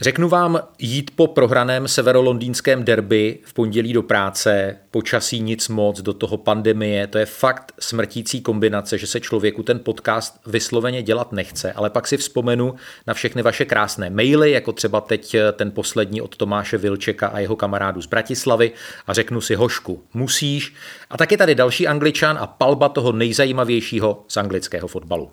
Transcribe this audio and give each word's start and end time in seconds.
Řeknu 0.00 0.28
vám 0.28 0.60
jít 0.78 1.10
po 1.16 1.26
prohraném 1.26 1.88
severolondýnském 1.88 2.84
derby 2.84 3.38
v 3.42 3.54
pondělí 3.54 3.92
do 3.92 4.02
práce, 4.02 4.76
počasí 4.90 5.40
nic 5.40 5.68
moc, 5.68 6.00
do 6.00 6.12
toho 6.12 6.36
pandemie, 6.36 7.06
to 7.06 7.18
je 7.18 7.26
fakt 7.26 7.72
smrtící 7.78 8.40
kombinace, 8.40 8.98
že 8.98 9.06
se 9.06 9.20
člověku 9.20 9.62
ten 9.62 9.78
podcast 9.78 10.40
vysloveně 10.46 11.02
dělat 11.02 11.32
nechce, 11.32 11.72
ale 11.72 11.90
pak 11.90 12.06
si 12.06 12.16
vzpomenu 12.16 12.74
na 13.06 13.14
všechny 13.14 13.42
vaše 13.42 13.64
krásné 13.64 14.10
maily, 14.10 14.50
jako 14.50 14.72
třeba 14.72 15.00
teď 15.00 15.36
ten 15.52 15.70
poslední 15.70 16.20
od 16.20 16.36
Tomáše 16.36 16.78
Vilčeka 16.78 17.28
a 17.28 17.38
jeho 17.38 17.56
kamarádů 17.56 18.02
z 18.02 18.06
Bratislavy 18.06 18.72
a 19.06 19.12
řeknu 19.12 19.40
si 19.40 19.54
hošku, 19.54 20.02
musíš. 20.14 20.74
A 21.10 21.16
taky 21.16 21.36
tady 21.36 21.54
další 21.54 21.86
angličan 21.88 22.38
a 22.40 22.46
palba 22.46 22.88
toho 22.88 23.12
nejzajímavějšího 23.12 24.24
z 24.28 24.36
anglického 24.36 24.88
fotbalu. 24.88 25.30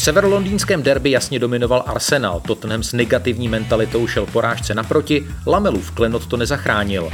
V 0.00 0.02
severolondýnském 0.02 0.82
derby 0.82 1.10
jasně 1.10 1.38
dominoval 1.38 1.84
Arsenal, 1.86 2.40
Tottenham 2.40 2.82
s 2.82 2.92
negativní 2.92 3.48
mentalitou 3.48 4.06
šel 4.06 4.26
porážce 4.26 4.74
naproti, 4.74 5.26
Lamelův 5.46 5.90
klenot 5.90 6.26
to 6.26 6.36
nezachránil. 6.36 7.10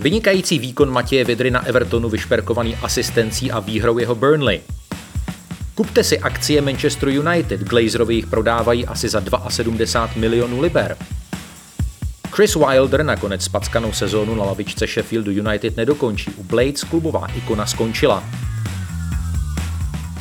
Vynikající 0.00 0.58
výkon 0.58 0.90
Matěje 0.90 1.24
Vidry 1.24 1.50
na 1.50 1.66
Evertonu 1.66 2.08
vyšperkovaný 2.08 2.76
asistencí 2.76 3.52
a 3.52 3.60
výhrou 3.60 3.98
jeho 3.98 4.14
Burnley. 4.14 4.60
Kupte 5.74 6.04
si 6.04 6.18
akcie 6.18 6.60
Manchester 6.60 7.08
United, 7.08 7.60
Glazerovi 7.60 8.14
jich 8.14 8.26
prodávají 8.26 8.86
asi 8.86 9.08
za 9.08 9.22
72 9.48 10.20
milionů 10.20 10.60
liber. 10.60 10.96
Chris 12.30 12.54
Wilder 12.56 13.02
nakonec 13.02 13.44
spackanou 13.44 13.92
sezónu 13.92 14.34
na 14.34 14.44
lavičce 14.44 14.86
Sheffieldu 14.86 15.30
United 15.30 15.76
nedokončí. 15.76 16.30
U 16.36 16.44
Blades 16.44 16.84
klubová 16.84 17.26
ikona 17.26 17.66
skončila. 17.66 18.24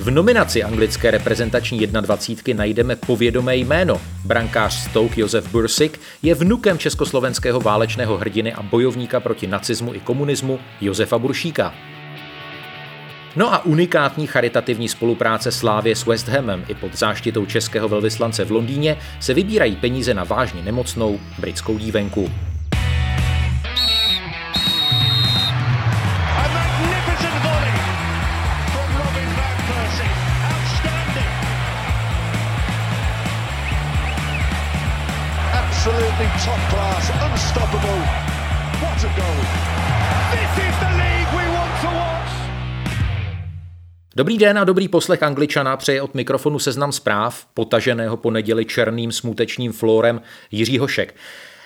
V 0.03 0.11
nominaci 0.11 0.63
anglické 0.63 1.11
reprezentační 1.11 1.87
21 1.87 2.57
najdeme 2.57 2.95
povědomé 2.95 3.55
jméno. 3.55 4.01
Brankář 4.25 4.73
Stoke 4.73 5.21
Josef 5.21 5.51
Bursik 5.51 5.99
je 6.21 6.35
vnukem 6.35 6.77
československého 6.77 7.59
válečného 7.61 8.17
hrdiny 8.17 8.53
a 8.53 8.61
bojovníka 8.61 9.19
proti 9.19 9.47
nacismu 9.47 9.93
i 9.93 9.99
komunismu 9.99 10.59
Josefa 10.81 11.17
Buršíka. 11.17 11.73
No 13.35 13.53
a 13.53 13.65
unikátní 13.65 14.27
charitativní 14.27 14.89
spolupráce 14.89 15.51
Slávě 15.51 15.95
s 15.95 16.05
West 16.05 16.27
Hamem 16.27 16.65
i 16.67 16.75
pod 16.75 16.97
záštitou 16.97 17.45
českého 17.45 17.89
velvyslance 17.89 18.45
v 18.45 18.51
Londýně 18.51 18.97
se 19.19 19.33
vybírají 19.33 19.75
peníze 19.75 20.13
na 20.13 20.23
vážně 20.23 20.61
nemocnou 20.61 21.19
britskou 21.39 21.77
dívenku. 21.77 22.29
Absolutely 35.83 36.27
top 36.45 36.59
class, 36.69 37.11
unstoppable. 37.31 37.99
What 38.81 39.03
a 39.03 39.11
goal. 39.19 39.39
This 40.31 40.65
is 40.65 40.75
the 40.79 40.91
league 40.97 41.31
we 41.37 41.57
want 41.57 41.81
to 41.81 41.87
watch. 41.87 42.31
Dobrý 44.15 44.37
den 44.37 44.59
a 44.59 44.63
dobrý 44.63 44.87
poslech 44.87 45.23
Angličana 45.23 45.77
přeje 45.77 46.01
od 46.01 46.13
mikrofonu 46.15 46.59
seznam 46.59 46.91
zpráv, 46.91 47.45
potaženého 47.53 48.17
po 48.17 48.31
neděli 48.31 48.65
černým 48.65 49.11
smutečním 49.11 49.71
florem 49.71 50.21
Jiří 50.51 50.77
Hošek. 50.77 51.15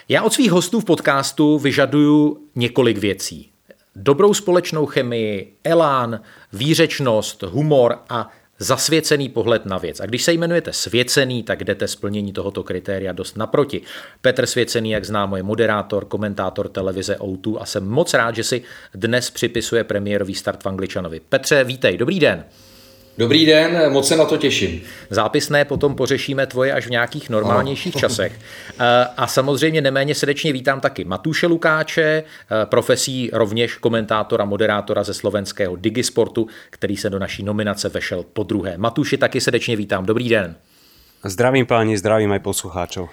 Já 0.10 0.22
od 0.22 0.34
svých 0.34 0.52
hostů 0.52 0.80
v 0.80 0.86
podcastu 0.86 1.60
vyžaduju 1.60 2.38
několik 2.56 2.98
věcí. 2.98 3.50
Dobrou 3.96 4.34
společnou 4.34 4.86
chemii, 4.86 5.56
elán, 5.64 6.20
výřečnost, 6.54 7.44
humor 7.44 8.00
a 8.10 8.30
zasvěcený 8.60 9.30
pohled 9.30 9.66
na 9.66 9.78
věc. 9.78 10.00
A 10.00 10.06
když 10.06 10.24
se 10.24 10.34
jmenujete 10.34 10.74
Svěcený, 10.74 11.44
tak 11.44 11.64
jdete 11.64 11.88
splnění 11.88 12.34
tohoto 12.34 12.64
kritéria 12.64 13.12
dost 13.14 13.38
naproti. 13.38 13.82
Petr 14.22 14.46
Svěcený, 14.46 14.92
jak 14.92 15.06
známo, 15.06 15.38
je 15.38 15.44
moderátor, 15.44 16.06
komentátor 16.06 16.70
televize 16.70 17.16
O2 17.20 17.58
a 17.60 17.66
jsem 17.66 17.88
moc 17.88 18.14
rád, 18.14 18.36
že 18.36 18.44
si 18.44 18.62
dnes 18.94 19.30
připisuje 19.30 19.84
premiérový 19.84 20.36
start 20.36 20.64
v 20.64 20.66
Angličanovi. 20.66 21.20
Petře, 21.30 21.64
vítej, 21.64 21.98
dobrý 21.98 22.20
den. 22.20 22.46
Dobrý 23.18 23.46
den, 23.46 23.92
moc 23.92 24.08
se 24.08 24.16
na 24.16 24.26
to 24.26 24.38
těším. 24.38 24.82
Zápisné 25.10 25.66
potom 25.66 25.96
pořešíme 25.96 26.48
tvoje 26.48 26.74
až 26.74 26.88
v 26.88 26.90
nějakých 26.90 27.30
normálnějších 27.30 27.96
ano. 27.96 28.00
časech. 28.00 28.40
Eh, 28.80 29.08
a 29.18 29.28
samozřejmě 29.28 29.82
neméně 29.82 30.16
srdečně 30.16 30.54
vítám 30.54 30.80
taky 30.80 31.04
Matuše 31.04 31.48
Lukáče, 31.48 32.24
eh, 32.24 32.66
profesí 32.66 33.30
rovněž 33.34 33.76
komentátora, 33.76 34.46
moderátora 34.46 35.04
ze 35.04 35.14
slovenského 35.14 35.76
Digisportu, 35.76 36.48
který 36.70 36.98
se 36.98 37.10
do 37.10 37.20
naší 37.20 37.44
nominace 37.44 37.90
vešel 37.90 38.26
po 38.34 38.44
druhé. 38.44 38.78
Matuši 38.78 39.18
taky 39.18 39.42
srdečně 39.42 39.76
vítám. 39.76 40.06
Dobrý 40.06 40.30
den. 40.30 40.56
Zdravím 41.26 41.66
páni, 41.66 41.98
zdravím 41.98 42.32
aj 42.32 42.40
poslucháčov. 42.40 43.10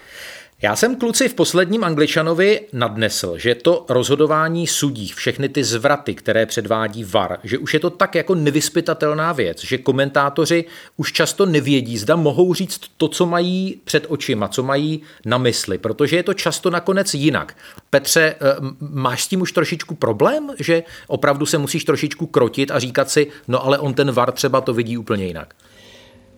Já 0.61 0.75
jsem 0.75 0.95
kluci 0.95 1.29
v 1.29 1.33
posledním 1.33 1.83
Angličanovi 1.83 2.61
nadnesl, 2.73 3.37
že 3.37 3.55
to 3.55 3.85
rozhodování 3.89 4.67
sudí, 4.67 5.07
všechny 5.07 5.49
ty 5.49 5.63
zvraty, 5.63 6.15
které 6.15 6.45
předvádí 6.45 7.03
VAR, 7.03 7.39
že 7.43 7.57
už 7.57 7.73
je 7.73 7.79
to 7.79 7.89
tak 7.89 8.15
jako 8.15 8.35
nevyspytatelná 8.35 9.33
věc, 9.33 9.63
že 9.63 9.77
komentátoři 9.77 10.65
už 10.97 11.11
často 11.11 11.45
nevědí, 11.45 11.97
zda 11.97 12.15
mohou 12.15 12.53
říct 12.53 12.81
to, 12.97 13.07
co 13.07 13.25
mají 13.25 13.81
před 13.83 14.05
očima, 14.09 14.47
co 14.47 14.63
mají 14.63 15.01
na 15.25 15.37
mysli, 15.37 15.77
protože 15.77 16.15
je 16.15 16.23
to 16.23 16.33
často 16.33 16.69
nakonec 16.69 17.13
jinak. 17.13 17.57
Petře, 17.89 18.35
eh, 18.41 18.55
máš 18.79 19.23
s 19.23 19.27
tím 19.27 19.41
už 19.41 19.51
trošičku 19.51 19.95
problém, 19.95 20.51
že 20.59 20.83
opravdu 21.07 21.45
se 21.45 21.57
musíš 21.57 21.83
trošičku 21.83 22.25
krotit 22.25 22.71
a 22.71 22.79
říkat 22.79 23.09
si, 23.09 23.27
no 23.47 23.65
ale 23.65 23.79
on 23.79 23.93
ten 23.93 24.11
VAR 24.11 24.31
třeba 24.31 24.61
to 24.61 24.73
vidí 24.73 24.97
úplně 24.97 25.25
jinak? 25.25 25.53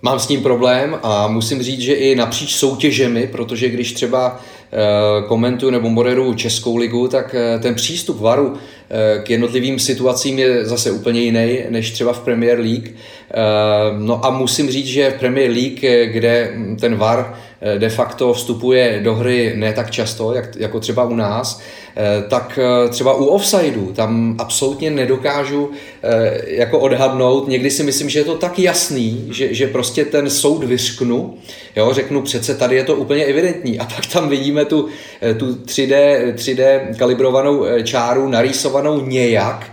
Mám 0.02 0.20
s 0.20 0.28
tím 0.28 0.44
problém 0.44 0.98
a 1.04 1.28
musím 1.28 1.64
říct, 1.64 1.80
že 1.80 1.94
i 1.94 2.16
napříč 2.16 2.56
soutěžemi, 2.56 3.28
protože 3.28 3.70
když 3.70 3.94
třeba 3.94 4.40
eh, 4.40 4.78
komentuju 5.28 5.72
nebo 5.72 5.90
moderuju 5.90 6.34
Českou 6.34 6.78
ligu, 6.78 7.08
tak 7.08 7.36
eh, 7.36 7.60
ten 7.60 7.76
přístup 7.76 8.20
VARu 8.20 8.54
eh, 8.54 9.22
k 9.24 9.30
jednotlivým 9.30 9.80
situacím 9.80 10.40
je 10.40 10.66
zase 10.66 10.92
úplně 10.92 11.22
jiný 11.22 11.60
než 11.70 11.92
třeba 11.92 12.14
v 12.14 12.20
Premier 12.20 12.60
League. 12.60 12.90
No 13.98 14.26
a 14.26 14.30
musím 14.30 14.72
říct, 14.72 14.88
že 14.88 15.10
v 15.10 15.20
Premier 15.20 15.52
League, 15.52 16.12
kde 16.12 16.54
ten 16.80 16.96
VAR 16.96 17.36
de 17.78 17.90
facto 17.90 18.34
vstupuje 18.34 19.00
do 19.04 19.16
hry 19.16 19.54
ne 19.56 19.74
tak 19.74 19.92
často, 19.92 20.34
jak, 20.34 20.56
jako 20.56 20.80
třeba 20.80 21.04
u 21.04 21.16
nás, 21.16 21.62
Eh, 22.00 22.24
tak 22.30 22.60
eh, 22.62 22.90
třeba 22.90 23.14
u 23.14 23.26
offsideu 23.26 23.94
tam 23.94 24.36
absolutně 24.40 24.90
nedokážu 24.90 25.72
eh, 26.04 26.42
jako 26.48 26.80
odhadnout. 26.80 27.48
Někdy 27.48 27.72
si 27.72 27.84
myslím, 27.84 28.10
že 28.10 28.20
je 28.20 28.26
to 28.26 28.36
tak 28.36 28.60
jasný, 28.60 29.28
že, 29.32 29.54
že 29.54 29.68
prostě 29.68 30.06
ten 30.06 30.30
soud 30.30 30.64
vyřknu, 30.64 31.38
jo, 31.76 31.94
řeknu 31.94 32.22
přece 32.22 32.56
tady 32.56 32.76
je 32.76 32.84
to 32.84 32.96
úplně 32.96 33.26
evidentní 33.26 33.80
a 33.80 33.86
pak 33.86 34.06
tam 34.06 34.30
vidíme 34.30 34.66
tu, 34.66 34.88
tu 35.38 35.46
3D, 35.54 36.18
3D 36.34 36.96
kalibrovanou 36.96 37.66
čáru 37.84 38.30
narýsovanou 38.30 39.06
nějak, 39.06 39.72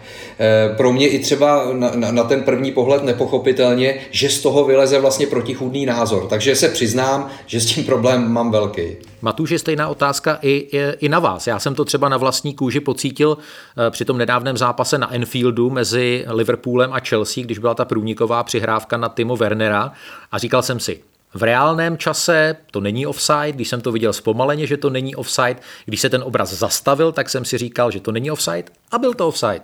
pro 0.77 0.93
mě 0.93 1.09
i 1.09 1.19
třeba 1.19 1.73
na, 1.73 1.91
na, 1.95 2.11
na 2.11 2.25
ten 2.25 2.43
první 2.43 2.73
pohled 2.73 3.05
nepochopitelně, 3.05 3.99
že 4.11 4.29
z 4.29 4.41
toho 4.41 4.65
vyleze 4.65 5.01
vlastně 5.01 5.27
protichůdný 5.27 5.87
názor. 5.87 6.27
Takže 6.27 6.57
se 6.57 6.69
přiznám, 6.69 7.31
že 7.47 7.61
s 7.61 7.67
tím 7.67 7.85
problém 7.85 8.33
mám 8.33 8.51
velký. 8.51 8.83
Matuš 9.23 9.51
je 9.51 9.59
stejná 9.59 9.89
otázka 9.89 10.39
i, 10.43 10.51
i, 10.51 10.79
i 11.01 11.09
na 11.09 11.19
vás. 11.19 11.47
Já 11.47 11.59
jsem 11.59 11.75
to 11.75 11.85
třeba 11.85 12.09
na 12.09 12.17
vlastní 12.17 12.55
kůži 12.55 12.81
pocítil 12.81 13.39
eh, 13.39 13.91
při 13.91 14.05
tom 14.05 14.19
nedávném 14.19 14.57
zápase 14.57 14.99
na 14.99 15.15
Enfieldu 15.15 15.71
mezi 15.71 16.25
Liverpoolem 16.29 16.93
a 16.93 17.01
Chelsea, 17.01 17.45
když 17.45 17.59
byla 17.59 17.75
ta 17.75 17.85
průniková 17.85 18.43
přihrávka 18.43 18.97
na 18.97 19.09
Timo 19.09 19.37
Wernera 19.37 19.93
a 20.33 20.39
říkal 20.39 20.63
jsem 20.63 20.81
si, 20.81 21.01
v 21.35 21.43
reálném 21.43 21.99
čase 21.99 22.57
to 22.71 22.81
není 22.81 23.07
offside, 23.07 23.53
když 23.53 23.69
jsem 23.69 23.81
to 23.81 23.93
viděl 23.93 24.13
zpomaleně, 24.13 24.67
že 24.67 24.77
to 24.77 24.91
není 24.91 25.17
offside, 25.17 25.57
když 25.85 26.01
se 26.01 26.11
ten 26.11 26.23
obraz 26.23 26.53
zastavil, 26.53 27.13
tak 27.13 27.31
jsem 27.31 27.45
si 27.45 27.59
říkal, 27.59 27.91
že 27.91 28.01
to 28.01 28.13
není 28.13 28.31
offside 28.31 28.65
a 28.91 28.99
byl 28.99 29.15
to 29.15 29.29
offside. 29.29 29.63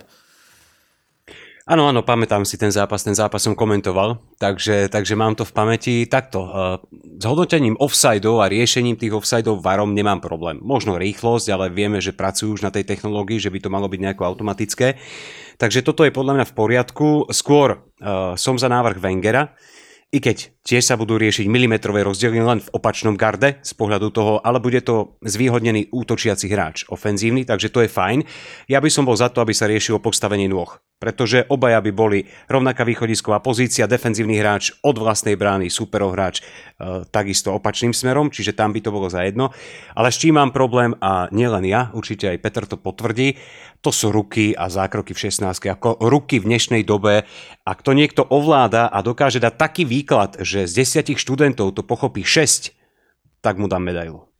Áno, 1.71 1.87
áno, 1.87 2.03
pamätám 2.03 2.43
si 2.43 2.59
ten 2.59 2.67
zápas, 2.67 2.99
ten 2.99 3.15
zápas 3.15 3.47
som 3.47 3.55
komentoval, 3.55 4.19
takže, 4.35 4.91
takže 4.91 5.15
mám 5.15 5.39
to 5.39 5.47
v 5.47 5.55
pamäti 5.55 5.95
takto. 6.03 6.43
Eh, 6.43 6.75
s 7.15 7.23
hodnotením 7.23 7.79
offsideov 7.79 8.43
a 8.43 8.51
riešením 8.51 8.99
tých 8.99 9.15
offsideov 9.15 9.63
varom 9.63 9.95
nemám 9.95 10.19
problém. 10.19 10.59
Možno 10.59 10.99
rýchlosť, 10.99 11.47
ale 11.47 11.71
vieme, 11.71 12.03
že 12.03 12.11
pracujú 12.11 12.59
už 12.59 12.67
na 12.67 12.75
tej 12.75 12.83
technológii, 12.83 13.39
že 13.39 13.47
by 13.47 13.63
to 13.63 13.71
malo 13.71 13.87
byť 13.87 14.03
nejako 14.03 14.27
automatické. 14.27 14.99
Takže 15.55 15.79
toto 15.87 16.03
je 16.03 16.11
podľa 16.11 16.43
mňa 16.43 16.45
v 16.51 16.57
poriadku. 16.59 17.07
Skôr 17.31 17.79
uh, 17.79 18.35
som 18.35 18.59
za 18.59 18.67
návrh 18.67 18.99
Wengera, 18.99 19.55
i 20.11 20.19
keď 20.19 20.51
tiež 20.67 20.83
sa 20.83 20.99
budú 20.99 21.15
riešiť 21.15 21.47
milimetrové 21.47 22.03
rozdiely 22.03 22.43
len 22.43 22.59
v 22.59 22.71
opačnom 22.75 23.15
garde 23.15 23.63
z 23.63 23.71
pohľadu 23.79 24.11
toho, 24.11 24.33
ale 24.43 24.59
bude 24.59 24.83
to 24.83 25.15
zvýhodnený 25.23 25.87
útočiaci 25.87 26.51
hráč, 26.51 26.83
ofenzívny, 26.91 27.47
takže 27.47 27.71
to 27.71 27.87
je 27.87 27.89
fajn. 27.89 28.27
Ja 28.67 28.83
by 28.83 28.91
som 28.91 29.07
bol 29.07 29.15
za 29.15 29.31
to, 29.31 29.39
aby 29.39 29.55
sa 29.55 29.71
riešilo 29.71 30.03
postavenie 30.03 30.51
nôh, 30.51 30.67
pretože 30.99 31.47
obaja 31.47 31.79
by 31.79 31.91
boli 31.95 32.19
rovnaká 32.51 32.83
východisková 32.83 33.39
pozícia, 33.39 33.87
defenzívny 33.87 34.35
hráč 34.35 34.75
od 34.83 34.99
vlastnej 34.99 35.39
brány, 35.39 35.71
superohráč 35.71 36.43
e, 36.43 37.07
takisto 37.07 37.55
opačným 37.55 37.95
smerom, 37.95 38.29
čiže 38.29 38.51
tam 38.51 38.75
by 38.75 38.83
to 38.83 38.91
bolo 38.91 39.07
za 39.07 39.23
jedno. 39.23 39.55
Ale 39.95 40.11
s 40.11 40.19
čím 40.19 40.35
mám 40.35 40.51
problém, 40.51 40.91
a 40.99 41.31
nielen 41.31 41.63
ja, 41.65 41.87
určite 41.95 42.27
aj 42.35 42.37
Petr 42.43 42.67
to 42.67 42.75
potvrdí, 42.75 43.39
to 43.81 43.89
sú 43.89 44.13
ruky 44.13 44.53
a 44.53 44.69
zákroky 44.69 45.17
v 45.17 45.19
16. 45.33 45.65
Ako 45.73 45.97
ruky 46.05 46.37
v 46.37 46.53
dnešnej 46.53 46.85
dobe, 46.85 47.25
ak 47.65 47.81
to 47.81 47.97
niekto 47.97 48.21
ovláda 48.21 48.85
a 48.87 49.01
dokáže 49.01 49.41
dať 49.41 49.53
taký 49.57 49.83
výklad, 49.89 50.37
že 50.37 50.69
z 50.69 50.85
desiatich 50.85 51.17
študentov 51.17 51.73
to 51.73 51.81
pochopí 51.81 52.21
6, 52.21 52.77
tak 53.41 53.57
mu 53.57 53.65
dám 53.65 53.83
medailu. 53.83 54.31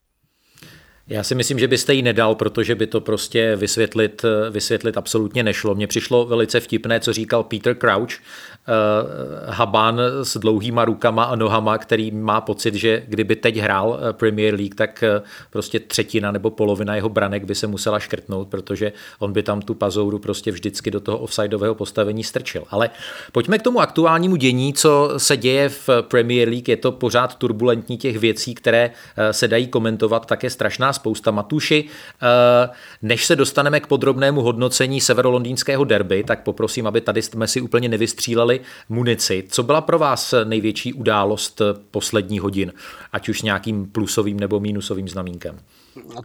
Já 1.08 1.24
si 1.24 1.36
myslím, 1.36 1.60
že 1.60 1.68
byste 1.68 1.94
ji 1.94 2.02
nedal, 2.02 2.36
protože 2.36 2.76
by 2.76 2.88
to 2.88 3.02
prostě 3.02 3.56
vysvětlit, 3.56 4.26
vysvětlit 4.50 4.98
absolutně 4.98 5.44
nešlo. 5.44 5.76
Mně 5.76 5.88
přišlo 5.88 6.26
velice 6.26 6.60
vtipné, 6.60 7.00
co 7.00 7.14
říkal 7.14 7.44
Peter 7.44 7.76
Crouch, 7.78 8.22
Haban 9.46 10.02
s 10.24 10.38
dlouhýma 10.38 10.86
rukama 10.86 11.24
a 11.24 11.36
nohama, 11.36 11.78
který 11.78 12.12
má 12.12 12.42
pocit, 12.42 12.75
že 12.75 13.04
kdyby 13.08 13.36
teď 13.36 13.58
hrál 13.58 14.00
eh, 14.00 14.13
Premier 14.13 14.56
League, 14.56 14.75
tak 14.75 15.04
uh, 15.18 15.25
prostě 15.50 15.80
třetina 15.80 16.31
nebo 16.31 16.50
polovina 16.50 16.96
jeho 16.96 17.10
branek 17.10 17.44
by 17.44 17.56
se 17.56 17.68
musela 17.68 18.00
škrtnout, 18.00 18.48
protože 18.48 18.92
on 19.19 19.34
by 19.34 19.44
tam 19.44 19.62
tu 19.62 19.74
pazouru 19.74 20.19
prostě 20.19 20.52
vždycky 20.52 20.92
do 20.92 21.00
toho 21.00 21.18
offsideového 21.18 21.75
postavení 21.75 22.24
strčil. 22.24 22.63
Ale 22.69 22.90
pojďme 23.31 23.60
k 23.60 23.62
tomu 23.62 23.80
aktuálnímu 23.80 24.36
dění, 24.36 24.74
co 24.74 25.14
se 25.18 25.38
děje 25.38 25.69
v 25.69 25.90
Premier 26.02 26.50
League. 26.50 26.69
Je 26.69 26.78
to 26.78 26.92
pořád 26.92 27.36
turbulentní 27.36 27.98
těch 27.98 28.19
věcí, 28.19 28.56
které 28.56 28.92
se 29.31 29.48
dají 29.48 29.68
komentovat, 29.68 30.25
tak 30.25 30.44
je 30.44 30.50
strašná 30.50 30.94
spousta. 30.94 31.31
Matuši, 31.31 31.86
než 33.02 33.25
se 33.25 33.36
dostaneme 33.36 33.80
k 33.80 33.88
podrobnému 33.88 34.42
hodnocení 34.42 35.02
severolondýnského 35.02 35.84
derby, 35.84 36.24
tak 36.24 36.44
poprosím, 36.44 36.88
aby 36.88 37.02
tady 37.02 37.22
jsme 37.22 37.48
si 37.48 37.62
úplně 37.62 37.90
nevystříleli 37.90 38.50
dostali 38.59 38.59
munici. 38.89 39.44
Co 39.50 39.63
byla 39.63 39.81
pro 39.81 40.00
vás 40.00 40.33
největší 40.44 40.94
událost 40.94 41.62
posledních 41.92 42.42
hodin, 42.42 42.74
ať 43.13 43.30
už 43.30 43.42
nějakým 43.42 43.86
plusovým 43.86 44.39
nebo 44.39 44.59
mínusovým 44.59 45.07
znamínkem? 45.07 45.59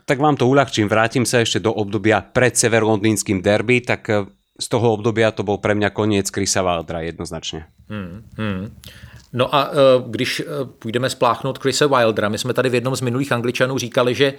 Tak 0.05 0.19
vám 0.23 0.39
to 0.39 0.47
uľahčím, 0.47 0.87
vrátim 0.87 1.27
sa 1.27 1.43
ešte 1.43 1.59
do 1.59 1.75
obdobia 1.75 2.23
pred 2.23 2.55
severlondýnským 2.55 3.43
derby, 3.43 3.83
tak 3.83 4.07
eh, 4.07 4.23
z 4.63 4.67
toho 4.71 4.95
obdobia 4.95 5.35
to 5.35 5.43
bol 5.43 5.59
pre 5.59 5.75
mňa 5.75 5.91
koniec 5.91 6.31
Krisa 6.31 6.63
Wildra 6.63 7.03
jednoznačně. 7.03 7.67
Hmm, 7.91 8.23
hmm. 8.39 8.71
No 9.33 9.55
a 9.55 9.71
eh, 9.71 9.75
když 10.07 10.41
eh, 10.41 10.47
půjdeme 10.79 11.11
spláchnout 11.11 11.59
Krise 11.59 11.87
Wildera, 11.87 12.29
my 12.29 12.39
jsme 12.39 12.55
tady 12.55 12.69
v 12.69 12.75
jednom 12.75 12.97
z 12.97 13.01
minulých 13.01 13.33
angličanů 13.33 13.79
říkali, 13.79 14.15
že 14.15 14.35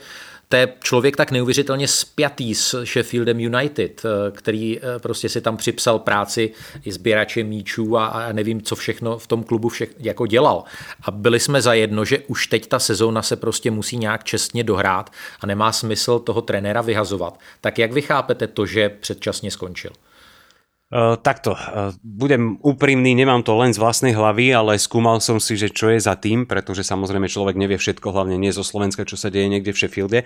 to 0.50 0.56
je 0.56 0.74
člověk 0.84 1.16
tak 1.16 1.32
neuvěřitelně 1.32 1.88
spjatý 1.88 2.56
s 2.56 2.84
Sheffieldem 2.84 3.40
United, 3.40 4.06
eh, 4.06 4.32
který 4.32 4.80
eh, 4.80 5.00
prostě 5.00 5.30
si 5.30 5.42
tam 5.42 5.58
připsal 5.58 6.00
práci 6.00 6.52
i 6.86 6.92
sběračem 6.92 7.48
míčů 7.48 7.98
a, 7.98 8.06
a 8.06 8.32
nevím, 8.32 8.62
co 8.62 8.76
všechno 8.76 9.18
v 9.18 9.28
tom 9.28 9.44
klubu 9.44 9.70
všech, 9.70 9.90
jako 10.00 10.26
dělal. 10.26 10.64
A 11.02 11.12
byli 11.12 11.40
jsme 11.40 11.62
za 11.62 11.74
jedno, 11.74 12.06
že 12.06 12.20
už 12.20 12.48
teď 12.48 12.68
ta 12.68 12.80
sezóna 12.80 13.22
se 13.22 13.36
prostě 13.36 13.72
musí 13.72 13.98
nějak 13.98 14.24
čestně 14.24 14.64
dohrát 14.64 15.12
a 15.40 15.48
nemá 15.48 15.72
smysl 15.72 16.20
toho 16.20 16.42
trenéra 16.42 16.82
vyhazovat. 16.82 17.40
Tak 17.62 17.80
jak 17.80 17.92
vy 17.92 18.02
chápete 18.02 18.48
to, 18.48 18.66
že 18.66 18.90
předčasně 18.90 19.52
skončil? 19.52 19.92
Uh, 20.88 21.20
takto, 21.20 21.52
uh, 21.52 21.92
budem 22.00 22.56
úprimný, 22.64 23.12
nemám 23.12 23.44
to 23.44 23.52
len 23.60 23.76
z 23.76 23.82
vlastnej 23.82 24.16
hlavy, 24.16 24.56
ale 24.56 24.80
skúmal 24.80 25.20
som 25.20 25.36
si, 25.36 25.60
že 25.60 25.68
čo 25.68 25.92
je 25.92 26.00
za 26.00 26.16
tým, 26.16 26.48
pretože 26.48 26.88
samozrejme 26.88 27.28
človek 27.28 27.60
nevie 27.60 27.76
všetko, 27.76 28.16
hlavne 28.16 28.40
nie 28.40 28.56
zo 28.56 28.64
Slovenska, 28.64 29.04
čo 29.04 29.20
sa 29.20 29.28
deje 29.28 29.52
niekde 29.52 29.76
v 29.76 29.80
Sheffielde. 29.84 30.20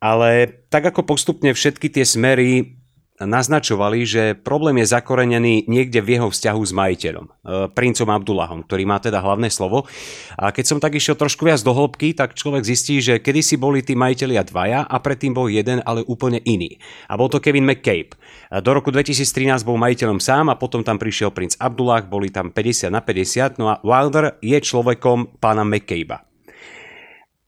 Ale 0.00 0.64
tak 0.72 0.88
ako 0.88 1.04
postupne 1.04 1.52
všetky 1.52 1.92
tie 1.92 2.08
smery 2.08 2.77
naznačovali, 3.18 4.06
že 4.06 4.22
problém 4.38 4.78
je 4.82 4.94
zakorenený 4.94 5.66
niekde 5.66 5.98
v 5.98 6.18
jeho 6.18 6.28
vzťahu 6.30 6.62
s 6.62 6.72
majiteľom, 6.74 7.26
e, 7.26 7.30
princom 7.74 8.06
Abdullahom, 8.06 8.62
ktorý 8.62 8.86
má 8.86 9.02
teda 9.02 9.18
hlavné 9.18 9.50
slovo. 9.50 9.90
A 10.38 10.54
keď 10.54 10.64
som 10.70 10.78
tak 10.78 10.94
išiel 10.94 11.18
trošku 11.18 11.42
viac 11.42 11.58
do 11.66 11.74
hĺbky, 11.74 12.14
tak 12.14 12.38
človek 12.38 12.62
zistí, 12.62 13.02
že 13.02 13.18
kedysi 13.18 13.58
boli 13.58 13.82
tí 13.82 13.98
majiteľia 13.98 14.46
dvaja 14.46 14.80
a 14.86 14.96
predtým 15.02 15.34
bol 15.34 15.50
jeden, 15.50 15.82
ale 15.82 16.06
úplne 16.06 16.38
iný. 16.46 16.78
A 17.10 17.18
bol 17.18 17.26
to 17.26 17.42
Kevin 17.42 17.66
McCabe. 17.66 18.14
Do 18.62 18.70
roku 18.70 18.94
2013 18.94 19.66
bol 19.66 19.76
majiteľom 19.76 20.22
sám 20.22 20.54
a 20.54 20.58
potom 20.58 20.86
tam 20.86 20.96
prišiel 20.96 21.34
princ 21.34 21.58
Abdullah, 21.58 22.06
boli 22.06 22.30
tam 22.30 22.54
50 22.54 22.94
na 22.94 23.02
50, 23.02 23.58
no 23.58 23.66
a 23.74 23.82
Wilder 23.82 24.38
je 24.38 24.58
človekom 24.62 25.42
pána 25.42 25.66
McCabe. 25.66 26.22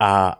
A 0.01 0.35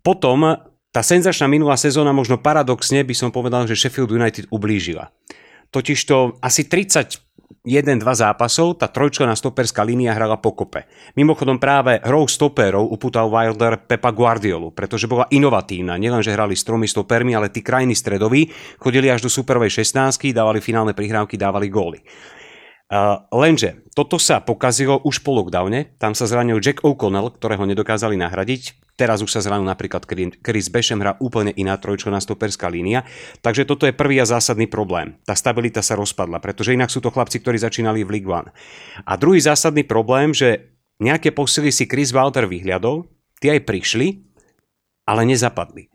potom 0.00 0.56
tá 0.98 1.06
senzačná 1.06 1.46
minulá 1.46 1.78
sezóna 1.78 2.10
možno 2.10 2.42
paradoxne 2.42 3.06
by 3.06 3.14
som 3.14 3.30
povedal, 3.30 3.70
že 3.70 3.78
Sheffield 3.78 4.10
United 4.10 4.50
ublížila. 4.50 5.14
Totižto 5.70 6.42
asi 6.42 6.66
30 6.66 7.22
1-2 7.62 8.02
zápasov 8.02 8.82
tá 8.82 8.90
trojčlená 8.90 9.38
stoperská 9.38 9.86
línia 9.86 10.10
hrala 10.10 10.42
pokope. 10.42 10.90
Mimochodom 11.14 11.62
práve 11.62 12.02
hrou 12.02 12.26
stoperov 12.26 12.90
uputal 12.90 13.30
Wilder 13.30 13.78
Pepa 13.78 14.10
Guardiolu, 14.10 14.74
pretože 14.74 15.06
bola 15.06 15.30
inovatívna. 15.30 15.94
Nielen, 15.94 16.24
že 16.24 16.34
hrali 16.34 16.58
s 16.58 16.66
tromi 16.66 16.90
stopermi, 16.90 17.30
ale 17.30 17.52
tí 17.54 17.62
krajní 17.62 17.94
stredoví 17.94 18.50
chodili 18.82 19.06
až 19.06 19.22
do 19.22 19.30
superovej 19.30 19.86
16 19.86 20.34
dávali 20.34 20.58
finálne 20.58 20.98
prihrávky, 20.98 21.38
dávali 21.38 21.70
góly. 21.70 22.02
Uh, 22.88 23.20
lenže 23.36 23.84
toto 23.92 24.16
sa 24.16 24.40
pokazilo 24.40 24.96
už 25.04 25.20
po 25.20 25.36
lockdowne, 25.36 25.92
tam 26.00 26.16
sa 26.16 26.24
zranil 26.24 26.56
Jack 26.56 26.80
O'Connell, 26.80 27.28
ktorého 27.36 27.68
nedokázali 27.68 28.16
nahradiť, 28.16 28.96
teraz 28.96 29.20
už 29.20 29.28
sa 29.28 29.44
zranil 29.44 29.68
napríklad 29.68 30.08
Chris 30.40 30.72
Bešem, 30.72 31.04
hrá 31.04 31.20
úplne 31.20 31.52
iná 31.52 31.76
trojčlená 31.76 32.16
stoperská 32.16 32.72
línia, 32.72 33.04
takže 33.44 33.68
toto 33.68 33.84
je 33.84 33.92
prvý 33.92 34.24
a 34.24 34.24
zásadný 34.24 34.64
problém. 34.72 35.20
Tá 35.28 35.36
stabilita 35.36 35.84
sa 35.84 36.00
rozpadla, 36.00 36.40
pretože 36.40 36.72
inak 36.72 36.88
sú 36.88 37.04
to 37.04 37.12
chlapci, 37.12 37.44
ktorí 37.44 37.60
začínali 37.60 38.08
v 38.08 38.12
League 38.16 38.30
One. 38.32 38.48
A 39.04 39.20
druhý 39.20 39.44
zásadný 39.44 39.84
problém, 39.84 40.32
že 40.32 40.72
nejaké 40.96 41.36
posily 41.36 41.68
si 41.68 41.84
Chris 41.84 42.08
Walter 42.16 42.48
vyhliadol, 42.48 43.04
tie 43.36 43.52
aj 43.60 43.68
prišli, 43.68 44.24
ale 45.04 45.28
nezapadli 45.28 45.92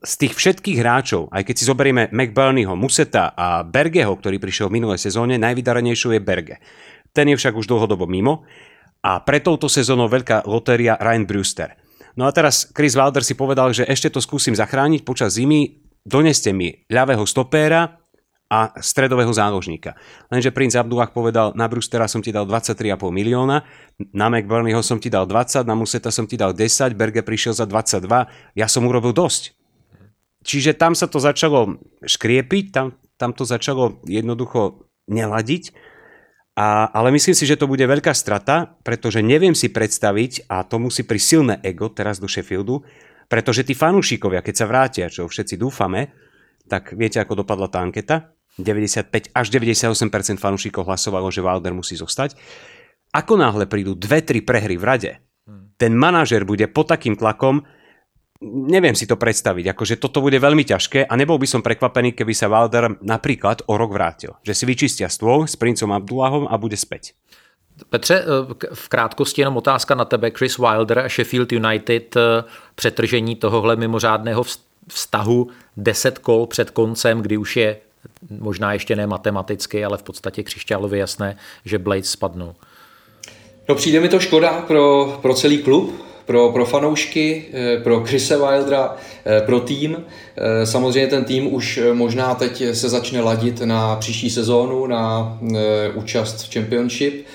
z 0.00 0.12
tých 0.16 0.32
všetkých 0.32 0.80
hráčov, 0.80 1.28
aj 1.28 1.44
keď 1.44 1.54
si 1.54 1.68
zoberieme 1.68 2.08
McBurneyho, 2.08 2.72
Museta 2.72 3.36
a 3.36 3.60
Bergeho, 3.60 4.16
ktorý 4.16 4.40
prišiel 4.40 4.72
v 4.72 4.80
minulej 4.80 5.04
sezóne, 5.04 5.36
najvydarenejšou 5.36 6.16
je 6.16 6.20
Berge. 6.24 6.56
Ten 7.12 7.28
je 7.28 7.36
však 7.36 7.52
už 7.52 7.68
dlhodobo 7.68 8.08
mimo 8.08 8.48
a 9.04 9.20
pre 9.20 9.44
touto 9.44 9.68
sezónou 9.68 10.08
veľká 10.08 10.48
lotéria 10.48 10.96
Ryan 10.96 11.28
Brewster. 11.28 11.70
No 12.16 12.24
a 12.24 12.32
teraz 12.32 12.72
Chris 12.72 12.96
Wilder 12.96 13.20
si 13.20 13.36
povedal, 13.36 13.76
že 13.76 13.84
ešte 13.84 14.08
to 14.08 14.24
skúsim 14.24 14.56
zachrániť 14.56 15.04
počas 15.04 15.36
zimy, 15.36 15.84
doneste 16.00 16.56
mi 16.56 16.72
ľavého 16.88 17.28
stopéra 17.28 18.00
a 18.46 18.72
stredového 18.78 19.34
záložníka. 19.34 19.98
Lenže 20.32 20.54
princ 20.54 20.72
Abdullah 20.72 21.10
povedal, 21.10 21.52
na 21.58 21.66
Brewstera 21.68 22.08
som 22.08 22.22
ti 22.24 22.32
dal 22.32 22.48
23,5 22.48 22.96
milióna, 23.10 23.60
na 24.14 24.26
McBurneyho 24.32 24.80
som 24.80 24.96
ti 25.02 25.10
dal 25.12 25.26
20, 25.28 25.66
na 25.66 25.74
Museta 25.74 26.14
som 26.14 26.24
ti 26.24 26.38
dal 26.38 26.54
10, 26.54 26.94
Berge 26.96 27.20
prišiel 27.26 27.52
za 27.58 27.66
22, 27.66 28.06
ja 28.56 28.66
som 28.70 28.86
urobil 28.86 29.12
dosť. 29.12 29.65
Čiže 30.46 30.78
tam 30.78 30.94
sa 30.94 31.10
to 31.10 31.18
začalo 31.18 31.82
škriepiť, 32.06 32.64
tam, 32.70 32.94
tam 33.18 33.34
to 33.34 33.42
začalo 33.42 33.98
jednoducho 34.06 34.86
neladiť. 35.10 35.74
A, 36.56 36.88
ale 36.88 37.12
myslím 37.12 37.36
si, 37.36 37.44
že 37.44 37.58
to 37.58 37.68
bude 37.68 37.82
veľká 37.82 38.14
strata, 38.16 38.78
pretože 38.86 39.20
neviem 39.20 39.52
si 39.52 39.68
predstaviť, 39.68 40.48
a 40.48 40.64
to 40.64 40.80
musí 40.80 41.04
pri 41.04 41.20
silné 41.20 41.54
ego 41.60 41.90
teraz 41.92 42.16
do 42.16 42.30
Sheffieldu, 42.30 42.80
pretože 43.26 43.66
tí 43.66 43.74
fanúšikovia, 43.74 44.40
keď 44.40 44.54
sa 44.54 44.70
vrátia, 44.70 45.12
čo 45.12 45.26
všetci 45.26 45.58
dúfame, 45.58 46.14
tak 46.70 46.94
viete, 46.94 47.20
ako 47.20 47.42
dopadla 47.44 47.66
tá 47.68 47.82
anketa? 47.82 48.32
95 48.56 49.36
až 49.36 49.46
98% 49.52 50.40
fanúšikov 50.40 50.88
hlasovalo, 50.88 51.28
že 51.28 51.44
Wilder 51.44 51.76
musí 51.76 51.92
zostať. 51.92 52.38
Ako 53.12 53.36
náhle 53.36 53.68
prídu 53.68 53.92
dve, 53.92 54.24
tri 54.24 54.40
prehry 54.40 54.80
v 54.80 54.84
rade, 54.86 55.12
ten 55.76 55.92
manažer 55.92 56.48
bude 56.48 56.64
pod 56.72 56.88
takým 56.88 57.20
tlakom, 57.20 57.68
neviem 58.44 58.94
si 58.94 59.08
to 59.08 59.16
predstaviť, 59.16 59.72
akože 59.72 59.96
toto 59.96 60.20
bude 60.20 60.36
veľmi 60.36 60.64
ťažké 60.64 61.08
a 61.08 61.12
nebol 61.16 61.40
by 61.40 61.48
som 61.48 61.64
prekvapený, 61.64 62.12
keby 62.12 62.32
sa 62.36 62.50
Wilder 62.52 63.00
napríklad 63.00 63.64
o 63.68 63.74
rok 63.76 63.92
vrátil. 63.92 64.36
Že 64.44 64.52
si 64.52 64.64
vyčistia 64.68 65.08
stôl 65.08 65.48
s 65.48 65.56
princom 65.56 65.92
Abdullahom 65.92 66.44
a 66.48 66.54
bude 66.60 66.76
späť. 66.76 67.16
Petře, 67.90 68.24
eh, 68.24 68.54
v 68.74 68.88
krátkosti 68.88 69.40
jenom 69.40 69.56
otázka 69.56 69.94
na 69.94 70.04
tebe. 70.04 70.30
Chris 70.30 70.58
Wilder 70.58 70.98
a 70.98 71.08
Sheffield 71.08 71.52
United, 71.52 72.16
eh, 72.16 72.44
přetržení 72.74 73.36
tohohle 73.36 73.76
mimořádného 73.76 74.44
vztahu 74.88 75.48
10 75.76 76.18
kol 76.18 76.46
před 76.46 76.70
koncem, 76.70 77.22
kdy 77.22 77.36
už 77.36 77.56
je 77.56 77.76
možná 78.40 78.72
ještě 78.72 78.96
ne 78.96 79.06
matematicky, 79.06 79.84
ale 79.84 79.98
v 79.98 80.02
podstatě 80.02 80.42
křišťálově 80.42 81.00
jasné, 81.00 81.36
že 81.64 81.78
Blades 81.78 82.10
spadnou. 82.10 82.54
No 83.68 83.74
přijde 83.74 84.00
mi 84.00 84.08
to 84.08 84.20
škoda 84.20 84.52
pro, 84.66 85.18
pro 85.22 85.34
celý 85.34 85.62
klub, 85.62 86.06
pro, 86.26 86.50
pro 86.50 86.64
fanoušky, 86.64 87.44
eh, 87.52 87.80
pro 87.80 88.00
Chrise 88.00 88.36
Wildera, 88.36 88.96
eh, 89.26 89.40
pro 89.40 89.60
tým. 89.60 90.04
Eh, 90.36 90.66
samozřejmě 90.66 91.06
ten 91.06 91.24
tým 91.24 91.54
už 91.54 91.80
možná 91.92 92.34
teď 92.34 92.62
se 92.72 92.88
začne 92.88 93.20
ladit 93.20 93.60
na 93.60 93.96
příští 93.96 94.30
sezónu, 94.30 94.86
na 94.86 95.38
účast 95.94 96.42
v 96.42 96.54
Championship. 96.54 97.26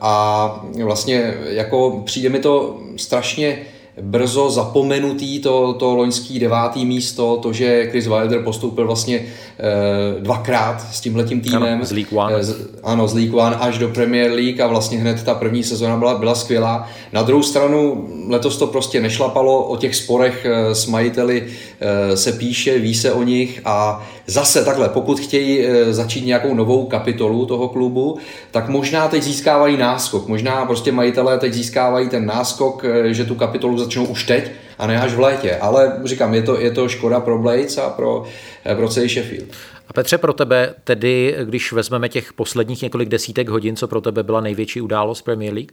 a 0.00 0.64
vlastně 0.84 1.34
jako 1.48 2.02
přijde 2.04 2.28
mi 2.28 2.38
to 2.38 2.78
strašně 2.96 3.58
brzo 4.00 4.50
zapomenutý 4.50 5.38
to, 5.38 5.72
to 5.72 5.94
loňský 5.94 6.38
devátý 6.38 6.86
místo, 6.86 7.38
to, 7.42 7.52
že 7.52 7.86
Chris 7.90 8.06
Wilder 8.06 8.42
postoupil 8.42 8.86
vlastně 8.86 9.16
e, 9.16 10.20
dvakrát 10.20 10.86
s 10.92 11.00
tímhletím 11.00 11.40
týmem. 11.40 11.74
Ano, 11.74 11.84
z 11.84 11.92
League 11.92 12.12
One. 12.12 12.34
E, 12.34 12.44
z, 12.44 12.56
ano, 12.82 13.08
z 13.08 13.14
League 13.14 13.34
One 13.34 13.56
až 13.56 13.78
do 13.78 13.88
Premier 13.88 14.32
League 14.32 14.60
a 14.60 14.66
vlastně 14.66 14.98
hned 14.98 15.22
ta 15.22 15.34
první 15.34 15.64
sezóna 15.64 15.96
byla, 15.96 16.18
byla 16.18 16.34
skvělá. 16.34 16.88
Na 17.12 17.22
druhou 17.22 17.42
stranu 17.42 18.08
letos 18.28 18.56
to 18.56 18.66
prostě 18.66 19.00
nešlapalo, 19.00 19.64
o 19.64 19.76
těch 19.76 19.96
sporech 19.96 20.44
e, 20.44 20.74
s 20.74 20.86
majiteli 20.86 21.46
e, 21.80 22.16
se 22.16 22.32
píše, 22.32 22.78
ví 22.78 22.94
se 22.94 23.12
o 23.12 23.22
nich 23.22 23.60
a 23.64 24.06
zase 24.26 24.64
takhle, 24.64 24.88
pokud 24.88 25.20
chtějí 25.20 25.66
e, 25.66 25.92
začít 25.92 26.26
nějakou 26.26 26.54
novou 26.54 26.86
kapitolu 26.86 27.46
toho 27.46 27.68
klubu, 27.68 28.18
tak 28.50 28.68
možná 28.68 29.08
teď 29.08 29.22
získávají 29.22 29.76
náskok, 29.76 30.28
možná 30.28 30.66
prostě 30.66 30.92
majitelé 30.92 31.38
teď 31.38 31.52
získávají 31.52 32.08
ten 32.08 32.26
náskok, 32.26 32.84
e, 32.84 33.14
že 33.14 33.24
tu 33.24 33.34
kapitolu 33.34 33.78
začnou 33.78 34.04
už 34.04 34.24
teď 34.24 34.50
a 34.80 34.86
ne 34.86 35.00
až 35.00 35.14
v 35.14 35.20
létě. 35.20 35.56
Ale 35.56 36.00
říkám, 36.04 36.34
je 36.34 36.42
to, 36.42 36.60
je 36.60 36.70
to 36.70 36.88
škoda 36.88 37.20
pro 37.20 37.38
Blades 37.38 37.78
a 37.78 37.90
pro, 37.90 38.24
eh, 38.66 38.74
pro 38.74 38.88
celý 38.88 39.08
Sheffield. 39.08 39.48
A 39.88 39.92
Petře, 39.92 40.18
pro 40.18 40.32
tebe 40.32 40.74
tedy, 40.84 41.36
když 41.44 41.72
vezmeme 41.72 42.08
těch 42.08 42.32
posledních 42.32 42.82
několik 42.82 43.08
desítek 43.08 43.48
hodin, 43.48 43.76
co 43.76 43.88
pro 43.88 44.00
tebe 44.00 44.22
byla 44.22 44.40
největší 44.40 44.80
událost 44.80 45.22
Premier 45.22 45.54
League? 45.54 45.72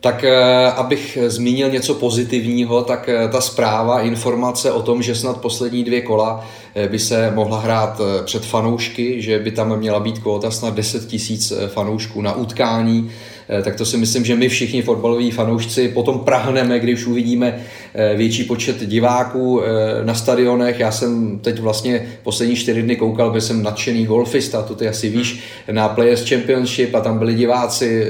Tak 0.00 0.24
eh, 0.24 0.66
abych 0.66 1.18
zmínil 1.26 1.70
něco 1.70 1.94
pozitivního, 1.94 2.82
tak 2.82 3.08
eh, 3.08 3.28
ta 3.28 3.40
zpráva, 3.40 4.00
informace 4.00 4.72
o 4.72 4.82
tom, 4.82 5.02
že 5.02 5.14
snad 5.14 5.40
poslední 5.40 5.84
dvě 5.84 6.00
kola 6.00 6.46
by 6.90 6.98
se 6.98 7.30
mohla 7.34 7.60
hrát 7.60 8.00
před 8.24 8.44
fanoušky, 8.44 9.22
že 9.22 9.38
by 9.38 9.50
tam 9.50 9.78
měla 9.78 10.00
být 10.00 10.18
kvota 10.18 10.50
snad 10.50 10.74
10 10.74 11.06
tisíc 11.06 11.52
fanoušků 11.68 12.22
na 12.22 12.34
utkání, 12.34 13.10
Eh, 13.48 13.62
tak 13.62 13.76
to 13.76 13.84
si 13.84 13.96
myslím, 13.96 14.24
že 14.24 14.34
my 14.34 14.48
všichni 14.48 14.82
fotbaloví 14.82 15.30
fanoušci 15.30 15.88
potom 15.88 16.18
prahneme, 16.18 16.78
když 16.78 17.06
uvidíme 17.06 17.54
eh, 17.56 17.87
větší 18.16 18.44
počet 18.44 18.86
diváků 18.86 19.62
eh, 19.62 20.04
na 20.04 20.14
stadionech. 20.14 20.80
Já 20.80 20.92
jsem 20.92 21.38
teď 21.38 21.58
vlastně 21.58 22.08
poslední 22.22 22.56
čtyři 22.56 22.82
dny 22.82 22.96
koukal, 22.96 23.30
byl 23.30 23.40
jsem 23.40 23.62
nadšený 23.62 24.06
golfista, 24.06 24.62
to 24.62 24.74
ty 24.74 24.88
asi 24.88 25.08
víš, 25.08 25.40
na 25.70 25.88
Players 25.88 26.28
Championship 26.28 26.94
a 26.94 27.00
tam 27.00 27.18
byli 27.18 27.34
diváci, 27.34 28.06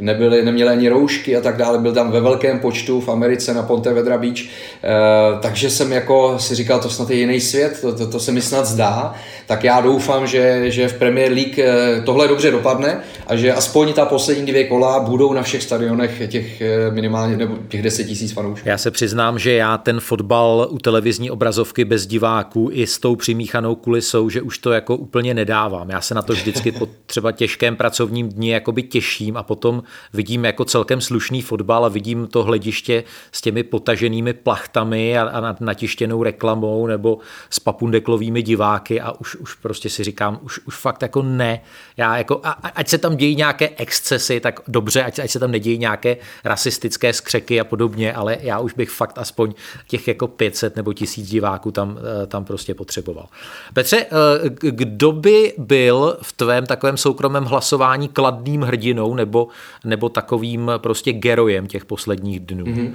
nebyli, 0.00 0.44
neměli 0.44 0.70
ani 0.70 0.88
roušky 0.88 1.36
a 1.36 1.40
tak 1.40 1.56
dále, 1.56 1.78
byl 1.78 1.92
tam 1.92 2.10
ve 2.10 2.20
velkém 2.20 2.60
počtu 2.60 3.00
v 3.00 3.08
Americe 3.08 3.54
na 3.54 3.62
Ponte 3.62 3.92
Vedra 3.92 4.18
Beach, 4.18 4.38
takže 5.40 5.70
jsem 5.70 5.92
jako 5.92 6.38
si 6.38 6.54
říkal, 6.54 6.80
to 6.80 6.90
snad 6.90 7.10
je 7.10 7.16
jiný 7.16 7.40
svět, 7.40 7.78
to, 7.80 7.92
to, 7.92 8.06
to 8.06 8.20
se 8.20 8.32
mi 8.32 8.42
snad 8.42 8.66
zdá, 8.66 9.14
tak 9.46 9.64
já 9.64 9.80
doufám, 9.80 10.26
že, 10.26 10.70
že 10.70 10.88
v 10.88 10.94
Premier 10.94 11.32
League 11.32 11.58
tohle 12.04 12.28
dobře 12.28 12.50
dopadne 12.50 13.00
a 13.26 13.36
že 13.36 13.52
aspoň 13.52 13.92
ta 13.92 14.04
poslední 14.04 14.46
dvě 14.46 14.64
kola 14.64 15.00
budou 15.00 15.32
na 15.32 15.42
všech 15.42 15.62
stadionech 15.62 16.22
těch 16.26 16.60
eh, 16.60 16.90
minimálně 16.90 17.36
nebo 17.36 17.54
těch 17.68 17.82
10 17.82 18.04
tisíc 18.04 18.32
fanoušků. 18.32 18.68
Já 18.68 18.78
se 18.78 18.90
přiznám, 19.06 19.38
že 19.38 19.52
já 19.52 19.78
ten 19.78 20.00
fotbal 20.00 20.66
u 20.70 20.78
televizní 20.78 21.30
obrazovky 21.30 21.84
bez 21.84 22.06
diváků 22.06 22.68
i 22.72 22.86
s 22.86 22.98
tou 22.98 23.16
přimíchanou 23.16 23.74
kulisou, 23.74 24.28
že 24.28 24.42
už 24.42 24.58
to 24.58 24.72
jako 24.72 24.96
úplně 24.96 25.34
nedávám. 25.34 25.90
Já 25.90 26.00
se 26.00 26.14
na 26.14 26.22
to 26.22 26.32
vždycky 26.32 26.72
po 26.72 26.88
třeba 27.06 27.32
těžkém 27.32 27.76
pracovním 27.76 28.28
dni 28.28 28.50
jakoby 28.50 28.82
těším 28.82 29.36
a 29.36 29.42
potom 29.42 29.82
vidím 30.12 30.44
jako 30.44 30.64
celkem 30.64 31.00
slušný 31.00 31.42
fotbal 31.42 31.84
a 31.84 31.88
vidím 31.88 32.26
to 32.26 32.42
hlediště 32.42 33.04
s 33.32 33.40
těmi 33.40 33.62
potaženými 33.62 34.32
plachtami 34.32 35.18
a, 35.18 35.22
a 35.22 35.56
natištěnou 35.60 36.22
reklamou 36.22 36.86
nebo 36.86 37.18
s 37.50 37.58
papundeklovými 37.58 38.42
diváky 38.42 39.00
a 39.00 39.12
už, 39.12 39.36
už 39.36 39.54
prostě 39.54 39.90
si 39.90 40.04
říkám, 40.04 40.38
už, 40.42 40.58
už 40.66 40.76
fakt 40.76 41.02
jako 41.02 41.22
ne. 41.22 41.60
Já 41.96 42.18
jako, 42.18 42.40
a, 42.44 42.50
ať 42.50 42.88
se 42.88 42.98
tam 42.98 43.16
dějí 43.16 43.36
nějaké 43.36 43.68
excesy, 43.76 44.40
tak 44.40 44.60
dobře, 44.68 45.04
ať, 45.04 45.18
ať 45.18 45.30
se 45.30 45.38
tam 45.38 45.50
nedějí 45.50 45.78
nějaké 45.78 46.16
rasistické 46.44 47.12
skřeky 47.12 47.60
a 47.60 47.64
podobně, 47.64 48.12
ale 48.12 48.38
já 48.40 48.58
už 48.58 48.72
bych 48.74 48.85
fakt 48.90 49.18
aspoň 49.18 49.54
těch 49.88 50.08
jako 50.08 50.28
500 50.28 50.76
nebo 50.76 50.92
tisíc 50.92 51.28
diváků 51.28 51.70
tam, 51.70 51.98
eh, 52.22 52.26
tam 52.26 52.44
prostě 52.44 52.74
potřeboval. 52.74 53.26
Petře, 53.74 53.96
eh, 53.96 54.08
kdo 54.60 55.12
by 55.12 55.52
byl 55.58 56.18
v 56.22 56.32
tvém 56.32 56.66
takovém 56.66 56.96
soukromém 56.96 57.44
hlasování 57.44 58.08
kladným 58.08 58.62
hrdinou 58.62 59.14
nebo, 59.14 59.48
nebo 59.84 60.08
takovým 60.08 60.70
prostě 60.76 61.12
gerojem 61.12 61.66
těch 61.66 61.84
posledních 61.84 62.40
dnů? 62.40 62.64
Mm-hmm. 62.64 62.92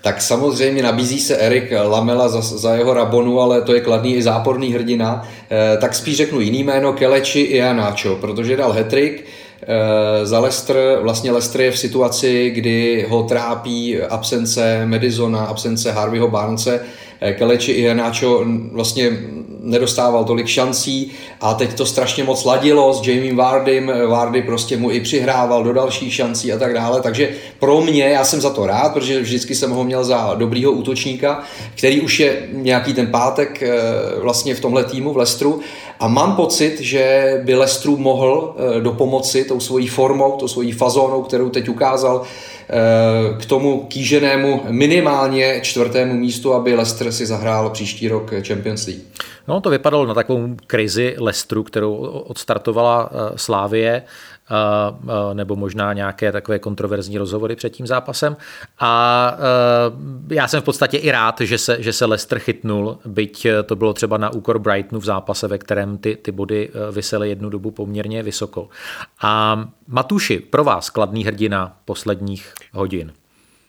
Tak 0.00 0.22
samozřejmě 0.22 0.82
nabízí 0.82 1.20
se 1.20 1.36
Erik 1.36 1.72
Lamela 1.82 2.28
za, 2.28 2.40
za 2.40 2.74
jeho 2.74 2.94
Rabonu, 2.94 3.40
ale 3.40 3.62
to 3.62 3.74
je 3.74 3.80
kladný 3.80 4.16
i 4.16 4.22
záporný 4.22 4.72
hrdina. 4.72 5.28
E, 5.50 5.76
tak 5.76 5.94
spíš 5.94 6.16
řeknu 6.16 6.40
jiný 6.40 6.64
jméno, 6.64 6.92
Keleči 6.92 7.40
i 7.40 7.56
Janáčo, 7.56 8.16
protože 8.16 8.56
dal 8.56 8.72
hetrik, 8.72 9.26
za 10.22 10.40
Leicester, 10.40 10.98
vlastně 11.02 11.32
Leicester 11.32 11.60
je 11.60 11.70
v 11.70 11.78
situaci, 11.78 12.50
kdy 12.50 13.06
ho 13.08 13.22
trápí 13.22 14.00
absence 14.00 14.86
Madisona, 14.86 15.44
absence 15.44 15.92
Harveyho 15.92 16.28
Barnce, 16.28 16.80
eh, 16.80 16.86
Keleči 17.38 17.72
i 17.72 17.82
Henáčo 17.82 18.44
vlastně 18.72 19.10
nedostával 19.60 20.24
tolik 20.24 20.46
šancí 20.46 21.12
a 21.40 21.54
teď 21.54 21.74
to 21.74 21.86
strašně 21.86 22.24
moc 22.24 22.44
ladilo 22.44 22.94
s 22.94 23.06
Jamie 23.06 23.34
Vardym, 23.34 23.92
Vardy 24.08 24.42
prostě 24.42 24.76
mu 24.76 24.90
i 24.90 25.00
přihrával 25.00 25.64
do 25.64 25.72
dalších 25.72 26.14
šancí 26.14 26.52
a 26.52 26.58
tak 26.58 26.74
dále, 26.74 27.00
takže 27.02 27.30
pro 27.58 27.80
mě, 27.80 28.04
já 28.04 28.24
jsem 28.24 28.40
za 28.40 28.50
to 28.50 28.66
rád, 28.66 28.92
protože 28.92 29.20
vždycky 29.20 29.54
jsem 29.54 29.70
ho 29.70 29.84
měl 29.84 30.04
za 30.04 30.34
dobrýho 30.34 30.72
útočníka, 30.72 31.42
který 31.74 32.00
už 32.00 32.20
je 32.20 32.48
nějaký 32.52 32.94
ten 32.94 33.06
pátek 33.06 33.62
eh, 33.62 33.70
vlastně 34.20 34.54
v 34.54 34.60
tomhle 34.60 34.84
týmu 34.84 35.12
v 35.12 35.16
Lestru. 35.16 35.60
A 36.00 36.08
mám 36.08 36.36
pocit, 36.36 36.80
že 36.80 37.34
by 37.44 37.54
Lestru 37.54 37.96
mohl 37.96 38.54
eh, 38.56 38.80
do 38.80 38.92
pomoci 38.92 39.44
tou 39.44 39.60
svojí 39.60 39.86
formou, 39.86 40.36
tou 40.36 40.48
svojí 40.48 40.72
fazónou, 40.72 41.22
kterou 41.22 41.48
teď 41.48 41.68
ukázal, 41.68 42.22
eh, 42.24 42.57
k 43.40 43.46
tomu 43.46 43.84
kýženému 43.88 44.62
minimálně 44.68 45.60
čtvrtému 45.62 46.14
místu, 46.14 46.54
aby 46.54 46.74
Leicester 46.74 47.12
si 47.12 47.26
zahrál 47.26 47.70
příští 47.70 48.08
rok 48.08 48.30
Champions 48.46 48.86
League. 48.86 49.02
No, 49.48 49.60
to 49.60 49.70
vypadalo 49.70 50.06
na 50.06 50.14
takovou 50.14 50.48
krizi 50.66 51.16
Lestru, 51.18 51.62
kterou 51.62 51.94
odstartovala 52.26 53.10
eh, 53.12 53.32
Slávie 53.36 54.02
nebo 55.32 55.56
možná 55.56 55.92
nějaké 55.92 56.32
takové 56.32 56.58
kontroverzní 56.58 57.18
rozhovory 57.18 57.56
před 57.56 57.70
tím 57.70 57.86
zápasem. 57.86 58.36
A 58.78 59.36
já 60.30 60.48
jsem 60.48 60.60
v 60.60 60.64
podstatě 60.64 60.96
i 60.96 61.10
rád, 61.10 61.40
že 61.40 61.58
se, 61.58 61.82
že 61.82 61.92
se 61.92 62.04
Leicester 62.04 62.38
chytnul, 62.38 62.98
byť 63.04 63.46
to 63.66 63.76
bylo 63.76 63.92
třeba 63.92 64.18
na 64.18 64.30
úkor 64.30 64.58
Brightonu 64.58 65.00
v 65.00 65.04
zápase, 65.04 65.48
ve 65.48 65.58
kterém 65.58 65.98
ty, 65.98 66.16
ty 66.16 66.32
body 66.32 66.70
vysely 66.92 67.28
jednu 67.28 67.50
dobu 67.50 67.70
poměrně 67.70 68.22
vysoko. 68.22 68.68
A 69.22 69.64
Matuši, 69.88 70.40
pro 70.40 70.64
vás 70.64 70.90
kladný 70.90 71.24
hrdina 71.24 71.76
posledních 71.84 72.54
hodin. 72.72 73.12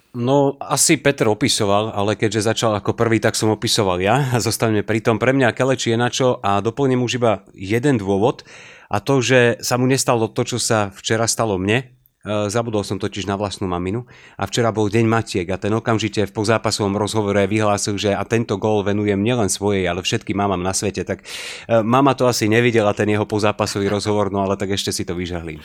No, 0.09 0.57
asi 0.57 0.97
Petr 0.97 1.29
opisoval, 1.29 1.93
ale 1.93 2.17
keďže 2.17 2.49
začal 2.49 2.73
ako 2.81 2.97
prvý, 2.97 3.21
tak 3.21 3.37
som 3.37 3.53
opisoval 3.53 4.01
ja 4.01 4.33
zostaneme 4.45 4.81
pri 4.81 5.05
tom. 5.05 5.21
Pre 5.21 5.29
mňa 5.29 5.53
Keleči 5.53 5.93
je 5.93 5.97
na 6.01 6.09
čo 6.09 6.41
a 6.41 6.65
doplním 6.65 7.05
už 7.05 7.21
iba 7.21 7.45
jeden 7.53 8.01
dôvod 8.01 8.41
a 8.89 8.97
to, 8.97 9.21
že 9.21 9.61
sa 9.61 9.77
mu 9.77 9.85
nestalo 9.85 10.25
to, 10.25 10.41
čo 10.41 10.57
sa 10.57 10.89
včera 10.89 11.29
stalo 11.29 11.61
mne, 11.61 11.98
zabudol 12.25 12.83
som 12.83 12.99
totiž 12.99 13.31
na 13.31 13.39
vlastnú 13.39 13.63
maminu 13.71 14.03
a 14.35 14.43
včera 14.43 14.75
bol 14.75 14.91
deň 14.91 15.05
Matiek 15.07 15.47
a 15.55 15.55
ten 15.55 15.71
okamžite 15.71 16.27
v 16.27 16.35
pozápasovom 16.35 16.91
rozhovore 16.99 17.39
vyhlásil, 17.47 17.95
že 17.95 18.11
a 18.11 18.27
tento 18.27 18.59
gól 18.59 18.83
venujem 18.83 19.15
nielen 19.15 19.47
svojej, 19.47 19.87
ale 19.87 20.03
všetkým 20.03 20.35
mamám 20.35 20.59
na 20.59 20.75
svete. 20.75 21.07
Tak 21.07 21.23
eh, 21.23 21.79
mama 21.79 22.11
to 22.19 22.27
asi 22.27 22.51
nevidela, 22.51 22.91
ten 22.91 23.07
jeho 23.07 23.23
pozápasový 23.23 23.87
rozhovor, 23.87 24.35
no 24.35 24.43
ale 24.43 24.59
tak 24.59 24.75
ešte 24.75 24.91
si 24.91 25.07
to 25.07 25.15
vyžahlím. 25.15 25.63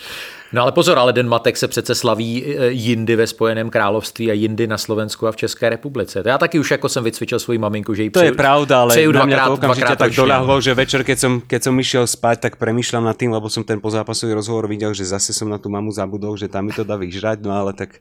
No 0.55 0.63
ale 0.63 0.71
pozor, 0.71 0.99
ale 0.99 1.13
Den 1.13 1.27
Matek 1.27 1.57
se 1.57 1.69
přece 1.69 1.95
slaví 1.95 2.45
eh, 2.47 2.71
jindy 2.71 3.17
ve 3.17 3.27
Spojeném 3.27 3.71
království 3.71 4.31
a 4.31 4.35
jindy 4.35 4.67
na 4.67 4.79
Slovensku 4.79 5.27
a 5.27 5.33
v 5.33 5.37
České 5.37 5.69
republice. 5.69 6.23
To 6.23 6.29
já 6.29 6.39
taky 6.39 6.59
už 6.59 6.71
jako 6.71 6.89
jsem 6.89 7.05
vycvičil 7.05 7.39
svoji 7.39 7.59
maminku, 7.59 7.95
že 7.95 8.03
jí 8.03 8.11
To 8.11 8.23
je 8.23 8.33
pravda, 8.33 8.83
ale 8.83 8.95
na 9.07 9.25
mňa 9.27 9.39
to 9.45 9.53
okamžite 9.59 9.95
tak 9.97 10.13
doľahlo, 10.15 10.63
že 10.63 10.75
večer, 10.75 11.03
keď 11.03 11.19
som, 11.19 11.33
keď 11.43 11.61
som 11.63 11.75
išiel 11.75 12.05
spať, 12.07 12.37
tak 12.47 12.53
premýšľam 12.57 13.05
nad 13.11 13.17
tým, 13.19 13.35
lebo 13.35 13.51
som 13.51 13.67
ten 13.67 13.83
pozápasový 13.83 14.39
rozhovor 14.39 14.71
videl, 14.71 14.95
že 14.95 15.03
zase 15.03 15.35
som 15.35 15.51
na 15.51 15.59
tú 15.59 15.67
mamu 15.67 15.91
zabudol, 15.91 16.39
že 16.45 16.53
tam 16.53 16.69
mi 16.69 16.73
to 16.77 16.85
dá 16.85 17.01
vyžrať, 17.01 17.41
no 17.41 17.57
ale 17.57 17.73
tak... 17.73 17.97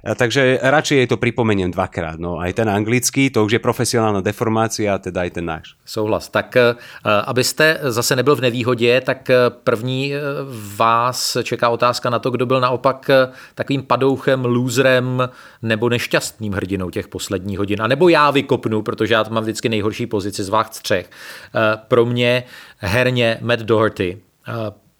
Takže 0.00 0.64
radšej 0.64 0.96
jej 0.96 1.08
to 1.12 1.20
pripomeniem 1.20 1.68
dvakrát, 1.68 2.16
no 2.16 2.40
aj 2.40 2.56
ten 2.56 2.68
anglický, 2.72 3.28
to 3.28 3.44
už 3.44 3.60
je 3.60 3.60
profesionálna 3.60 4.24
deformácia, 4.24 4.96
teda 4.96 5.28
aj 5.28 5.30
ten 5.36 5.44
náš. 5.44 5.76
Souhlas. 5.84 6.32
Tak 6.32 6.56
eh, 6.56 6.74
abyste 7.04 7.78
zase 7.92 8.16
nebyl 8.16 8.36
v 8.36 8.40
nevýhodě, 8.40 9.00
tak 9.00 9.30
eh, 9.30 9.36
první 9.50 10.12
vás 10.76 11.36
čeká 11.42 11.68
otázka 11.68 12.10
na 12.10 12.18
to, 12.18 12.30
kdo 12.30 12.46
byl 12.46 12.60
naopak 12.60 13.10
takovým 13.54 13.82
padouchem, 13.82 14.44
lůzrem 14.44 15.28
nebo 15.62 15.88
nešťastným 15.88 16.52
hrdinou 16.52 16.90
těch 16.90 17.08
posledních 17.08 17.58
hodin. 17.58 17.82
A 17.82 17.86
nebo 17.86 18.08
já 18.08 18.30
vykopnu, 18.30 18.82
protože 18.82 19.14
já 19.14 19.24
mám 19.30 19.42
vždycky 19.42 19.68
nejhorší 19.68 20.06
pozici 20.06 20.44
z 20.44 20.48
vás 20.48 20.70
třech. 20.70 21.10
Pro 21.88 22.06
mě 22.06 22.44
herně 22.78 23.38
Matt 23.42 23.60
Doherty 23.60 24.18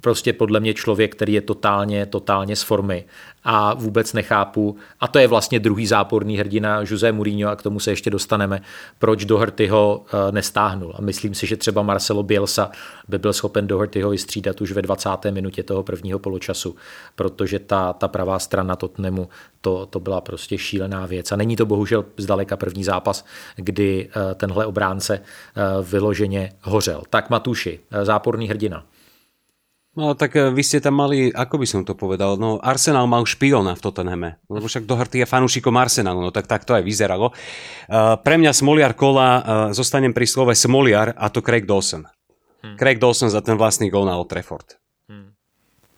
prostě 0.06 0.32
podle 0.32 0.60
mě 0.60 0.75
člověk, 0.75 1.14
který 1.14 1.32
je 1.32 1.40
totálně, 1.40 2.06
totálně 2.06 2.56
z 2.56 2.62
formy 2.62 3.04
a 3.44 3.75
vůbec 3.75 4.12
nechápu, 4.12 4.76
a 5.00 5.08
to 5.08 5.18
je 5.18 5.26
vlastně 5.26 5.60
druhý 5.60 5.86
záporný 5.86 6.38
hrdina 6.38 6.80
Jose 6.80 7.12
Mourinho 7.12 7.50
a 7.50 7.56
k 7.56 7.62
tomu 7.62 7.80
se 7.80 7.90
ještě 7.90 8.10
dostaneme, 8.10 8.62
proč 8.98 9.25
Doherty 9.25 9.66
ho 9.66 10.04
eh, 10.06 10.32
nestáhnul. 10.32 10.94
A 10.98 11.02
myslím 11.02 11.34
si, 11.34 11.46
že 11.46 11.56
třeba 11.56 11.82
Marcelo 11.82 12.22
Bielsa 12.22 12.70
by 13.08 13.18
byl 13.18 13.32
schopen 13.32 13.66
Dohertyho 13.66 14.10
vystřídat 14.10 14.60
už 14.60 14.72
ve 14.72 14.82
20. 14.82 15.10
minutě 15.30 15.62
toho 15.62 15.82
prvního 15.82 16.18
poločasu, 16.18 16.76
protože 17.16 17.58
ta, 17.58 17.92
ta 17.92 18.08
pravá 18.08 18.38
strana 18.38 18.76
Tottenhamu 18.76 19.28
to, 19.60 19.86
to 19.86 20.00
byla 20.00 20.20
prostě 20.20 20.58
šílená 20.58 21.06
věc. 21.06 21.32
A 21.32 21.36
není 21.36 21.56
to 21.56 21.66
bohužel 21.66 22.04
zdaleka 22.16 22.56
první 22.56 22.84
zápas, 22.84 23.25
kdy 23.56 24.08
eh, 24.08 24.34
tenhle 24.34 24.66
obránce 24.66 25.14
eh, 25.14 25.62
vyloženě 25.82 26.52
hořel. 26.62 27.02
Tak 27.10 27.30
Matuši, 27.30 27.80
záporný 28.02 28.48
hrdina. 28.48 28.84
No 29.96 30.12
tak 30.12 30.36
eh, 30.36 30.52
vy 30.52 30.60
ste 30.60 30.84
tam 30.84 31.00
mali, 31.00 31.32
ako 31.32 31.56
by 31.56 31.66
som 31.66 31.80
to 31.82 31.96
povedal, 31.96 32.36
no 32.36 32.60
Arsenal 32.60 33.08
mal 33.08 33.24
špiona 33.24 33.72
v 33.72 33.80
Tottenhame, 33.80 34.30
lebo 34.52 34.68
však 34.68 34.84
Doherty 34.84 35.24
je 35.24 35.26
fanúšikom 35.26 35.72
Arsenalu, 35.72 36.20
no 36.20 36.30
tak, 36.30 36.44
tak 36.44 36.68
to 36.68 36.76
aj 36.76 36.84
vyzeralo. 36.84 37.32
Uh, 37.88 38.20
pre 38.20 38.36
mňa 38.36 38.52
Smoliar 38.52 38.92
kola, 38.92 39.28
uh, 39.28 39.42
zostanem 39.72 40.12
pri 40.12 40.28
slove 40.28 40.52
Smoliar 40.52 41.16
a 41.16 41.32
to 41.32 41.40
Craig 41.40 41.64
Dawson. 41.64 42.04
Hmm. 42.60 42.76
Craig 42.76 43.00
Dawson 43.00 43.32
za 43.32 43.40
ten 43.40 43.56
vlastný 43.56 43.88
gol 43.88 44.04
na 44.04 44.20
Old 44.20 44.28
Trafford. 44.28 44.76
Hmm. 45.08 45.32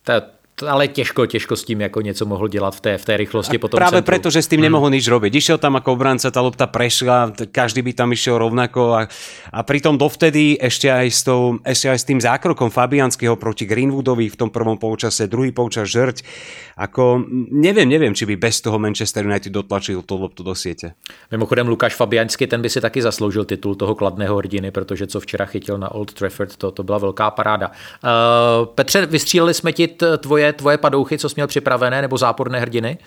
To, 0.06 0.37
ale 0.62 0.88
těžko, 0.88 1.26
těžko 1.26 1.56
s 1.56 1.64
tím 1.64 1.80
jako 1.80 2.00
něco 2.00 2.26
mohl 2.26 2.48
dělat 2.48 2.76
v 2.76 2.80
té, 2.80 2.98
v 2.98 3.04
té 3.04 3.16
rychlosti 3.16 3.58
potom 3.58 3.78
Práve 3.78 4.02
centru. 4.02 4.06
preto, 4.06 4.30
že 4.30 4.42
s 4.42 4.48
tým 4.48 4.58
hmm. 4.58 4.68
nemohol 4.70 4.90
nič 4.90 5.08
robiť. 5.08 5.34
Išiel 5.34 5.58
tam 5.58 5.76
ako 5.76 5.92
obranca, 5.92 6.30
tá 6.30 6.40
lopta 6.40 6.66
prešla, 6.66 7.32
každý 7.52 7.82
by 7.82 7.92
tam 7.92 8.12
išiel 8.12 8.38
rovnako 8.38 8.94
a, 8.94 9.02
a 9.52 9.60
pritom 9.62 9.98
dovtedy 9.98 10.58
ešte 10.58 10.90
aj, 10.90 11.06
s 11.10 11.20
tou, 11.22 11.58
ešte 11.62 11.86
aj 11.90 11.98
s 11.98 12.04
tým 12.06 12.20
zákrokom 12.20 12.70
Fabianského 12.70 13.36
proti 13.36 13.66
Greenwoodovi 13.66 14.30
v 14.32 14.36
tom 14.36 14.50
prvom 14.50 14.78
polčase, 14.80 15.30
druhý 15.30 15.52
polčas 15.52 15.90
žrť, 15.90 16.22
ako 16.78 17.22
neviem, 17.50 17.88
neviem, 17.88 18.14
či 18.14 18.26
by 18.26 18.38
bez 18.38 18.62
toho 18.62 18.78
Manchester 18.78 19.26
United 19.26 19.50
dotlačil 19.50 20.02
tú 20.06 20.18
loptu 20.18 20.42
do 20.46 20.54
siete. 20.54 20.94
Mimochodem 21.30 21.68
Lukáš 21.68 21.94
Fabianský, 21.94 22.46
ten 22.46 22.62
by 22.62 22.70
si 22.70 22.80
taky 22.80 23.02
zasloužil 23.02 23.44
titul 23.44 23.74
toho 23.74 23.94
kladného 23.94 24.36
hrdiny, 24.36 24.70
protože 24.70 25.06
co 25.06 25.20
včera 25.20 25.44
chytil 25.44 25.78
na 25.78 25.90
Old 25.90 26.12
Trafford, 26.12 26.56
to, 26.56 26.70
to 26.70 26.82
byla 26.82 26.98
velká 26.98 27.30
paráda. 27.30 27.70
Uh, 27.70 28.66
Petře, 28.66 29.06
vystříleli 29.06 29.54
jsme 29.54 29.72
ti 29.72 29.88
tvoje 30.18 30.47
tvoje, 30.52 30.78
padouchy, 30.78 31.18
co 31.18 31.28
jsi 31.28 31.34
měl 31.36 31.46
připravené, 31.46 32.02
nebo 32.02 32.18
záporné 32.18 32.60
hrdiny? 32.60 32.98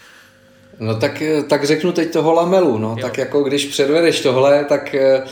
No 0.80 0.96
tak, 0.96 1.24
tak 1.48 1.64
řeknu 1.64 1.92
teď 1.92 2.14
toho 2.14 2.34
lamelu, 2.34 2.78
no. 2.78 2.90
Jo. 2.90 3.02
Tak 3.02 3.18
jako 3.18 3.44
když 3.44 3.66
předvedeš 3.66 4.20
tohle, 4.20 4.66
tak 4.70 4.96
eh, 4.96 5.24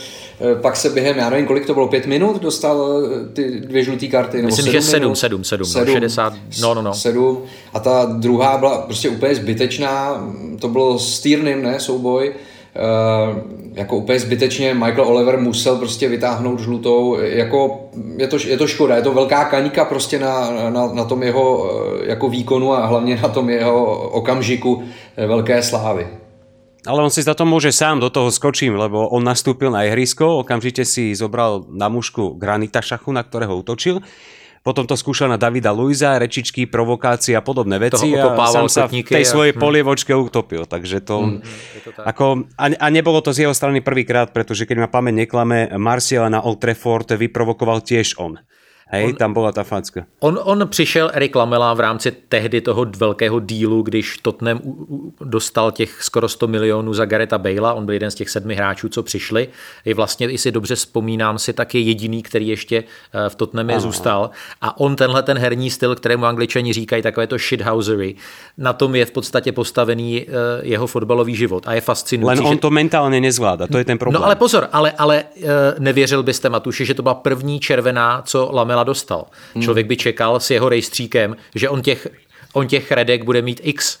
pak 0.60 0.76
se 0.76 0.90
během, 0.90 1.18
já 1.18 1.30
nevím, 1.30 1.46
kolik 1.46 1.66
to 1.66 1.74
bylo, 1.74 1.88
pět 1.88 2.06
minut 2.06 2.42
dostal 2.42 3.02
eh, 3.04 3.34
ty 3.34 3.60
dvě 3.60 3.84
žluté 3.84 4.06
karty? 4.06 4.42
Myslím, 4.42 4.64
sedm 4.64 4.72
že 4.72 4.82
sedm, 4.82 5.14
sedm, 5.14 5.44
sedm, 5.44 5.66
no, 5.66 5.72
sedm, 5.72 5.94
60, 5.94 6.34
no, 6.60 6.74
no, 6.74 6.82
no. 6.82 6.94
Sedm. 6.94 7.42
A 7.72 7.80
ta 7.80 8.04
druhá 8.04 8.58
byla 8.58 8.78
prostě 8.78 9.08
úplně 9.08 9.34
zbytečná, 9.34 10.24
to 10.60 10.68
bylo 10.68 10.98
s 10.98 11.20
Týrnym, 11.20 11.62
ne, 11.62 11.80
souboj. 11.80 12.34
Uh, 12.70 13.60
jako 13.74 13.96
úplně 13.96 14.18
zbytečně 14.18 14.74
Michael 14.74 15.06
Oliver 15.08 15.38
musel 15.38 15.76
prostě 15.76 16.08
vytáhnout 16.08 16.60
žlutou, 16.60 17.18
jako 17.20 17.90
je 18.16 18.26
to, 18.26 18.36
je 18.46 18.56
to 18.56 18.66
škoda, 18.66 18.96
je 18.96 19.02
to 19.02 19.12
velká 19.12 19.44
kaníka 19.44 19.84
prostě 19.84 20.18
na, 20.18 20.50
na, 20.70 20.86
na 20.92 21.04
tom 21.04 21.22
jeho 21.22 21.70
eh, 21.70 22.10
jako 22.10 22.28
výkonu 22.28 22.72
a 22.72 22.86
hlavně 22.86 23.16
na 23.22 23.28
tom 23.28 23.50
jeho 23.50 24.08
okamžiku 24.08 24.82
eh, 25.16 25.26
velké 25.26 25.62
slávy. 25.62 26.06
Ale 26.86 27.04
on 27.04 27.12
si 27.12 27.20
za 27.20 27.36
to 27.36 27.44
môže 27.44 27.76
sám, 27.76 28.00
do 28.00 28.08
toho 28.08 28.32
skočím, 28.32 28.72
lebo 28.72 29.04
on 29.12 29.20
nastúpil 29.20 29.68
na 29.68 29.84
ihrisko, 29.84 30.40
okamžite 30.40 30.88
si 30.88 31.12
zobral 31.12 31.68
na 31.68 31.92
mužku 31.92 32.40
Granita 32.40 32.80
Šachu, 32.80 33.12
na 33.12 33.20
ktorého 33.20 33.52
útočil 33.52 34.00
potom 34.60 34.84
to 34.84 34.92
skúšal 34.92 35.32
na 35.32 35.40
Davida 35.40 35.72
Luisa, 35.72 36.20
rečičky, 36.20 36.68
provokácie 36.68 37.32
a 37.32 37.40
podobné 37.40 37.80
veci 37.80 38.12
a 38.12 38.28
sám 38.44 38.68
sa 38.68 38.84
v 38.84 39.00
tej 39.00 39.24
svojej 39.24 39.56
hm. 39.56 39.60
polievočke 39.60 40.12
utopil. 40.12 40.68
Takže 40.68 41.00
to, 41.00 41.16
hm. 41.16 41.38
to 41.40 41.90
ako, 42.04 42.44
a, 42.60 42.66
a 42.76 42.86
nebolo 42.92 43.24
to 43.24 43.32
z 43.32 43.48
jeho 43.48 43.54
strany 43.56 43.80
prvýkrát, 43.80 44.36
pretože 44.36 44.68
keď 44.68 44.84
ma 44.84 44.88
pamäť 44.92 45.24
neklame, 45.24 45.72
Marciala 45.80 46.28
na 46.28 46.44
Old 46.44 46.60
Trafford 46.60 47.08
vyprovokoval 47.16 47.80
tiež 47.80 48.20
on. 48.20 48.36
Hej, 48.92 49.06
on, 49.06 49.14
tam 49.14 49.32
byla 49.32 49.52
ta 49.52 49.64
facka. 49.64 50.04
On, 50.20 50.38
on 50.42 50.68
přišel, 50.68 51.10
Erik 51.14 51.36
Lamela, 51.36 51.74
v 51.74 51.80
rámci 51.80 52.12
tehdy 52.28 52.60
toho 52.60 52.86
velkého 52.96 53.40
dílu, 53.40 53.82
když 53.82 54.18
Tottenham 54.22 54.60
dostal 55.24 55.70
těch 55.70 56.02
skoro 56.02 56.28
100 56.28 56.48
milionů 56.48 56.94
za 56.94 57.04
Gareta 57.04 57.38
Bale'a, 57.38 57.72
on 57.72 57.86
byl 57.86 57.92
jeden 57.92 58.10
z 58.10 58.14
těch 58.14 58.30
sedmi 58.30 58.54
hráčů, 58.54 58.88
co 58.88 59.02
přišli. 59.02 59.48
Je 59.84 59.94
vlastně, 59.94 60.30
i 60.30 60.38
si 60.38 60.52
dobře 60.52 60.74
vzpomínám 60.74 61.38
si, 61.38 61.52
tak 61.52 61.74
je 61.74 61.80
jediný, 61.80 62.22
který 62.22 62.48
ještě 62.48 62.84
eh, 63.14 63.28
v 63.28 63.34
Tottenhamě 63.34 63.80
zůstal. 63.80 64.30
A 64.60 64.80
on 64.80 64.96
tenhle 64.96 65.22
ten 65.22 65.38
herní 65.38 65.70
styl, 65.70 65.94
kterému 65.94 66.26
angličani 66.26 66.72
říkají 66.72 67.02
takové 67.02 67.26
to 67.26 67.38
shithousery, 67.38 68.14
na 68.58 68.72
tom 68.72 68.94
je 68.94 69.06
v 69.06 69.10
podstatě 69.10 69.52
postavený 69.52 70.22
eh, 70.22 70.32
jeho 70.62 70.86
fotbalový 70.86 71.36
život 71.36 71.68
a 71.68 71.74
je 71.74 71.80
fascinující. 71.80 72.42
Len 72.42 72.52
on 72.52 72.58
to 72.58 72.70
mentálně 72.70 73.20
nezvládá, 73.20 73.66
to 73.66 73.78
je 73.78 73.84
ten 73.84 73.98
problém. 73.98 74.20
No 74.20 74.26
ale 74.26 74.36
pozor, 74.36 74.68
ale, 74.72 74.92
ale 74.92 75.24
eh, 75.42 75.46
nevěřil 75.78 76.22
byste, 76.22 76.48
Matuši, 76.48 76.84
že 76.84 76.94
to 76.94 77.02
byla 77.02 77.14
první 77.14 77.60
červená, 77.60 78.22
co 78.22 78.50
Lamela 78.52 78.79
Lamela 78.80 78.84
dostal. 78.84 79.26
Hmm. 79.54 79.62
Člověk 79.62 79.86
by 79.86 79.96
čekal 79.96 80.40
s 80.40 80.50
jeho 80.50 80.68
rejstříkem, 80.68 81.36
že 81.54 81.68
on 81.68 81.82
těch, 81.82 82.08
on 82.52 82.66
těch 82.66 82.92
redek 82.92 83.24
bude 83.24 83.42
mít 83.42 83.60
x. 83.62 83.98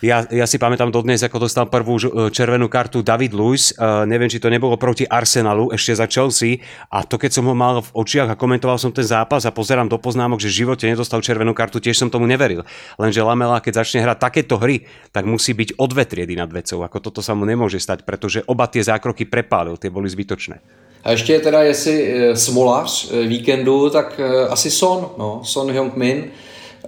Ja, 0.00 0.24
ja 0.32 0.48
si 0.48 0.56
pamätám 0.56 0.88
dodnes, 0.88 1.20
ako 1.20 1.44
dostal 1.44 1.68
prvú 1.68 2.00
e, 2.00 2.32
červenú 2.32 2.72
kartu 2.72 3.04
David 3.04 3.36
Luiz. 3.36 3.76
Uh, 3.76 4.08
neviem, 4.08 4.32
či 4.32 4.40
to 4.40 4.48
nebolo 4.48 4.80
proti 4.80 5.04
Arsenalu, 5.04 5.76
ešte 5.76 5.92
za 5.92 6.08
Chelsea. 6.08 6.64
A 6.88 7.04
to, 7.04 7.20
keď 7.20 7.36
som 7.36 7.44
ho 7.44 7.52
mal 7.52 7.84
v 7.84 7.92
očiach 7.92 8.32
a 8.32 8.40
komentoval 8.40 8.80
som 8.80 8.96
ten 8.96 9.04
zápas 9.04 9.44
a 9.44 9.52
pozerám 9.52 9.92
do 9.92 10.00
poznámok, 10.00 10.40
že 10.40 10.48
v 10.48 10.64
živote 10.64 10.88
nedostal 10.88 11.20
červenú 11.20 11.52
kartu, 11.52 11.84
tiež 11.84 12.00
som 12.00 12.08
tomu 12.08 12.24
neveril. 12.24 12.64
Lenže 12.96 13.20
Lamela, 13.20 13.60
keď 13.60 13.84
začne 13.84 14.00
hrať 14.00 14.24
takéto 14.24 14.56
hry, 14.56 14.88
tak 15.12 15.28
musí 15.28 15.52
byť 15.52 15.76
o 15.76 15.84
dve 15.84 16.08
triedy 16.08 16.32
nad 16.32 16.48
vecou. 16.48 16.80
Ako 16.80 16.96
toto 17.04 17.20
sa 17.20 17.36
mu 17.36 17.44
nemôže 17.44 17.76
stať, 17.76 18.08
pretože 18.08 18.40
oba 18.48 18.72
tie 18.72 18.80
zákroky 18.80 19.28
prepálil, 19.28 19.76
tie 19.76 19.92
boli 19.92 20.08
zbytočné. 20.08 20.64
A 21.04 21.10
ještě 21.10 21.40
teda, 21.40 21.62
jestli 21.62 22.12
eh, 22.12 22.36
smolař 22.36 23.10
eh, 23.12 23.26
víkendu, 23.26 23.90
tak 23.90 24.20
eh, 24.24 24.48
asi 24.48 24.70
Son, 24.70 25.08
no, 25.18 25.40
Son 25.44 25.70
Heung-min. 25.72 26.24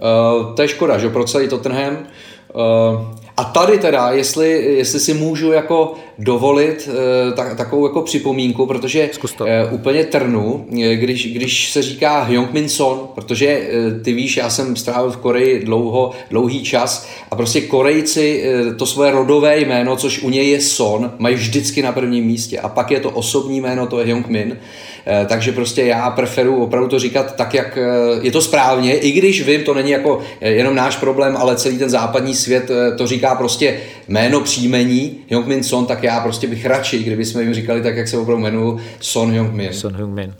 Uh, 0.01 0.55
to 0.55 0.61
je 0.61 0.67
škoda, 0.67 0.97
že 0.97 1.09
pro 1.09 1.23
celý 1.23 1.47
Tottenham. 1.47 1.97
Uh, 1.97 2.61
a 3.37 3.43
tady 3.43 3.77
teda, 3.77 4.11
jestli, 4.11 4.49
jestli 4.77 4.99
si 4.99 5.13
můžu 5.13 5.51
jako 5.51 5.95
dovolit 6.19 6.89
uh, 6.89 7.33
tak, 7.33 7.57
takovou 7.57 7.87
jako 7.87 8.01
připomínku, 8.01 8.65
protože 8.65 9.09
uh, 9.23 9.47
úplně 9.71 10.03
trnu, 10.03 10.65
když, 10.93 11.33
když 11.33 11.71
se 11.71 11.81
říká 11.81 12.23
Hyungmin 12.23 12.69
Son, 12.69 13.07
protože 13.15 13.69
ty 14.03 14.13
víš, 14.13 14.37
já 14.37 14.49
jsem 14.49 14.75
strávil 14.75 15.11
v 15.11 15.17
Koreji 15.17 15.65
dlouho, 15.65 16.11
dlouhý 16.29 16.63
čas 16.63 17.07
a 17.31 17.35
prostě 17.35 17.61
Korejci 17.61 18.43
to 18.77 18.85
svoje 18.85 19.11
rodové 19.11 19.59
jméno, 19.59 19.95
což 19.95 20.23
u 20.23 20.29
něj 20.29 20.49
je 20.49 20.61
Son, 20.61 21.11
mají 21.17 21.35
vždycky 21.35 21.81
na 21.81 21.91
prvním 21.91 22.25
místě 22.25 22.59
a 22.59 22.69
pak 22.69 22.91
je 22.91 22.99
to 22.99 23.09
osobní 23.09 23.61
jméno, 23.61 23.87
to 23.87 23.99
je 23.99 24.05
Hyungmin. 24.05 24.47
Min 24.47 24.57
Eh, 25.05 25.25
takže 25.29 25.51
prostě 25.51 25.83
já 25.83 26.09
preferuji 26.09 26.63
opravdu 26.63 26.89
to 26.89 26.99
říkat 26.99 27.35
tak, 27.35 27.53
jak 27.53 27.77
eh, 27.77 27.85
je 28.21 28.31
to 28.31 28.41
správně, 28.41 28.97
i 28.97 29.11
když 29.11 29.45
vím, 29.45 29.63
to 29.63 29.73
není 29.73 29.91
jako 29.91 30.19
eh, 30.41 30.49
jenom 30.49 30.75
náš 30.75 30.95
problém, 30.95 31.37
ale 31.37 31.55
celý 31.55 31.77
ten 31.77 31.89
západní 31.89 32.35
svět 32.35 32.71
to 32.97 33.07
říká 33.07 33.35
prostě 33.35 33.79
jméno 34.07 34.41
příjmení 34.41 35.17
Hyungmin 35.27 35.63
Son, 35.63 35.85
tak 35.85 36.02
já 36.03 36.19
prostě 36.19 36.47
bych 36.47 36.65
radši, 36.65 37.03
kdyby 37.03 37.25
jsme 37.25 37.41
jim 37.41 37.53
říkali 37.53 37.81
tak, 37.81 37.97
jak 37.97 38.07
se 38.07 38.17
opravdu 38.17 38.41
jmenuji, 38.41 38.79
Son 38.99 39.31
Hyungmin. 39.31 39.73
Son 39.73 39.95
Hyungmin. 39.95 40.33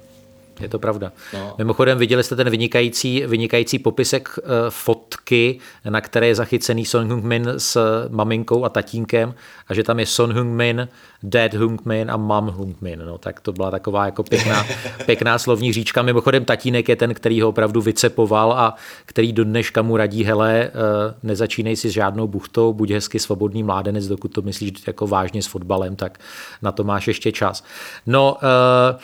Je 0.60 0.70
to 0.70 0.80
pravda. 0.80 1.12
No. 1.34 1.56
Mimochodem 1.58 1.98
viděli 1.98 2.24
jste 2.24 2.36
ten 2.36 2.50
vynikající, 2.50 3.24
vynikající 3.28 3.80
popisek 3.80 4.30
uh, 4.38 4.44
fotky, 4.70 5.60
na 5.90 6.02
které 6.02 6.28
je 6.28 6.36
zachycený 6.36 6.86
Son 6.86 7.08
Heung-min 7.08 7.54
s 7.58 7.78
maminkou 8.10 8.66
a 8.66 8.70
tatínkem 8.70 9.34
a 9.68 9.74
že 9.74 9.84
tam 9.84 10.00
je 10.00 10.06
Son 10.06 10.34
Heung-min, 10.34 10.88
Dad 11.24 11.54
Heung-min 11.54 12.12
a 12.12 12.18
Mom 12.18 12.50
Heung-min. 12.50 13.06
No, 13.06 13.18
tak 13.18 13.40
to 13.40 13.54
byla 13.54 13.72
taková 13.72 14.06
jako 14.06 14.24
pěkná, 14.24 14.66
pěkná 15.06 15.38
slovní 15.40 15.74
říčka. 15.74 16.02
Mimochodem 16.02 16.46
tatínek 16.46 16.90
je 16.90 16.96
ten, 16.96 17.14
který 17.14 17.42
ho 17.42 17.50
opravdu 17.50 17.82
vycepoval 17.82 18.54
a 18.54 18.76
který 19.06 19.34
do 19.34 19.44
dneška 19.44 19.82
mu 19.82 19.98
radí, 19.98 20.24
hele, 20.24 20.72
uh, 20.74 21.14
nezačínej 21.24 21.76
si 21.76 21.90
s 21.90 21.94
žádnou 21.94 22.28
buchtou, 22.28 22.74
buď 22.74 22.92
hezky 22.92 23.20
svobodný 23.20 23.64
mládenec, 23.64 24.08
dokud 24.08 24.28
to 24.28 24.42
myslíš 24.42 24.88
jako 24.88 25.08
vážně 25.08 25.42
s 25.42 25.48
fotbalem, 25.48 25.96
tak 25.96 26.20
na 26.62 26.72
to 26.72 26.84
máš 26.84 27.08
ještě 27.08 27.32
čas. 27.32 27.64
No, 28.06 28.38
uh, 28.44 29.00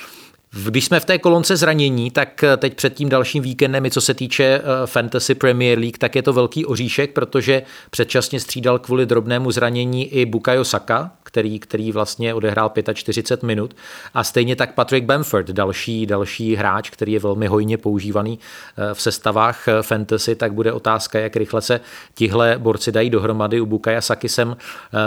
když 0.51 0.85
jsme 0.85 0.99
v 0.99 1.05
té 1.05 1.17
kolonce 1.17 1.57
zranění, 1.57 2.11
tak 2.11 2.43
eh, 2.43 2.57
teď 2.57 2.73
před 2.73 2.93
tím 2.93 3.09
dalším 3.09 3.43
víkendem, 3.43 3.85
i 3.85 3.91
co 3.91 4.01
se 4.01 4.13
týče 4.13 4.43
eh, 4.43 4.61
Fantasy 4.85 5.35
Premier 5.35 5.79
League, 5.79 5.97
tak 5.97 6.15
je 6.15 6.21
to 6.21 6.33
velký 6.33 6.65
oříšek, 6.65 7.13
protože 7.13 7.61
předčasně 7.89 8.39
střídal 8.39 8.79
kvůli 8.79 9.05
drobnému 9.05 9.51
zranění 9.51 10.13
i 10.13 10.25
Bukayo 10.25 10.63
Saka, 10.63 11.11
který, 11.23 11.59
který 11.59 11.91
vlastně 11.91 12.33
odehrál 12.33 12.71
45 12.93 13.47
minut. 13.47 13.75
A 14.13 14.23
stejně 14.23 14.55
tak 14.55 14.73
Patrick 14.73 15.05
Bamford, 15.05 15.49
další, 15.49 16.05
další 16.05 16.55
hráč, 16.55 16.89
který 16.89 17.11
je 17.11 17.19
velmi 17.19 17.47
hojně 17.47 17.77
používaný 17.77 18.39
eh, 18.77 18.93
v 18.93 19.01
sestavách 19.01 19.65
fantasy, 19.81 20.35
tak 20.35 20.53
bude 20.53 20.73
otázka, 20.73 21.19
jak 21.19 21.35
rychle 21.35 21.61
se 21.61 21.79
tihle 22.13 22.55
borci 22.57 22.91
dají 22.91 23.09
dohromady. 23.09 23.61
U 23.61 23.65
Bukaya 23.65 24.01
Saky 24.01 24.29
jsem 24.29 24.57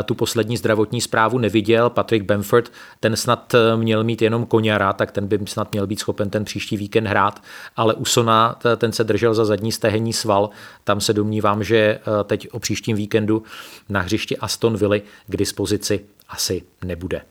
tu 0.05 0.15
poslední 0.15 0.57
zdravotní 0.57 1.01
zprávu 1.01 1.39
neviděl. 1.39 1.91
Patrick 1.91 2.27
Bamford, 2.27 2.73
ten 3.01 3.17
snad 3.17 3.55
měl 3.77 4.05
mít 4.05 4.23
jenom 4.23 4.47
koněra, 4.47 4.93
tak 4.93 5.13
ten 5.13 5.29
by 5.38 5.47
snad 5.47 5.73
měl 5.73 5.87
být 5.87 5.99
schopen 5.99 6.31
ten 6.31 6.45
příští 6.45 6.77
víkend 6.77 7.07
hrát, 7.07 7.42
ale 7.77 7.95
Usona, 7.95 8.59
ten 8.77 8.92
se 8.92 9.05
držel 9.05 9.35
za 9.35 9.45
zadní 9.45 9.73
stehenní 9.73 10.12
sval, 10.12 10.51
tam 10.85 11.01
se 11.01 11.12
domnívám, 11.12 11.64
že 11.64 11.99
teď 12.25 12.49
o 12.53 12.59
příštím 12.59 12.97
víkendu 12.97 13.42
na 13.88 14.01
hřišti 14.01 14.37
Aston 14.37 14.77
Villa 14.77 14.97
k 15.27 15.37
dispozici 15.37 16.05
asi 16.29 16.62
nebude. 16.85 17.23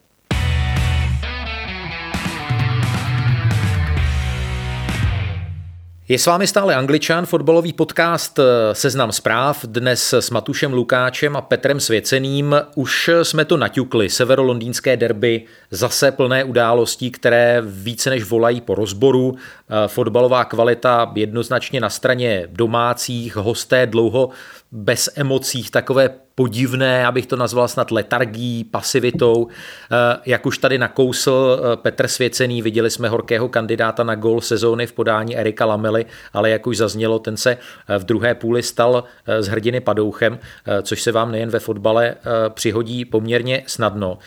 Je 6.11 6.19
s 6.19 6.25
vámi 6.25 6.47
stále 6.47 6.75
Angličan, 6.75 7.25
fotbalový 7.25 7.73
podcast 7.73 8.39
eh, 8.39 8.43
Seznam 8.75 9.11
zpráv, 9.11 9.65
dnes 9.65 10.13
s 10.13 10.29
Matušem 10.29 10.73
Lukáčem 10.73 11.35
a 11.35 11.41
Petrem 11.41 11.79
Svěceným. 11.79 12.55
Už 12.75 13.09
jsme 13.23 13.45
to 13.45 13.57
naťukli, 13.57 14.09
severolondýnské 14.09 14.97
derby, 14.97 15.43
zase 15.71 16.11
plné 16.11 16.43
událostí, 16.43 17.11
které 17.11 17.61
více 17.65 18.09
než 18.09 18.23
volají 18.23 18.61
po 18.61 18.75
rozboru. 18.75 19.35
Eh, 19.35 19.87
fotbalová 19.87 20.45
kvalita 20.45 21.11
jednoznačně 21.15 21.79
na 21.79 21.89
straně 21.89 22.47
domácích, 22.51 23.35
hosté 23.35 23.87
dlouho 23.87 24.29
bez 24.71 25.09
emocí, 25.15 25.63
takové 25.63 26.09
podivné, 26.35 27.05
abych 27.05 27.25
to 27.25 27.35
nazval 27.35 27.67
snad 27.67 27.91
letargií, 27.91 28.63
pasivitou. 28.63 29.47
Eh, 29.47 30.17
jak 30.25 30.45
už 30.45 30.57
tady 30.57 30.77
nakousl 30.77 31.59
eh, 31.59 31.77
Petr 31.77 32.07
Svěcený, 32.07 32.61
viděli 32.61 32.89
jsme 32.89 33.09
horkého 33.09 33.49
kandidáta 33.49 34.03
na 34.03 34.15
gol 34.15 34.41
sezóny 34.41 34.87
v 34.87 34.93
podání 34.93 35.37
Erika 35.37 35.65
Lamely, 35.65 36.05
ale 36.33 36.49
jak 36.49 36.67
už 36.67 36.77
zaznělo, 36.77 37.19
ten 37.19 37.37
se 37.37 37.51
eh, 37.51 37.99
v 37.99 38.03
druhé 38.03 38.35
půli 38.35 38.63
stal 38.63 39.03
z 39.39 39.47
hrdiny 39.47 39.79
padouchem, 39.79 40.39
což 40.81 41.01
se 41.01 41.11
vám 41.11 41.31
nejen 41.31 41.49
ve 41.49 41.59
fotbale 41.59 42.15
přihodí 42.49 43.05
poměrně 43.05 43.63
snadno. 43.67 44.17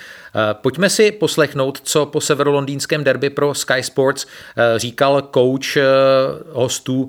Pojďme 0.53 0.90
si 0.90 1.12
poslechnout, 1.12 1.81
co 1.81 2.07
po 2.07 2.20
severolondýnském 2.20 3.05
derby 3.05 3.31
pro 3.31 3.55
Sky 3.55 3.83
Sports 3.83 4.27
říkal 4.77 5.29
coach 5.35 5.77
hostů 6.53 7.09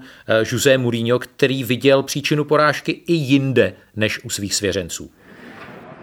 José 0.52 0.78
Mourinho, 0.78 1.20
který 1.20 1.64
viděl 1.64 2.04
příčinu 2.04 2.44
porážky 2.44 2.92
i 2.92 3.14
jinde 3.14 3.74
než 3.96 4.26
u 4.26 4.30
svých 4.30 4.56
svěřenců. 4.56 5.10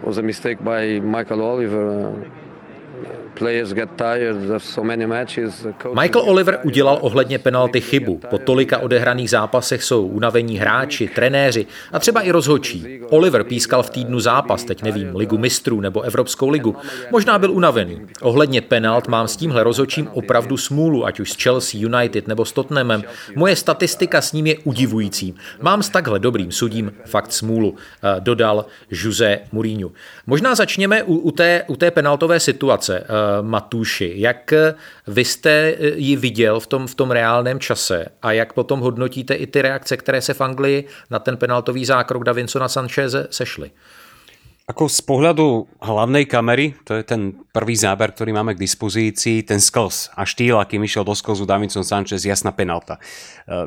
Was 0.03 0.17
a 0.17 0.21
mistake 0.21 0.61
by 0.61 0.99
Michael 0.99 1.43
Oliver 1.43 1.83
Michael 6.01 6.25
Oliver 6.25 6.59
udělal 6.63 6.97
ohledně 7.01 7.39
penalty 7.39 7.81
chybu. 7.81 8.19
Po 8.29 8.37
tolika 8.37 8.77
odehraných 8.77 9.29
zápasech 9.29 9.83
jsou 9.83 10.07
unavení 10.07 10.57
hráči, 10.57 11.07
trenéři 11.15 11.65
a 11.91 11.99
třeba 11.99 12.21
i 12.21 12.31
rozhodčí. 12.31 12.99
Oliver 13.09 13.43
pískal 13.43 13.83
v 13.83 13.89
týdnu 13.89 14.19
zápas, 14.19 14.63
teď 14.63 14.83
nevím, 14.83 15.15
ligu 15.15 15.37
mistrů 15.37 15.81
nebo 15.81 16.01
Evropskou 16.01 16.49
ligu. 16.49 16.75
Možná 17.11 17.39
byl 17.39 17.51
unavený. 17.51 18.01
Ohledně 18.21 18.61
penalt 18.61 19.07
mám 19.07 19.27
s 19.27 19.37
tímhle 19.37 19.63
rozhodčím 19.63 20.07
opravdu 20.13 20.57
smůlu, 20.57 21.05
ať 21.05 21.19
už 21.19 21.31
s 21.31 21.43
Chelsea, 21.43 21.81
United 21.81 22.27
nebo 22.27 22.45
s 22.45 22.51
Tottenhamem. 22.51 23.03
Moje 23.35 23.55
statistika 23.55 24.21
s 24.21 24.33
ním 24.33 24.47
je 24.47 24.57
udivující. 24.63 25.35
Mám 25.61 25.83
s 25.83 25.89
takhle 25.89 26.19
dobrým 26.19 26.51
sudím 26.51 26.93
fakt 27.05 27.31
smůlu, 27.33 27.75
eh, 28.03 28.15
dodal 28.19 28.65
Jose 28.91 29.39
Mourinho. 29.51 29.91
Možná 30.27 30.55
začněme 30.55 31.03
u, 31.03 31.15
u, 31.15 31.31
té, 31.31 31.63
u 31.67 31.75
té 31.75 31.91
penaltové 31.91 32.39
situace. 32.39 33.03
Eh, 33.23 33.41
Matuši. 33.41 34.13
Jak 34.15 34.53
vy 35.07 35.25
jste 35.25 35.75
ji 35.95 36.15
viděl 36.15 36.59
v 36.59 36.67
tom, 36.67 36.87
v 36.87 36.95
tom 36.95 37.11
reálném 37.11 37.59
čase 37.59 38.05
a 38.21 38.31
jak 38.31 38.53
potom 38.53 38.79
hodnotíte 38.79 39.33
i 39.33 39.47
ty 39.47 39.61
reakce, 39.61 39.97
které 39.97 40.21
se 40.21 40.33
v 40.33 40.41
Anglii 40.41 40.87
na 41.09 41.19
ten 41.19 41.37
penaltový 41.37 41.85
zákrok 41.85 42.23
Davinsona 42.23 42.67
Sancheze 42.67 43.27
sešly? 43.31 43.71
Ako 44.63 44.87
z 44.87 45.03
pohľadu 45.03 45.67
hlavnej 45.83 46.23
kamery, 46.23 46.71
to 46.87 46.95
je 46.95 47.03
ten 47.03 47.35
prvý 47.51 47.75
záber, 47.75 48.15
ktorý 48.15 48.31
máme 48.31 48.55
k 48.55 48.63
dispozícii, 48.63 49.43
ten 49.43 49.59
sklz 49.59 50.15
a 50.15 50.23
štýl, 50.23 50.55
akým 50.55 50.87
išiel 50.87 51.03
do 51.03 51.11
sklzu 51.11 51.43
Davinson 51.43 51.83
Sanchez, 51.83 52.23
jasná 52.23 52.55
penalta. 52.55 52.95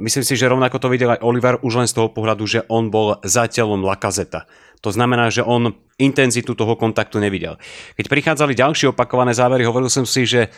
Myslím 0.00 0.24
si, 0.24 0.40
že 0.40 0.48
rovnako 0.48 0.80
to 0.80 0.88
videl 0.88 1.12
aj 1.12 1.20
Oliver 1.20 1.60
už 1.60 1.84
len 1.84 1.84
z 1.84 2.00
toho 2.00 2.08
pohľadu, 2.08 2.48
že 2.48 2.64
on 2.72 2.88
bol 2.88 3.20
za 3.28 3.44
telom 3.44 3.84
Lakazeta. 3.84 4.48
To 4.86 4.94
znamená, 4.94 5.34
že 5.34 5.42
on 5.42 5.74
intenzitu 5.98 6.54
toho 6.54 6.78
kontaktu 6.78 7.18
nevidel. 7.18 7.58
Keď 7.98 8.06
prichádzali 8.06 8.54
ďalšie 8.54 8.94
opakované 8.94 9.34
závery, 9.34 9.66
hovoril 9.66 9.90
som 9.90 10.06
si, 10.06 10.22
že, 10.22 10.54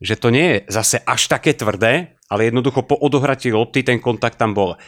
že 0.00 0.16
to 0.16 0.32
nie 0.32 0.48
je 0.48 0.72
zase 0.72 0.96
až 1.04 1.28
také 1.28 1.52
tvrdé, 1.52 2.16
ale 2.32 2.48
jednoducho 2.48 2.88
po 2.88 2.96
odohratí 2.96 3.52
lopty 3.52 3.84
ten 3.84 4.00
kontakt 4.00 4.40
tam 4.40 4.56
bol. 4.56 4.80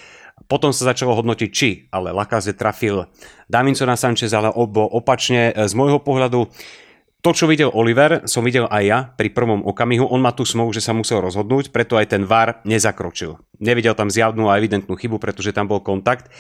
Potom 0.48 0.72
sa 0.72 0.88
začalo 0.88 1.12
hodnotiť, 1.20 1.50
či 1.52 1.68
ale 1.92 2.16
Lakaze 2.16 2.56
trafil 2.56 3.04
Davinsona 3.52 4.00
Sanchez, 4.00 4.32
ale 4.32 4.48
obo 4.48 4.88
opačne. 4.88 5.52
Z 5.52 5.76
môjho 5.76 6.00
pohľadu 6.00 6.48
to, 7.20 7.30
čo 7.34 7.50
videl 7.50 7.68
Oliver, 7.74 8.24
som 8.24 8.46
videl 8.46 8.70
aj 8.70 8.84
ja 8.86 8.98
pri 9.04 9.28
prvom 9.34 9.66
okamihu. 9.68 10.06
On 10.08 10.22
má 10.22 10.32
tu 10.32 10.48
smou, 10.48 10.70
že 10.72 10.80
sa 10.80 10.94
musel 10.96 11.20
rozhodnúť, 11.20 11.74
preto 11.74 11.98
aj 11.98 12.14
ten 12.14 12.22
VAR 12.24 12.62
nezakročil. 12.64 13.36
Nevidel 13.60 13.92
tam 13.98 14.08
zjavnú 14.08 14.48
a 14.48 14.56
evidentnú 14.56 14.96
chybu, 14.96 15.18
pretože 15.20 15.52
tam 15.52 15.66
bol 15.68 15.82
kontakt 15.82 16.32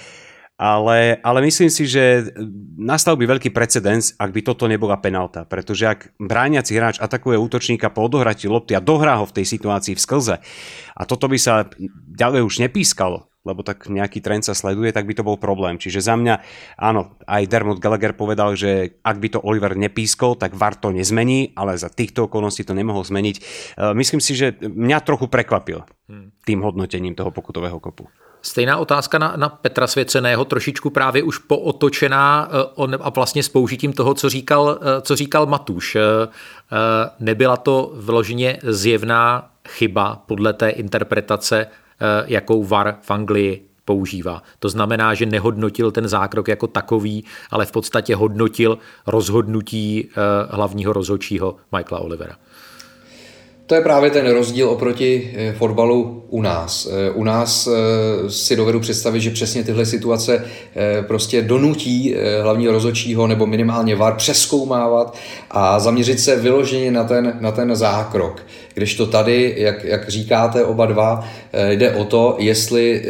ale, 0.58 1.22
ale 1.22 1.38
myslím 1.46 1.70
si, 1.70 1.86
že 1.86 2.34
nastal 2.74 3.14
by 3.14 3.30
veľký 3.30 3.54
precedens, 3.54 4.18
ak 4.18 4.34
by 4.34 4.42
toto 4.42 4.66
nebola 4.66 4.98
penalta, 4.98 5.46
pretože 5.46 5.86
ak 5.86 6.00
brániaci 6.18 6.74
hráč 6.74 6.98
atakuje 6.98 7.38
útočníka 7.38 7.94
po 7.94 8.10
odohratí 8.10 8.50
lopty 8.50 8.74
a 8.74 8.82
dohrá 8.82 9.22
ho 9.22 9.24
v 9.24 9.38
tej 9.38 9.46
situácii 9.46 9.94
v 9.94 10.02
sklze 10.02 10.34
a 10.98 11.02
toto 11.06 11.30
by 11.30 11.38
sa 11.38 11.70
ďalej 12.10 12.42
už 12.42 12.58
nepískalo, 12.66 13.30
lebo 13.46 13.62
tak 13.62 13.86
nejaký 13.86 14.18
trend 14.18 14.42
sa 14.42 14.52
sleduje, 14.52 14.90
tak 14.90 15.06
by 15.06 15.14
to 15.14 15.22
bol 15.22 15.38
problém. 15.38 15.78
Čiže 15.78 16.02
za 16.02 16.18
mňa, 16.18 16.42
áno, 16.74 17.14
aj 17.22 17.46
Dermot 17.46 17.78
Gallagher 17.78 18.18
povedal, 18.18 18.58
že 18.58 18.98
ak 19.06 19.16
by 19.22 19.28
to 19.38 19.44
Oliver 19.46 19.78
nepískol, 19.78 20.34
tak 20.34 20.58
VAR 20.58 20.74
to 20.74 20.90
nezmení, 20.90 21.54
ale 21.54 21.78
za 21.78 21.86
týchto 21.86 22.26
okolností 22.26 22.66
to 22.66 22.74
nemohol 22.74 23.06
zmeniť. 23.06 23.36
E, 23.38 23.42
myslím 23.94 24.18
si, 24.18 24.34
že 24.34 24.58
mňa 24.58 25.06
trochu 25.06 25.30
prekvapil 25.30 25.86
hmm. 26.10 26.42
tým 26.42 26.60
hodnotením 26.66 27.14
toho 27.14 27.30
pokutového 27.30 27.78
kopu. 27.78 28.10
Stejná 28.42 28.76
otázka 28.76 29.18
na, 29.18 29.34
na 29.36 29.48
Petra 29.48 29.86
Svěceného, 29.86 30.44
trošičku 30.44 30.90
právě 30.90 31.22
už 31.22 31.38
pootočená 31.38 32.48
eh, 32.50 32.70
on, 32.74 32.96
a 33.00 33.10
vlastně 33.10 33.42
s 33.42 33.48
použitím 33.48 33.92
toho, 33.92 34.14
co 34.14 34.28
říkal, 34.28 34.78
eh, 34.80 35.00
co 35.00 35.16
říkal 35.16 35.46
Matuš. 35.46 35.96
Eh, 35.96 36.00
nebyla 37.20 37.56
to 37.56 37.92
vloženě 37.94 38.58
zjevná 38.62 39.50
chyba 39.68 40.22
podle 40.26 40.52
té 40.52 40.70
interpretace, 40.70 41.66
jakou 42.26 42.64
VAR 42.64 42.96
v 43.02 43.10
Anglii 43.10 43.66
používá. 43.84 44.42
To 44.58 44.68
znamená, 44.68 45.14
že 45.14 45.26
nehodnotil 45.26 45.90
ten 45.90 46.08
zákrok 46.08 46.48
jako 46.48 46.66
takový, 46.66 47.24
ale 47.50 47.66
v 47.66 47.72
podstatě 47.72 48.16
hodnotil 48.16 48.78
rozhodnutí 49.06 50.08
hlavního 50.50 50.92
rozhodčího 50.92 51.56
Michaela 51.72 52.04
Olivera. 52.04 52.36
To 53.68 53.74
je 53.74 53.80
právě 53.80 54.10
ten 54.10 54.30
rozdíl 54.30 54.68
oproti 54.68 55.30
eh, 55.34 55.52
fotbalu 55.52 56.22
u 56.28 56.42
nás. 56.42 56.88
Eh, 56.90 57.10
u 57.10 57.24
nás 57.24 57.66
eh, 57.66 58.30
si 58.30 58.56
dovedu 58.56 58.80
představit, 58.80 59.20
že 59.20 59.30
přesně 59.30 59.64
tyhle 59.64 59.86
situace 59.86 60.44
prostě 61.06 61.42
donutí 61.42 62.14
hlavního 62.42 62.72
rozhodčího 62.72 63.26
nebo 63.26 63.46
minimálně 63.46 63.96
VAR 63.96 64.14
přeskoumávat 64.14 65.16
a 65.50 65.80
zaměřit 65.80 66.20
se 66.20 66.36
vyloženě 66.36 66.90
na 66.90 67.04
ten, 67.04 67.36
na 67.40 67.52
ten 67.52 67.76
zákrok. 67.76 68.46
Když 68.74 68.94
to 68.94 69.06
tady, 69.06 69.54
jak, 69.56 69.84
jak 69.84 70.08
říkáte 70.08 70.64
oba 70.64 70.86
dva, 70.86 71.28
jde 71.68 71.92
o 71.92 72.04
to, 72.04 72.36
jestli 72.38 73.04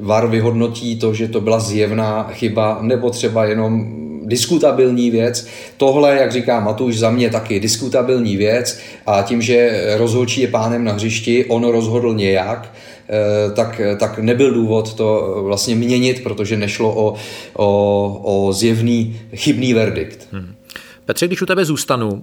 VAR 0.00 0.26
vyhodnotí 0.26 0.98
to, 0.98 1.14
že 1.14 1.28
to 1.28 1.40
byla 1.40 1.60
zjevná 1.60 2.28
chyba 2.32 2.78
nebo 2.82 3.10
třeba 3.10 3.44
jenom 3.44 3.98
diskutabilní 4.28 5.10
věc. 5.10 5.46
Tohle, 5.76 6.16
jak 6.16 6.32
říká 6.32 6.60
Matuš, 6.60 6.98
za 6.98 7.10
mě 7.10 7.30
taky 7.30 7.60
diskutabilní 7.60 8.36
věc 8.36 8.80
a 9.06 9.22
tím, 9.22 9.42
že 9.42 9.84
rozhodčí 9.96 10.40
je 10.40 10.48
pánem 10.48 10.84
na 10.84 10.92
hřišti, 10.92 11.44
on 11.44 11.64
rozhodl 11.64 12.14
nějak, 12.14 12.72
eh, 13.08 13.50
tak, 13.54 13.80
tak 13.98 14.18
nebyl 14.18 14.54
důvod 14.54 14.94
to 14.94 15.36
vlastně 15.44 15.74
měnit, 15.74 16.22
protože 16.22 16.56
nešlo 16.56 16.94
o, 16.94 17.14
o, 17.54 18.20
o 18.22 18.52
zjevný 18.52 19.20
chybný 19.34 19.74
verdikt. 19.74 20.28
Hmm. 20.32 20.54
Petře, 21.04 21.26
když 21.26 21.42
u 21.42 21.46
tebe 21.46 21.64
zůstanu, 21.64 22.10
uh 22.10 22.22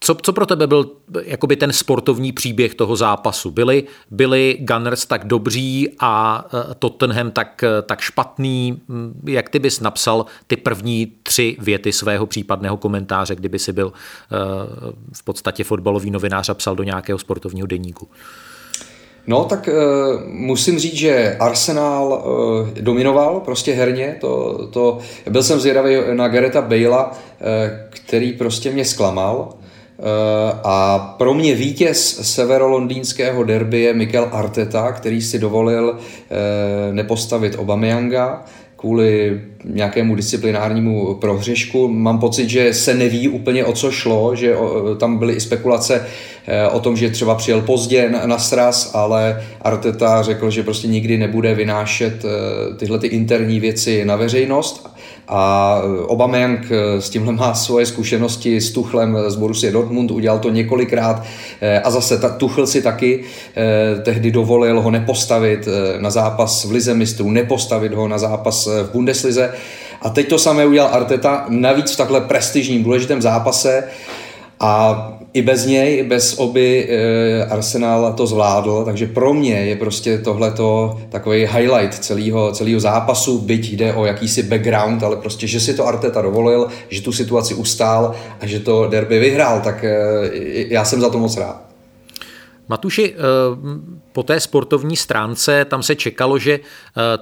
co, 0.00 0.14
co 0.22 0.32
pro 0.32 0.46
tebe 0.46 0.66
byl 0.66 0.90
jakoby 1.24 1.56
ten 1.56 1.72
sportovní 1.72 2.32
příběh 2.32 2.74
toho 2.74 2.96
zápasu? 2.96 3.50
Byli, 3.50 3.84
byli 4.10 4.56
Gunners 4.60 5.06
tak 5.06 5.24
dobří 5.24 5.88
a 6.00 6.44
e, 6.70 6.74
Tottenham 6.74 7.30
tak, 7.30 7.62
e, 7.62 7.82
tak 7.82 8.00
špatný? 8.00 8.80
Jak 9.26 9.48
ty 9.48 9.58
bys 9.58 9.80
napsal 9.80 10.26
ty 10.46 10.56
první 10.56 11.12
tři 11.22 11.56
věty 11.60 11.92
svého 11.92 12.26
případného 12.26 12.76
komentáře, 12.76 13.34
kdyby 13.34 13.58
si 13.58 13.72
byl 13.72 13.86
uh, 13.86 13.92
v 15.12 15.24
podstatě 15.24 15.64
fotbalový 15.64 16.10
novinář 16.10 16.48
a 16.48 16.54
psal 16.54 16.76
do 16.76 16.82
nějakého 16.82 17.18
sportovního 17.18 17.66
deníku? 17.66 18.08
No, 19.26 19.44
tak 19.44 19.68
musím 20.26 20.78
říct, 20.78 20.94
že 20.94 21.36
Arsenal 21.40 22.24
dominoval 22.80 23.40
prostě 23.40 23.72
herně. 23.72 24.16
To, 24.20 24.66
to, 24.72 24.98
byl 25.30 25.42
jsem 25.42 25.60
zvědavý 25.60 25.96
na 26.12 26.28
Gareta 26.28 26.62
Bale'a, 26.62 27.10
který 27.90 28.32
prostě 28.32 28.70
mě 28.70 28.84
zklamal. 28.84 29.57
Eh, 30.00 30.60
a 30.64 30.98
pro 31.18 31.34
mě 31.34 31.54
vítěz 31.54 32.34
severolondýnského 32.34 33.44
derby 33.44 33.80
je 33.80 33.94
Mikel 33.94 34.28
Arteta, 34.32 34.92
který 34.92 35.22
si 35.22 35.38
dovolil 35.38 35.98
eh, 35.98 36.92
nepostavit 36.92 37.54
Obameyanga 37.58 38.44
kvůli 38.76 39.40
nějakému 39.64 40.14
disciplinárnímu 40.14 41.14
prohřešku. 41.14 41.88
Mám 41.88 42.18
pocit, 42.18 42.48
že 42.48 42.74
se 42.74 42.94
neví 42.94 43.28
úplně 43.28 43.64
o 43.64 43.72
co 43.72 43.90
šlo, 43.90 44.36
že 44.36 44.54
tam 44.98 45.18
byly 45.18 45.34
i 45.34 45.40
spekulace 45.40 46.06
o 46.72 46.80
tom, 46.80 46.96
že 46.96 47.10
třeba 47.10 47.34
přijel 47.34 47.60
pozdě 47.60 48.10
na, 48.26 48.38
sraz, 48.38 48.90
ale 48.94 49.42
Arteta 49.62 50.22
řekl, 50.22 50.50
že 50.50 50.62
prostě 50.62 50.88
nikdy 50.88 51.18
nebude 51.18 51.54
vynášet 51.54 52.24
tyhle 52.76 52.98
ty 52.98 53.06
interní 53.06 53.60
věci 53.60 54.04
na 54.04 54.16
veřejnost 54.16 54.88
a 55.28 55.82
Aubameyang 56.08 56.70
eh, 56.70 57.00
s 57.00 57.10
tímhle 57.10 57.32
má 57.32 57.54
svoje 57.54 57.86
zkušenosti 57.86 58.60
s 58.60 58.72
Tuchlem 58.72 59.18
z 59.26 59.36
Borussia 59.36 59.72
Dortmund, 59.72 60.10
udělal 60.10 60.38
to 60.38 60.50
několikrát 60.50 61.22
eh, 61.60 61.80
a 61.80 61.90
zase 61.90 62.20
Tuchl 62.36 62.66
si 62.66 62.82
taky 62.82 63.24
eh, 63.56 64.00
tehdy 64.02 64.30
dovolil 64.30 64.80
ho 64.80 64.90
nepostavit 64.90 65.68
na 65.98 66.10
zápas 66.10 66.64
v 66.64 66.70
Lize 66.70 66.94
mistrů, 66.94 67.30
nepostavit 67.30 67.94
ho 67.94 68.08
na 68.08 68.18
zápas 68.18 68.66
v 68.66 68.92
Bundeslize. 68.92 69.47
A 70.02 70.10
teď 70.10 70.28
to 70.28 70.38
samé 70.38 70.66
udělal 70.66 70.94
Arteta, 70.94 71.46
navíc 71.48 71.92
v 71.92 71.96
takhle 71.96 72.20
prestižním, 72.20 72.84
důležitém 72.84 73.22
zápase. 73.22 73.84
A 74.60 75.12
i 75.32 75.42
bez 75.42 75.66
něj, 75.66 76.02
bez 76.02 76.38
oby 76.38 76.88
e, 76.88 77.44
Arsenal 77.44 78.12
to 78.12 78.26
zvládl, 78.26 78.84
takže 78.84 79.06
pro 79.06 79.34
mě 79.34 79.54
je 79.54 79.76
prostě 79.76 80.18
tohleto 80.18 80.98
takový 81.08 81.46
highlight 81.46 81.94
celého, 81.94 82.52
celého 82.52 82.80
zápasu, 82.80 83.38
byť 83.38 83.72
jde 83.72 83.94
o 83.94 84.06
jakýsi 84.06 84.42
background, 84.42 85.02
ale 85.02 85.16
prostě, 85.16 85.46
že 85.46 85.60
si 85.60 85.74
to 85.74 85.86
Arteta 85.86 86.22
dovolil, 86.22 86.68
že 86.88 87.02
tu 87.02 87.12
situaci 87.12 87.54
ustál 87.54 88.14
a 88.40 88.46
že 88.46 88.60
to 88.60 88.88
derby 88.88 89.18
vyhrál, 89.18 89.60
tak 89.60 89.84
e, 89.84 89.96
já 90.68 90.84
jsem 90.84 91.00
za 91.00 91.10
to 91.10 91.18
moc 91.18 91.36
rád. 91.36 91.67
Matuši, 92.68 93.14
eh, 93.14 93.18
po 94.12 94.22
té 94.22 94.40
sportovní 94.40 94.96
stránce 94.96 95.64
tam 95.64 95.82
se 95.82 95.96
čekalo, 95.96 96.38
že 96.38 96.60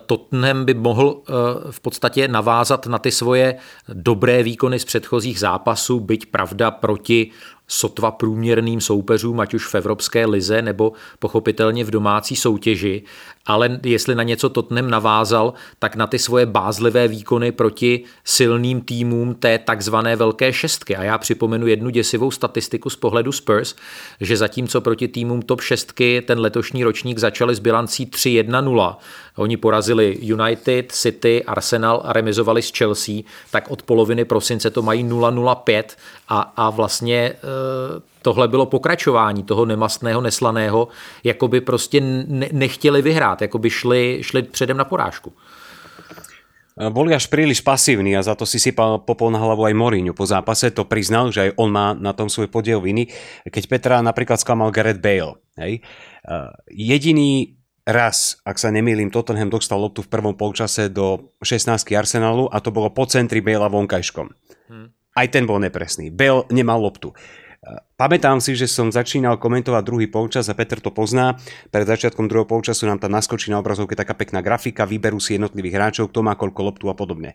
Tottenham 0.06 0.64
by 0.64 0.74
mohl 0.74 1.22
v 1.70 1.80
podstatě 1.80 2.28
navázat 2.28 2.86
na 2.86 2.98
ty 2.98 3.10
svoje 3.10 3.56
dobré 3.92 4.42
výkony 4.42 4.78
z 4.78 4.84
předchozích 4.84 5.38
zápasů, 5.40 6.00
byť 6.00 6.26
pravda 6.26 6.70
proti 6.70 7.30
sotva 7.68 8.10
průměrným 8.10 8.80
soupeřům, 8.80 9.40
ať 9.40 9.54
už 9.54 9.66
v 9.66 9.74
Evropské 9.74 10.26
lize 10.26 10.62
nebo 10.62 10.92
pochopitelně 11.18 11.84
v 11.84 11.90
domácí 11.90 12.36
soutěži, 12.36 13.02
ale 13.46 13.80
jestli 13.84 14.14
na 14.14 14.22
něco 14.22 14.48
Tottenham 14.48 14.90
navázal, 14.90 15.54
tak 15.78 15.96
na 15.96 16.06
ty 16.06 16.18
svoje 16.18 16.46
bázlivé 16.46 17.08
výkony 17.08 17.52
proti 17.52 18.04
silným 18.24 18.80
týmům 18.80 19.34
té 19.34 19.58
takzvané 19.58 20.16
velké 20.16 20.52
šestky. 20.52 20.96
A 20.96 21.02
já 21.02 21.18
připomenu 21.18 21.66
jednu 21.66 21.90
děsivou 21.90 22.30
statistiku 22.30 22.90
z 22.90 22.96
pohledu 22.96 23.32
Spurs, 23.32 23.74
že 24.20 24.36
zatímco 24.36 24.80
proti 24.80 25.08
týmům 25.08 25.42
top 25.42 25.60
šestky 25.60 26.22
ten 26.26 26.40
letošní 26.40 26.84
ročník 26.84 27.18
začali 27.18 27.54
s 27.54 27.58
bilancí 27.58 28.06
3-1-0, 28.06 28.96
oni 29.36 29.56
porazili 29.56 30.18
United, 30.20 30.92
City, 30.92 31.44
Arsenal 31.44 32.02
a 32.04 32.12
remizovali 32.12 32.62
s 32.62 32.72
Chelsea, 32.78 33.14
tak 33.50 33.70
od 33.70 33.82
poloviny 33.82 34.24
prosince 34.24 34.70
to 34.70 34.82
mají 34.82 35.04
0-0-5 35.04 35.84
a, 36.28 36.52
a 36.56 36.70
vlastně 36.70 37.16
e, 37.16 37.36
tohle 38.26 38.48
bylo 38.48 38.66
pokračování 38.66 39.42
toho 39.42 39.64
nemastného, 39.64 40.20
neslaného, 40.20 40.88
jako 41.24 41.48
by 41.48 41.60
prostě 41.60 42.00
ne, 42.00 42.48
nechtěli 42.52 43.02
vyhrát, 43.02 43.42
jako 43.42 43.58
by 43.58 43.70
šli, 43.70 44.18
šli 44.22 44.42
předem 44.42 44.76
na 44.76 44.84
porážku. 44.84 45.32
Boli 46.90 47.14
až 47.14 47.30
príliš 47.30 47.62
pasívni 47.62 48.18
a 48.18 48.26
za 48.26 48.34
to 48.34 48.44
si 48.44 48.60
sypal 48.60 48.98
popol 48.98 49.32
na 49.32 49.40
hlavu 49.40 49.64
aj 49.64 49.78
Mourinho. 49.78 50.12
Po 50.12 50.26
zápase 50.26 50.74
to 50.74 50.84
priznal, 50.84 51.32
že 51.32 51.48
aj 51.48 51.50
on 51.56 51.72
má 51.72 51.96
na 51.96 52.12
tom 52.12 52.28
svoj 52.28 52.52
podiel 52.52 52.84
viny. 52.84 53.08
Keď 53.48 53.64
Petra 53.64 54.04
napríklad 54.04 54.36
sklamal 54.36 54.74
Gareth 54.74 55.00
Bale. 55.00 55.40
Hej? 55.56 55.80
Jediný 56.68 57.56
raz, 57.88 58.42
ak 58.44 58.60
sa 58.60 58.68
nemýlim, 58.68 59.08
Tottenham 59.08 59.48
dostal 59.48 59.80
loptu 59.80 60.04
v 60.04 60.12
prvom 60.12 60.36
polčase 60.36 60.92
do 60.92 61.32
16 61.40 61.96
Arsenalu 61.96 62.52
a 62.52 62.60
to 62.60 62.68
bolo 62.68 62.92
po 62.92 63.08
centri 63.08 63.40
Bale 63.40 63.72
vonkajškom. 63.72 64.26
Hmm. 64.68 64.92
Aj 65.16 65.26
ten 65.32 65.48
bol 65.48 65.56
nepresný. 65.56 66.12
Bale 66.12 66.44
nemal 66.52 66.76
loptu. 66.76 67.16
Pamätám 67.96 68.38
si, 68.38 68.54
že 68.54 68.70
som 68.70 68.92
začínal 68.94 69.40
komentovať 69.40 69.82
druhý 69.82 70.06
polčas 70.06 70.46
a 70.46 70.54
Peter 70.54 70.78
to 70.78 70.94
pozná. 70.94 71.34
Pred 71.72 71.86
začiatkom 71.88 72.30
druhého 72.30 72.46
polčasu 72.46 72.86
nám 72.86 73.02
tam 73.02 73.10
naskočí 73.10 73.50
na 73.50 73.58
obrazovke 73.58 73.98
taká 73.98 74.14
pekná 74.14 74.38
grafika, 74.44 74.86
vyberú 74.86 75.18
si 75.18 75.34
jednotlivých 75.34 75.74
hráčov, 75.74 76.14
kto 76.14 76.20
má 76.22 76.38
koľko 76.38 76.60
loptu 76.62 76.86
a 76.86 76.94
podobne. 76.94 77.34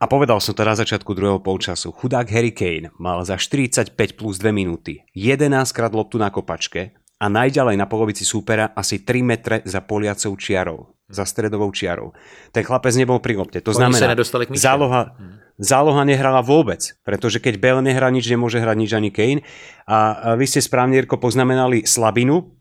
A 0.00 0.08
povedal 0.08 0.40
som 0.40 0.56
to 0.56 0.64
na 0.64 0.72
začiatku 0.72 1.12
druhého 1.12 1.44
polčasu. 1.44 1.92
Chudák 1.92 2.24
Harry 2.32 2.56
Kane 2.56 2.88
mal 2.96 3.20
za 3.24 3.36
45 3.36 3.92
plus 4.16 4.40
2 4.40 4.48
minúty 4.48 5.04
11 5.12 5.52
krát 5.76 5.92
loptu 5.92 6.16
na 6.16 6.32
kopačke 6.32 6.96
a 7.20 7.28
najďalej 7.28 7.76
na 7.76 7.84
polovici 7.84 8.24
súpera 8.24 8.72
asi 8.72 9.04
3 9.04 9.20
metre 9.20 9.56
za 9.68 9.84
poliacou 9.84 10.32
čiarou, 10.40 10.96
za 11.10 11.26
stredovou 11.26 11.74
čiarou. 11.74 12.14
Ten 12.54 12.62
chlapec 12.62 12.94
nebol 12.94 13.18
pri 13.18 13.36
lopte. 13.36 13.58
To 13.60 13.74
Oni 13.74 13.90
znamená, 13.90 14.14
záloha, 14.54 15.12
hmm 15.18 15.50
záloha 15.60 16.02
nehrala 16.08 16.40
vôbec, 16.40 16.96
pretože 17.04 17.38
keď 17.38 17.60
Bale 17.60 17.84
nehrá 17.84 18.08
nič, 18.08 18.24
nemôže 18.26 18.58
hrať 18.58 18.76
nič 18.80 18.90
ani 18.96 19.12
Kane. 19.12 19.44
A 19.84 20.32
vy 20.34 20.48
ste 20.48 20.64
správne, 20.64 20.96
Jirko, 20.96 21.20
poznamenali 21.20 21.84
slabinu, 21.84 22.56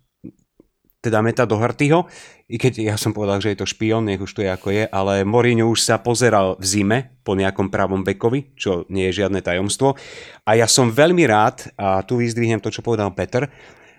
teda 0.99 1.23
Meta 1.23 1.47
do 1.47 1.55
Hartyho, 1.55 2.11
i 2.51 2.59
keď 2.59 2.91
ja 2.91 2.95
som 2.99 3.15
povedal, 3.15 3.39
že 3.39 3.55
je 3.55 3.63
to 3.63 3.71
špion, 3.71 4.03
nech 4.03 4.19
už 4.19 4.35
to 4.35 4.43
je 4.43 4.51
ako 4.51 4.67
je, 4.75 4.83
ale 4.83 5.23
Mourinho 5.23 5.71
už 5.71 5.79
sa 5.79 5.95
pozeral 5.95 6.59
v 6.59 6.65
zime 6.67 6.99
po 7.23 7.39
nejakom 7.39 7.71
pravom 7.71 8.03
bekovi, 8.03 8.51
čo 8.59 8.83
nie 8.91 9.07
je 9.07 9.23
žiadne 9.23 9.39
tajomstvo. 9.39 9.95
A 10.43 10.59
ja 10.59 10.67
som 10.67 10.91
veľmi 10.91 11.23
rád, 11.23 11.71
a 11.79 12.03
tu 12.03 12.19
vyzdvihnem 12.19 12.59
to, 12.59 12.67
čo 12.67 12.83
povedal 12.83 13.15
Peter, 13.15 13.47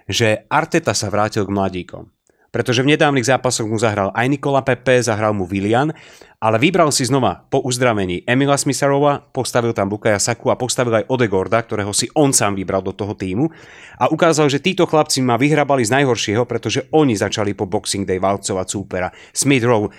že 0.05 0.45
Arteta 0.53 0.93
sa 0.93 1.09
vrátil 1.09 1.49
k 1.49 1.55
mladíkom 1.57 2.05
pretože 2.51 2.83
v 2.83 2.95
nedávnych 2.95 3.27
zápasoch 3.27 3.67
mu 3.67 3.79
zahral 3.79 4.11
aj 4.15 4.27
Nikola 4.27 4.63
Pepe, 4.67 4.99
zahral 5.03 5.35
mu 5.35 5.47
Willian, 5.47 5.95
ale 6.41 6.57
vybral 6.59 6.91
si 6.91 7.07
znova 7.07 7.47
po 7.47 7.63
uzdravení 7.63 8.27
Emila 8.27 8.59
Smisarova, 8.59 9.23
postavil 9.23 9.71
tam 9.77 9.93
Bukaja 9.93 10.19
Saku 10.19 10.51
a 10.51 10.59
postavil 10.59 11.03
aj 11.03 11.09
Odegorda, 11.13 11.63
ktorého 11.63 11.93
si 11.95 12.09
on 12.17 12.33
sám 12.33 12.57
vybral 12.57 12.81
do 12.81 12.97
toho 12.97 13.13
týmu 13.13 13.47
a 14.01 14.09
ukázal, 14.09 14.49
že 14.49 14.65
títo 14.65 14.89
chlapci 14.89 15.21
ma 15.21 15.37
vyhrabali 15.37 15.85
z 15.85 16.01
najhoršieho, 16.01 16.49
pretože 16.49 16.89
oni 16.97 17.13
začali 17.13 17.53
po 17.53 17.69
Boxing 17.69 18.09
Day 18.09 18.17
valcovať 18.17 18.67
súpera. 18.67 19.13
Smith 19.37 19.65
Rowe 19.69 19.93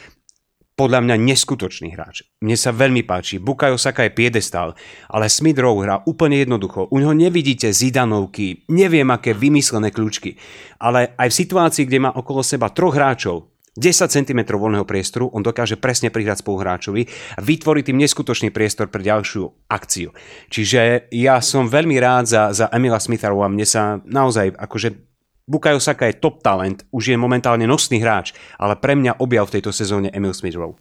podľa 0.75 1.03
mňa 1.03 1.15
neskutočný 1.19 1.93
hráč. 1.93 2.25
Mne 2.41 2.57
sa 2.57 2.73
veľmi 2.73 3.05
páči. 3.05 3.38
Bukayo 3.38 3.77
Saka 3.77 4.07
je 4.07 4.15
piedestal, 4.15 4.73
ale 5.12 5.29
Smith 5.29 5.60
Rowe 5.60 5.86
hrá 5.86 6.01
úplne 6.07 6.41
jednoducho. 6.41 6.89
U 6.89 6.97
neho 6.97 7.13
nevidíte 7.13 7.69
zidanovky, 7.69 8.65
neviem 8.71 9.07
aké 9.12 9.36
vymyslené 9.38 9.93
kľúčky, 9.93 10.39
ale 10.81 11.13
aj 11.19 11.27
v 11.29 11.39
situácii, 11.45 11.84
kde 11.86 11.99
má 12.07 12.12
okolo 12.15 12.41
seba 12.41 12.71
troch 12.73 12.95
hráčov, 12.97 13.51
10 13.71 14.12
cm 14.12 14.39
voľného 14.51 14.84
priestoru, 14.84 15.31
on 15.31 15.39
dokáže 15.39 15.79
presne 15.79 16.12
prihrať 16.12 16.43
spoluhráčovi 16.43 17.07
a 17.07 17.39
vytvoriť 17.39 17.84
tým 17.88 18.03
neskutočný 18.03 18.49
priestor 18.51 18.91
pre 18.91 18.99
ďalšiu 18.99 19.71
akciu. 19.71 20.12
Čiže 20.51 21.07
ja 21.15 21.39
som 21.39 21.71
veľmi 21.71 21.95
rád 21.95 22.27
za, 22.27 22.51
za 22.51 22.67
Emila 22.67 22.99
Smitharova, 22.99 23.47
mne 23.47 23.63
sa 23.63 24.03
naozaj 24.03 24.60
akože 24.60 25.11
Bukayo 25.47 25.80
Saka 25.80 26.06
je 26.06 26.13
top 26.13 26.41
talent, 26.41 26.84
už 26.91 27.08
je 27.08 27.17
momentálně 27.17 27.67
nosný 27.67 27.97
hráč, 27.97 28.34
ale 28.60 28.75
pre 28.75 28.95
mňa 28.95 29.13
objav 29.17 29.47
v 29.47 29.51
této 29.51 29.73
sezóně 29.73 30.10
Emil 30.13 30.34
Smith 30.34 30.56
Rowe. 30.56 30.73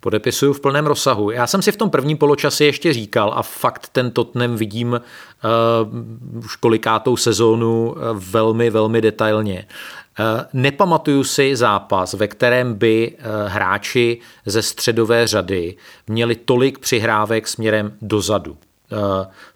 Podepisuju 0.00 0.52
v 0.52 0.60
plném 0.60 0.86
rozsahu. 0.86 1.30
Já 1.30 1.46
jsem 1.46 1.62
si 1.62 1.72
v 1.72 1.76
tom 1.76 1.90
prvním 1.90 2.18
poločase 2.18 2.64
ještě 2.64 2.92
říkal 2.92 3.32
a 3.36 3.42
fakt 3.42 3.88
ten 3.92 4.10
Tottenham 4.10 4.56
vidím 4.56 4.92
uh, 4.92 6.38
už 6.44 6.56
kolikátou 6.56 7.16
sezónu 7.16 7.90
uh, 7.90 7.96
velmi, 8.12 8.70
velmi 8.70 9.00
detailně. 9.00 9.66
Uh, 10.18 10.26
nepamatuju 10.52 11.24
si 11.24 11.56
zápas, 11.56 12.14
ve 12.14 12.28
kterém 12.28 12.74
by 12.74 13.16
hráči 13.46 14.18
ze 14.46 14.62
středové 14.62 15.26
řady 15.26 15.76
měli 16.06 16.34
tolik 16.34 16.78
přihrávek 16.78 17.48
směrem 17.48 17.92
dozadu. 18.02 18.56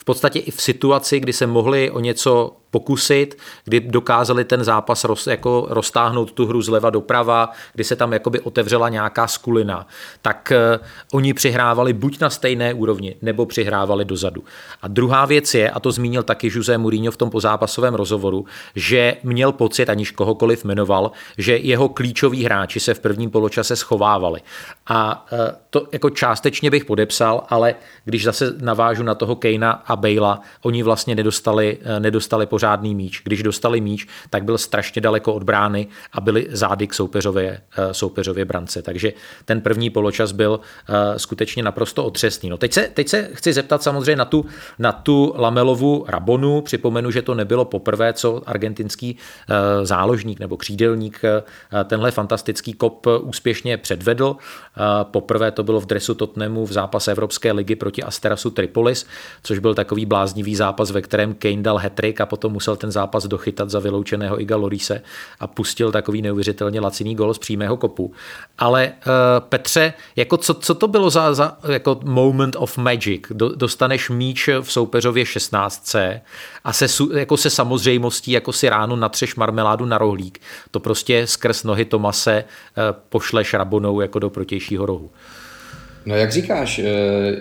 Podstatě 0.07 0.38
i 0.38 0.51
v 0.51 0.62
situaci, 0.62 1.21
kdy 1.21 1.33
se 1.33 1.47
mohli 1.47 1.90
o 1.90 2.01
něco 2.01 2.57
pokusit, 2.71 3.38
kdy 3.64 3.81
dokázali 3.81 4.45
ten 4.45 4.64
zápas 4.64 5.05
roz, 5.05 5.27
jako 5.27 5.66
roztáhnout 5.71 6.33
tu 6.33 6.47
hru 6.47 6.62
zleva 6.62 6.90
doprava, 6.90 7.51
kdy 7.75 7.85
se 7.85 7.97
tam 7.97 8.12
jakoby 8.12 8.40
otevřela 8.40 8.88
nějaká 8.88 9.27
skulina, 9.27 9.87
tak 10.23 10.53
uh, 10.53 10.87
oni 11.12 11.35
přihrávali 11.35 11.92
buď 11.92 12.21
na 12.21 12.31
stejné 12.31 12.75
úrovni, 12.75 13.16
nebo 13.23 13.47
přihrávali 13.47 14.05
dozadu. 14.05 14.45
A 14.83 14.88
druhá 14.88 15.25
věc 15.25 15.55
je, 15.55 15.71
a 15.71 15.81
to 15.81 15.92
zmínil 15.92 16.23
taky 16.23 16.51
Jose 16.55 16.79
Mourinho 16.79 17.12
v 17.12 17.16
tom 17.16 17.31
pozápasovém 17.31 17.95
rozhovoru, 17.95 18.45
že 18.75 19.16
měl 19.23 19.53
pocit, 19.53 19.88
aniž 19.90 20.11
kohokoliv 20.11 20.64
jmenoval, 20.64 21.11
že 21.38 21.57
jeho 21.57 21.88
klíčoví 21.88 22.45
hráči 22.45 22.81
se 22.81 22.95
v 22.95 23.01
prvním 23.01 23.31
poločase 23.31 23.77
schovávali. 23.77 24.40
A 24.87 25.27
uh, 25.33 25.38
to 25.71 25.88
jako 25.92 26.11
částečně 26.11 26.71
bych 26.71 26.85
podepsal, 26.85 27.45
ale 27.49 27.75
když 28.05 28.25
zase 28.25 28.55
navážu 28.61 29.03
na 29.03 29.14
toho 29.14 29.37
Kejna 29.37 29.71
a 29.87 29.96
Bejla, 29.97 30.41
oni 30.63 30.83
vlastně 30.83 31.15
nedostali, 31.15 31.79
nedostali 31.99 32.47
pořádný 32.47 32.95
míč. 32.95 33.23
Když 33.25 33.43
dostali 33.43 33.81
míč, 33.81 34.07
tak 34.31 34.45
byl 34.45 34.59
strašně 34.59 35.01
daleko 35.03 35.35
od 35.35 35.43
brány 35.43 35.87
a 36.13 36.21
byli 36.21 36.47
zády 36.51 36.87
k 36.87 36.95
soupeřově, 36.95 37.61
soupeřově 37.93 38.45
brance. 38.45 38.83
Takže 38.83 39.13
ten 39.45 39.61
první 39.61 39.91
poločas 39.91 40.33
byl 40.33 40.61
skutečně 41.17 41.63
naprosto 41.63 42.05
otřesný. 42.05 42.51
No 42.51 42.57
teď 42.57 42.73
se, 42.73 42.91
teď 42.95 43.09
se 43.09 43.31
chci 43.33 43.53
zeptat 43.53 43.83
samozřejmě 43.83 44.17
na 44.17 44.25
tu, 44.25 44.47
na 44.79 44.93
tu 44.93 45.35
Lamelovu 45.39 46.05
Rabonu. 46.09 46.61
Připomenu, 46.61 47.11
že 47.11 47.23
to 47.23 47.35
nebylo 47.35 47.65
poprvé, 47.65 48.13
co 48.13 48.43
argentinský 48.47 49.17
záložník 49.83 50.41
nebo 50.41 50.57
křídelník 50.57 51.21
tenhle 51.85 52.11
fantastický 52.11 52.73
kop 52.73 53.07
úspěšně 53.21 53.77
předvedl. 53.77 54.37
Poprvé 55.03 55.51
to 55.51 55.63
bylo 55.63 55.81
v 55.81 55.87
dresu 55.87 56.15
Tottenhamu 56.15 56.67
v 56.67 56.73
zápase 56.73 57.11
Evropské 57.11 57.53
ligy 57.53 57.77
proti 57.77 58.03
Asterasu 58.03 58.51
Tripolis, 58.51 59.07
což 59.43 59.59
byl 59.59 59.75
takový 59.87 60.07
bláznivý 60.07 60.57
zápas, 60.57 60.90
ve 60.90 61.03
kterém 61.03 61.35
Kane 61.35 61.62
dal 61.62 61.77
hetrik 61.77 62.20
a 62.20 62.27
potom 62.27 62.53
musel 62.53 62.77
ten 62.77 62.90
zápas 62.90 63.27
dochytat 63.27 63.70
za 63.70 63.79
vyloučeného 63.79 64.40
Iga 64.40 64.57
Lorise 64.57 65.03
a 65.40 65.46
pustil 65.46 65.92
takový 65.92 66.22
neuvěřitelně 66.22 66.81
laciný 66.81 67.14
gol 67.14 67.35
z 67.35 67.38
přímého 67.38 67.77
kopu. 67.77 68.12
Ale 68.59 68.92
uh, 68.92 69.12
Petře, 69.49 69.92
jako 70.16 70.37
co, 70.37 70.55
co 70.55 70.75
to 70.75 70.88
bylo 70.88 71.11
za, 71.11 71.35
za 71.35 71.57
jako 71.72 72.01
moment 72.05 72.57
of 72.59 72.79
magic? 72.79 73.22
Do, 73.31 73.49
dostaneš 73.55 74.11
míč 74.11 74.49
v 74.61 74.72
soupeřově 74.72 75.27
16 75.27 75.96
a 76.64 76.72
se, 76.72 76.87
jako 77.14 77.37
se 77.37 77.51
samozřejmostí, 77.51 78.31
jako 78.31 78.53
si 78.53 78.68
ráno 78.68 78.96
natřeš 78.96 79.35
marmeládu 79.35 79.85
na 79.85 79.99
rohlík. 79.99 80.38
To 80.70 80.81
prostě 80.81 81.27
skrz 81.27 81.64
nohy 81.64 81.85
Tomase 81.85 82.44
uh, 82.44 82.83
pošleš 83.09 83.55
Rabonou 83.55 84.01
jako 84.01 84.18
do 84.18 84.31
protějšího 84.31 84.87
rohu. 84.87 85.11
No 86.07 86.16
jak 86.16 86.33
říkáš, 86.33 86.79
eh, 86.79 86.85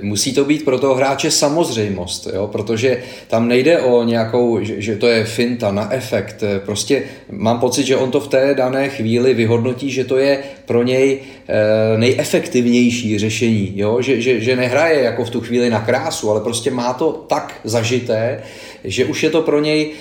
musí 0.01 0.34
to 0.34 0.45
být 0.45 0.65
pro 0.65 0.80
toho 0.80 0.95
hráče 0.95 1.32
samozřejmost, 1.32 2.28
jo? 2.34 2.47
protože 2.47 2.97
tam 3.28 3.47
nejde 3.47 3.80
o 3.80 4.04
nějakou, 4.04 4.60
že 4.62 4.95
to 4.95 5.08
je 5.08 5.25
finta 5.25 5.71
na 5.71 5.93
efekt. 5.93 6.43
Eh, 6.43 6.60
prostě 6.60 7.04
mám 7.32 7.60
pocit, 7.60 7.86
že 7.86 7.97
on 7.97 8.12
to 8.12 8.19
v 8.19 8.28
té 8.28 8.54
dané 8.54 8.89
chvíli 8.89 9.34
vyhodnotí, 9.34 9.91
že 9.91 10.04
to 10.04 10.17
je 10.17 10.39
pro 10.65 10.84
něj 10.84 11.19
eh, 11.47 11.97
nejefektivnější 11.97 13.19
řešení, 13.19 13.73
jo? 13.75 14.01
Že, 14.01 14.21
že, 14.21 14.39
že 14.39 14.56
nehraje 14.56 15.04
jako 15.04 15.25
v 15.25 15.30
tu 15.30 15.41
chvíli 15.41 15.69
na 15.69 15.80
krásu, 15.80 16.32
ale 16.32 16.41
prostě 16.41 16.71
má 16.71 16.93
to 16.93 17.12
tak 17.12 17.54
zažité, 17.63 18.41
že 18.84 19.06
už 19.06 19.23
je 19.23 19.30
to 19.30 19.41
pro 19.41 19.62
něj 19.62 19.91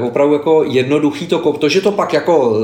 opravdu 0.00 0.34
jako 0.34 0.64
jednoduchý 0.64 1.26
to 1.26 1.38
kop. 1.38 1.58
To, 1.58 1.68
že 1.68 1.80
to 1.80 1.92
pak 1.92 2.12
jako 2.12 2.56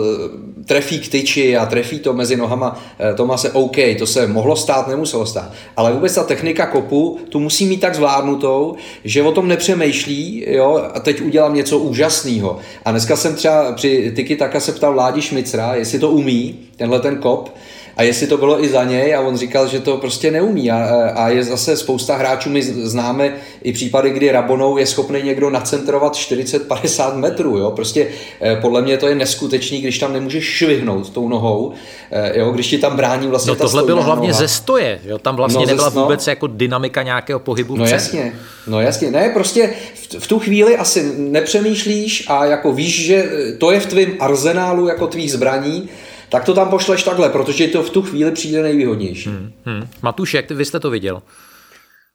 trefí 0.66 0.98
k 0.98 1.08
tyči 1.08 1.56
a 1.56 1.66
trefí 1.66 1.98
to 1.98 2.12
mezi 2.12 2.36
nohama 2.36 2.80
eh, 2.98 3.14
Tomase, 3.14 3.50
OK, 3.50 3.76
to 3.98 4.06
se 4.06 4.26
mohlo 4.26 4.56
stát, 4.56 4.88
nemuselo 4.88 5.26
stát. 5.26 5.52
Ale 5.76 5.92
vůbec 5.92 6.14
ta 6.14 6.24
technika 6.24 6.66
kopu, 6.66 7.18
tu 7.28 7.40
musí 7.40 7.66
mít 7.66 7.80
tak 7.80 7.94
zvládnutou, 7.94 8.76
že 9.04 9.22
o 9.22 9.32
tom 9.32 9.48
nepřemýšlí, 9.48 10.44
jo, 10.48 10.82
a 10.94 11.00
teď 11.00 11.20
udělám 11.20 11.54
něco 11.54 11.78
úžasného. 11.78 12.58
A 12.84 12.90
dneska 12.90 13.16
jsem 13.16 13.34
třeba 13.34 13.72
při 13.72 14.12
Tiki 14.16 14.36
Taka 14.36 14.60
se 14.60 14.72
ptal 14.72 14.94
Ládi 14.94 15.22
Šmicra, 15.22 15.74
jestli 15.74 15.98
to 15.98 16.10
umí, 16.10 16.58
tenhle 16.76 17.00
ten 17.00 17.16
kop, 17.16 17.54
a 17.96 18.02
jestli 18.02 18.26
to 18.26 18.36
bylo 18.36 18.64
i 18.64 18.68
za 18.68 18.84
něj 18.84 19.14
a 19.14 19.20
on 19.20 19.36
říkal, 19.36 19.68
že 19.68 19.80
to 19.80 19.96
prostě 19.96 20.30
neumí 20.30 20.70
a, 20.70 21.10
a 21.14 21.28
je 21.28 21.44
zase 21.44 21.76
spousta 21.76 22.16
hráčů, 22.16 22.50
my 22.50 22.62
známe 22.62 23.34
i 23.62 23.72
případy, 23.72 24.10
kdy 24.10 24.32
Rabonou 24.32 24.76
je 24.76 24.86
schopný 24.86 25.22
někdo 25.22 25.50
nacentrovat 25.50 26.14
40-50 26.14 27.16
metrů, 27.16 27.58
jo, 27.58 27.70
prostě 27.70 28.08
eh, 28.40 28.56
podle 28.56 28.82
mě 28.82 28.96
to 28.96 29.06
je 29.06 29.14
neskutečný, 29.14 29.80
když 29.80 29.98
tam 29.98 30.12
nemůžeš 30.12 30.44
švihnout 30.44 31.10
tou 31.10 31.28
nohou, 31.28 31.72
eh, 32.10 32.38
jo, 32.38 32.50
když 32.50 32.68
ti 32.68 32.78
tam 32.78 32.96
brání 32.96 33.26
vlastně 33.26 33.50
No 33.50 33.56
tohle 33.56 33.82
bylo 33.82 34.02
hlavně 34.02 34.28
noha. 34.28 34.40
ze 34.40 34.48
stoje, 34.48 35.00
jo, 35.04 35.18
tam 35.18 35.36
vlastně 35.36 35.66
no, 35.66 35.66
nebyla 35.66 35.88
vůbec 35.88 36.26
no. 36.26 36.30
jako 36.30 36.46
dynamika 36.46 37.02
nějakého 37.02 37.40
pohybu. 37.40 37.76
No 37.76 37.86
jasně, 37.86 38.32
no 38.66 38.80
jasně, 38.80 39.10
ne, 39.10 39.30
prostě 39.34 39.70
v, 39.94 40.14
v 40.18 40.26
tu 40.26 40.38
chvíli 40.38 40.76
asi 40.76 41.12
nepřemýšlíš 41.16 42.24
a 42.28 42.44
jako 42.44 42.72
víš, 42.72 43.04
že 43.04 43.30
to 43.58 43.70
je 43.70 43.80
v 43.80 43.86
tvém 43.86 44.12
arzenálu 44.20 44.88
jako 44.88 45.06
tvých 45.06 45.32
zbraní, 45.32 45.88
tak 46.36 46.44
to 46.44 46.54
tam 46.54 46.68
pošleš 46.68 47.02
takhle, 47.02 47.28
protože 47.32 47.68
to 47.68 47.82
v 47.82 47.90
tu 47.90 48.02
chvíli 48.02 48.30
přijde 48.30 48.62
nejvýhodnější. 48.62 49.28
Hmm, 49.28 49.52
hmm. 49.64 49.88
Matušek, 50.02 50.50
vy 50.50 50.64
jste 50.64 50.80
to 50.80 50.90
viděl? 50.90 51.22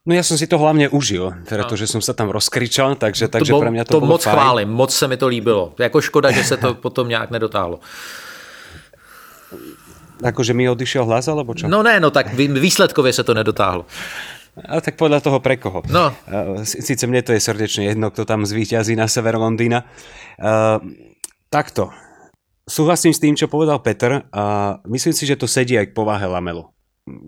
No 0.02 0.18
ja 0.18 0.26
som 0.26 0.34
si 0.34 0.50
to 0.50 0.58
hlavne 0.58 0.90
užil, 0.90 1.30
teda 1.46 1.70
to, 1.70 1.78
že 1.78 1.86
som 1.86 2.02
sa 2.02 2.18
tam 2.18 2.34
rozkričal, 2.34 2.98
takže, 2.98 3.30
to 3.30 3.38
takže 3.38 3.54
bol, 3.54 3.62
pre 3.62 3.70
mňa 3.70 3.86
to, 3.86 3.98
to 3.98 4.02
bolo 4.02 4.18
moc 4.18 4.26
fajn. 4.26 4.34
chválím, 4.34 4.70
moc 4.74 4.90
se 4.90 5.06
mi 5.06 5.18
to 5.18 5.30
líbilo. 5.30 5.78
Jako 5.78 6.02
škoda, 6.02 6.34
že 6.34 6.44
se 6.44 6.58
to 6.58 6.74
potom 6.86 7.06
nějak 7.06 7.30
nedotáhlo. 7.30 7.80
Akože 10.26 10.58
mi 10.58 10.70
odišiel 10.70 11.06
hlas, 11.06 11.30
alebo 11.30 11.54
čo? 11.54 11.70
No 11.70 11.86
ne, 11.86 12.02
no 12.02 12.10
tak 12.10 12.34
výsledkově 12.34 13.14
se 13.14 13.24
to 13.24 13.34
nedotáhlo. 13.34 13.86
A 14.58 14.82
tak 14.82 14.98
podľa 14.98 15.22
toho 15.22 15.40
pre 15.40 15.58
koho. 15.58 15.82
No. 15.90 16.14
Sice 16.66 17.08
mne 17.08 17.22
to 17.22 17.32
je 17.32 17.40
srdečne 17.40 17.90
jedno, 17.90 18.10
kto 18.10 18.26
tam 18.26 18.46
zvíťazí 18.46 18.98
na 18.98 19.06
sever 19.08 19.38
Londýna. 19.38 19.86
Uh, 20.42 20.82
takto 21.50 21.94
súhlasím 22.72 23.12
s 23.12 23.20
tým, 23.20 23.36
čo 23.36 23.52
povedal 23.52 23.84
Peter 23.84 24.24
a 24.32 24.80
myslím 24.88 25.12
si, 25.12 25.28
že 25.28 25.36
to 25.36 25.52
sedí 25.52 25.76
aj 25.76 25.92
k 25.92 25.98
povahe 25.98 26.24
Lamelu 26.24 26.72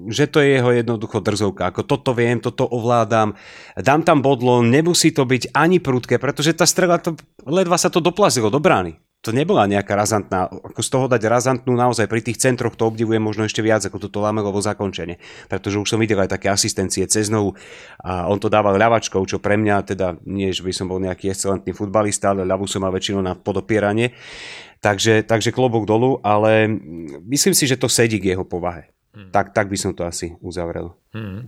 že 0.07 0.29
to 0.29 0.37
je 0.37 0.61
jeho 0.61 0.69
jednoducho 0.69 1.17
drzovka, 1.19 1.73
ako 1.73 1.81
toto 1.83 2.13
viem, 2.13 2.37
toto 2.37 2.69
ovládam, 2.69 3.33
dám 3.73 4.05
tam 4.05 4.21
bodlo, 4.21 4.61
nemusí 4.61 5.09
to 5.09 5.25
byť 5.25 5.49
ani 5.57 5.81
prudké, 5.81 6.21
pretože 6.21 6.53
tá 6.53 6.69
strela, 6.69 7.01
to, 7.01 7.17
ledva 7.49 7.75
sa 7.81 7.89
to 7.89 7.97
doplazilo 7.97 8.53
do 8.53 8.61
brány. 8.61 9.01
To 9.23 9.31
nebola 9.31 9.63
nejaká 9.71 9.95
razantná, 9.95 10.51
ako 10.51 10.83
z 10.83 10.89
toho 10.91 11.05
dať 11.07 11.23
razantnú 11.31 11.71
naozaj 11.79 12.11
pri 12.11 12.19
tých 12.19 12.43
centroch 12.43 12.75
to 12.75 12.91
obdivuje 12.91 13.23
možno 13.23 13.47
ešte 13.47 13.63
viac 13.63 13.79
ako 13.87 13.95
toto 13.95 14.19
Lamelovo 14.19 14.59
zakončenie, 14.59 15.15
pretože 15.47 15.79
už 15.79 15.95
som 15.95 15.99
videl 16.03 16.19
aj 16.19 16.35
také 16.35 16.51
asistencie 16.51 17.07
cez 17.07 17.31
nohu 17.31 17.55
a 18.03 18.27
on 18.27 18.35
to 18.35 18.51
dával 18.51 18.75
ľavačkou, 18.75 19.23
čo 19.23 19.39
pre 19.39 19.55
mňa 19.55 19.75
teda 19.95 20.19
nie, 20.27 20.51
že 20.51 20.59
by 20.67 20.75
som 20.75 20.91
bol 20.91 20.99
nejaký 20.99 21.31
excelentný 21.31 21.71
futbalista, 21.71 22.35
ale 22.35 22.43
ľavu 22.43 22.67
som 22.67 22.83
mal 22.83 22.91
väčšinou 22.91 23.23
na 23.23 23.31
podopieranie. 23.31 24.11
Takže, 24.83 25.23
takže 25.23 25.55
klobok 25.55 25.87
dolu, 25.87 26.19
ale 26.19 26.67
myslím 27.23 27.55
si, 27.55 27.63
že 27.63 27.79
to 27.79 27.87
sedí 27.87 28.19
k 28.19 28.35
jeho 28.35 28.43
povahe. 28.43 28.91
Hmm. 29.15 29.31
Tak, 29.31 29.55
tak 29.55 29.71
by 29.71 29.77
som 29.79 29.95
to 29.95 30.03
asi 30.03 30.35
uzavrel. 30.43 30.91
Hmm. 31.15 31.47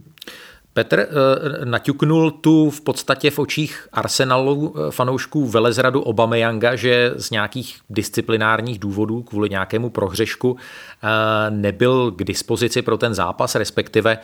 Petr 0.76 1.00
eh, 1.00 1.66
naťuknul 1.66 2.32
tu 2.32 2.70
v 2.70 2.82
podstatě 2.82 3.32
v 3.32 3.40
očích 3.40 3.88
Arsenalu 3.94 4.76
eh, 4.76 4.92
fanoušků 4.92 5.46
velezradu 5.46 6.02
Obameyanga, 6.02 6.76
že 6.76 7.14
z 7.16 7.32
nějakých 7.32 7.80
disciplinárních 7.90 8.80
důvodů 8.80 9.24
kvůli 9.24 9.50
nějakému 9.50 9.90
prohřešku 9.90 10.58
eh, 10.58 11.08
nebyl 11.50 12.12
k 12.12 12.24
dispozici 12.24 12.82
pro 12.82 12.98
ten 12.98 13.14
zápas, 13.14 13.56
respektive 13.56 14.18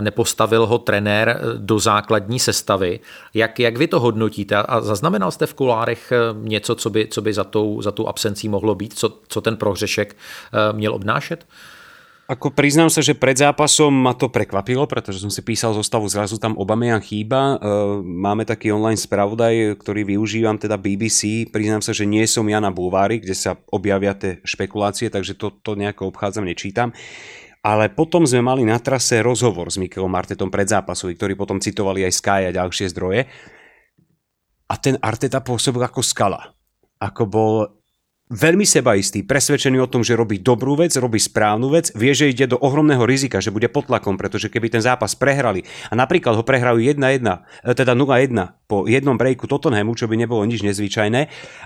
nepostavil 0.00 0.66
ho 0.66 0.78
trenér 0.78 1.40
do 1.56 1.78
základní 1.78 2.38
sestavy. 2.38 3.00
Jak, 3.34 3.60
jak 3.60 3.76
vy 3.76 3.86
to 3.86 4.00
hodnotíte? 4.00 4.56
A 4.56 4.80
zaznamenal 4.80 5.30
jste 5.30 5.46
v 5.46 5.54
kulárech 5.54 6.12
něco, 6.42 6.74
co 6.74 6.90
by, 6.90 7.08
co 7.10 7.22
by 7.22 7.32
za, 7.32 7.44
tou, 7.44 7.82
za 7.82 7.92
tou 7.92 8.06
absencí 8.06 8.48
mohlo 8.48 8.74
být? 8.74 8.98
Co, 8.98 9.18
co 9.28 9.40
ten 9.40 9.56
prohřešek 9.56 10.16
měl 10.72 10.94
obnášet? 10.94 11.46
Ako 12.30 12.54
priznám 12.54 12.94
sa, 12.94 13.02
že 13.02 13.18
pred 13.18 13.34
zápasom 13.34 13.90
ma 13.90 14.14
to 14.14 14.30
prekvapilo, 14.30 14.86
pretože 14.86 15.18
som 15.18 15.34
si 15.34 15.42
písal 15.42 15.74
zostavu, 15.74 16.06
zrazu 16.06 16.38
tam 16.38 16.54
Obamian 16.54 17.02
chýba. 17.02 17.58
E, 17.58 17.66
máme 18.06 18.46
taký 18.46 18.70
online 18.70 18.94
spravodaj, 18.94 19.74
ktorý 19.82 20.14
využívam, 20.14 20.54
teda 20.54 20.78
BBC. 20.78 21.50
Priznám 21.50 21.82
sa, 21.82 21.90
že 21.90 22.06
nie 22.06 22.22
som 22.30 22.46
ja 22.46 22.62
na 22.62 22.70
bulvári, 22.70 23.18
kde 23.18 23.34
sa 23.34 23.58
objavia 23.74 24.14
tie 24.14 24.38
špekulácie, 24.46 25.10
takže 25.10 25.34
to, 25.34 25.50
to 25.58 25.74
nejako 25.74 26.14
obchádzam, 26.14 26.46
nečítam. 26.46 26.94
Ale 27.66 27.90
potom 27.90 28.22
sme 28.22 28.46
mali 28.46 28.62
na 28.62 28.78
trase 28.78 29.26
rozhovor 29.26 29.66
s 29.66 29.82
Mikelom 29.82 30.14
Artetom 30.14 30.54
pred 30.54 30.70
zápasom, 30.70 31.10
ktorý 31.10 31.34
potom 31.34 31.58
citovali 31.58 32.06
aj 32.06 32.14
Sky 32.14 32.40
a 32.46 32.54
ďalšie 32.54 32.94
zdroje. 32.94 33.26
A 34.70 34.74
ten 34.78 35.02
Arteta 35.02 35.42
pôsobil 35.42 35.82
ako 35.82 35.98
skala. 35.98 36.54
Ako 37.02 37.26
bol 37.26 37.79
veľmi 38.30 38.62
sebaistý, 38.62 39.26
presvedčený 39.26 39.82
o 39.82 39.90
tom, 39.90 40.06
že 40.06 40.14
robí 40.14 40.38
dobrú 40.38 40.78
vec, 40.78 40.94
robí 40.94 41.18
správnu 41.18 41.66
vec, 41.74 41.90
vie, 41.98 42.14
že 42.14 42.30
ide 42.30 42.46
do 42.46 42.56
ohromného 42.62 43.02
rizika, 43.02 43.42
že 43.42 43.50
bude 43.50 43.66
pod 43.66 43.90
tlakom, 43.90 44.14
pretože 44.14 44.46
keby 44.46 44.70
ten 44.70 44.82
zápas 44.82 45.18
prehrali 45.18 45.66
a 45.90 45.98
napríklad 45.98 46.38
ho 46.38 46.46
prehrajú 46.46 46.78
1-1, 46.78 46.96
e, 46.96 47.74
teda 47.74 47.98
0-1 47.98 48.30
po 48.70 48.86
jednom 48.86 49.18
breaku 49.18 49.50
Tottenhamu, 49.50 49.98
čo 49.98 50.06
by 50.06 50.14
nebolo 50.14 50.46
nič 50.46 50.62
nezvyčajné 50.62 51.20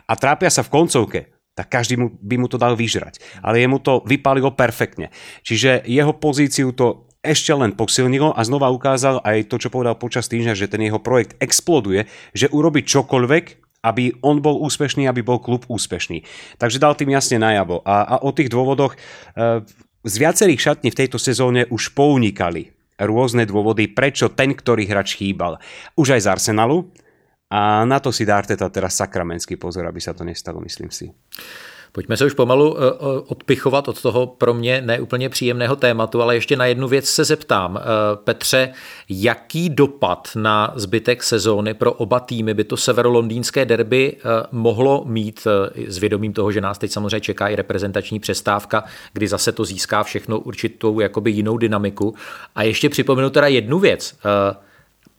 a 0.09 0.13
trápia 0.17 0.49
sa 0.49 0.65
v 0.65 0.73
koncovke, 0.73 1.21
tak 1.55 1.71
každý 1.71 2.01
mu, 2.01 2.07
by 2.19 2.35
mu 2.41 2.51
to 2.51 2.59
dal 2.59 2.75
vyžrať. 2.75 3.23
Ale 3.39 3.63
jemu 3.63 3.79
to 3.79 4.03
vypálilo 4.03 4.51
perfektne. 4.51 5.15
Čiže 5.47 5.87
jeho 5.87 6.11
pozíciu 6.17 6.75
to 6.75 7.07
ešte 7.25 7.57
len 7.57 7.73
posilnilo 7.73 8.37
a 8.37 8.41
znova 8.45 8.69
ukázal 8.69 9.25
aj 9.25 9.49
to, 9.49 9.57
čo 9.57 9.73
povedal 9.73 9.97
počas 9.97 10.29
týždňa, 10.29 10.53
že 10.59 10.69
ten 10.69 10.85
jeho 10.85 11.01
projekt 11.01 11.41
exploduje, 11.41 12.05
že 12.37 12.53
urobi 12.53 12.85
čokoľvek, 12.85 13.64
aby 13.85 14.17
on 14.25 14.41
bol 14.41 14.65
úspešný, 14.65 15.05
aby 15.05 15.21
bol 15.21 15.37
klub 15.45 15.69
úspešný. 15.69 16.25
Takže 16.57 16.81
dal 16.81 16.97
tým 16.97 17.13
jasne 17.13 17.37
najavo. 17.37 17.85
A, 17.85 18.17
a 18.17 18.25
o 18.25 18.33
tých 18.33 18.49
dôvodoch 18.49 18.97
e, 18.97 18.99
z 20.05 20.15
viacerých 20.17 20.73
šatní 20.73 20.89
v 20.89 20.99
tejto 21.05 21.21
sezóne 21.21 21.69
už 21.69 21.93
pounikali 21.93 22.73
rôzne 22.97 23.45
dôvody, 23.45 23.93
prečo 23.93 24.33
ten, 24.33 24.57
ktorý 24.57 24.89
hráč 24.89 25.21
chýbal. 25.21 25.61
Už 25.99 26.17
aj 26.17 26.21
z 26.25 26.31
Arsenalu, 26.31 26.89
a 27.55 27.87
na 27.87 28.03
to 28.03 28.11
si 28.11 28.27
dá 28.27 28.41
Arteta 28.41 28.67
teraz 28.67 28.99
sakramenský 28.99 29.55
pozor, 29.61 29.87
aby 29.87 30.01
sa 30.03 30.11
to 30.11 30.27
nestalo, 30.27 30.59
myslím 30.65 30.91
si. 30.91 31.13
Pojďme 31.95 32.17
se 32.17 32.25
už 32.25 32.35
pomalu 32.35 32.77
eh, 32.79 32.93
odpichovat 33.27 33.89
od 33.89 34.03
toho 34.03 34.27
pro 34.27 34.55
mě 34.55 34.81
neúplně 34.81 35.29
příjemného 35.29 35.77
tématu, 35.77 36.23
ale 36.23 36.35
ještě 36.35 36.57
na 36.57 36.67
jednu 36.67 36.89
věc 36.89 37.09
se 37.09 37.25
zeptám. 37.25 37.77
Eh, 37.77 37.83
Petře, 38.25 38.73
jaký 39.09 39.71
dopad 39.71 40.29
na 40.35 40.73
zbytek 40.77 41.23
sezóny 41.23 41.75
pro 41.75 41.93
oba 41.93 42.21
týmy 42.21 42.55
by 42.55 42.65
to 42.65 42.77
severolondýnské 42.77 43.65
derby 43.65 44.17
eh, 44.17 44.47
mohlo 44.53 45.05
mít 45.07 45.47
s 45.87 45.99
vědomím 45.99 46.33
toho, 46.33 46.53
že 46.53 46.61
nás 46.61 46.79
teď 46.79 46.91
samozřejmě 46.93 47.21
čeká 47.21 47.49
i 47.49 47.57
reprezentační 47.57 48.21
přestávka, 48.21 48.85
kdy 49.13 49.29
zase 49.29 49.53
to 49.53 49.65
získá 49.65 50.03
všechno 50.03 50.41
určitou 50.41 51.01
jakoby 51.01 51.31
jinou 51.31 51.59
dynamiku. 51.59 52.15
A 52.55 52.63
ještě 52.63 52.89
připomenu 52.89 53.31
teda 53.31 53.47
jednu 53.47 53.79
věc 53.79 54.15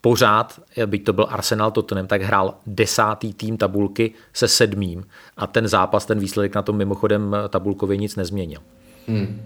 pořád, 0.06 0.62
byť 0.86 1.04
to 1.04 1.14
byl 1.14 1.28
Arsenal 1.30 1.72
Tottenham, 1.72 2.08
tak 2.08 2.22
hrál 2.22 2.54
desátý 2.68 3.34
tým 3.34 3.58
tabulky 3.58 4.12
se 4.34 4.48
sedmým 4.48 5.04
a 5.38 5.48
ten 5.48 5.68
zápas, 5.68 6.06
ten 6.06 6.20
výsledek 6.20 6.56
na 6.56 6.62
tom 6.62 6.78
mimochodem 6.78 7.36
tabulkově 7.50 7.98
nic 7.98 8.16
nezměnil. 8.16 8.60
Hmm. 9.08 9.42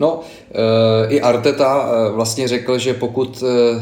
No, 0.00 0.20
e, 0.52 1.08
i 1.08 1.20
Arteta 1.20 1.90
eh, 1.92 2.12
vlastně 2.12 2.48
řekl, 2.48 2.78
že 2.78 2.94
pokud 2.94 3.42
e, 3.42 3.80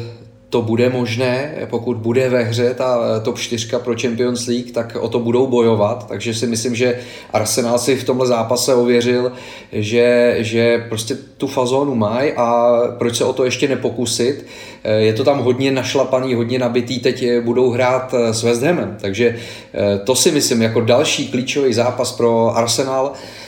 to 0.51 0.63
bude 0.63 0.91
možné, 0.91 1.55
pokud 1.71 1.97
bude 1.97 2.29
ve 2.29 2.43
hře 2.43 2.75
ta 2.75 3.21
top 3.23 3.39
4 3.39 3.69
pro 3.85 3.95
Champions 4.01 4.47
League, 4.47 4.71
tak 4.73 4.97
o 5.01 5.09
to 5.09 5.19
budou 5.19 5.47
bojovat, 5.47 6.09
takže 6.09 6.35
si 6.35 6.47
myslím, 6.47 6.75
že 6.75 6.99
Arsenal 7.33 7.79
si 7.79 7.97
v 7.97 8.05
tomhle 8.05 8.27
zápase 8.27 8.75
ověřil, 8.75 9.33
že, 9.73 10.37
že 10.39 10.87
prostě 10.89 11.17
tu 11.39 11.47
fazónu 11.47 11.95
mají 11.95 12.33
a 12.33 12.81
proč 12.99 13.17
se 13.17 13.25
o 13.25 13.33
to 13.33 13.45
ještě 13.45 13.69
nepokusit. 13.69 14.47
Je 14.99 15.13
to 15.13 15.25
tam 15.25 15.39
hodně 15.39 15.71
našlapaný, 15.71 16.35
hodně 16.35 16.59
nabitý, 16.59 16.99
teď 16.99 17.25
budou 17.41 17.71
hrát 17.71 18.15
s 18.31 18.43
West 18.43 18.63
Hamem, 18.63 18.97
takže 19.01 19.37
to 20.05 20.15
si 20.15 20.31
myslím 20.31 20.63
jako 20.63 20.81
další 20.81 21.29
klíčový 21.29 21.73
zápas 21.73 22.13
pro 22.13 22.57
Arsenal, 22.57 23.13
Eh, 23.13 23.46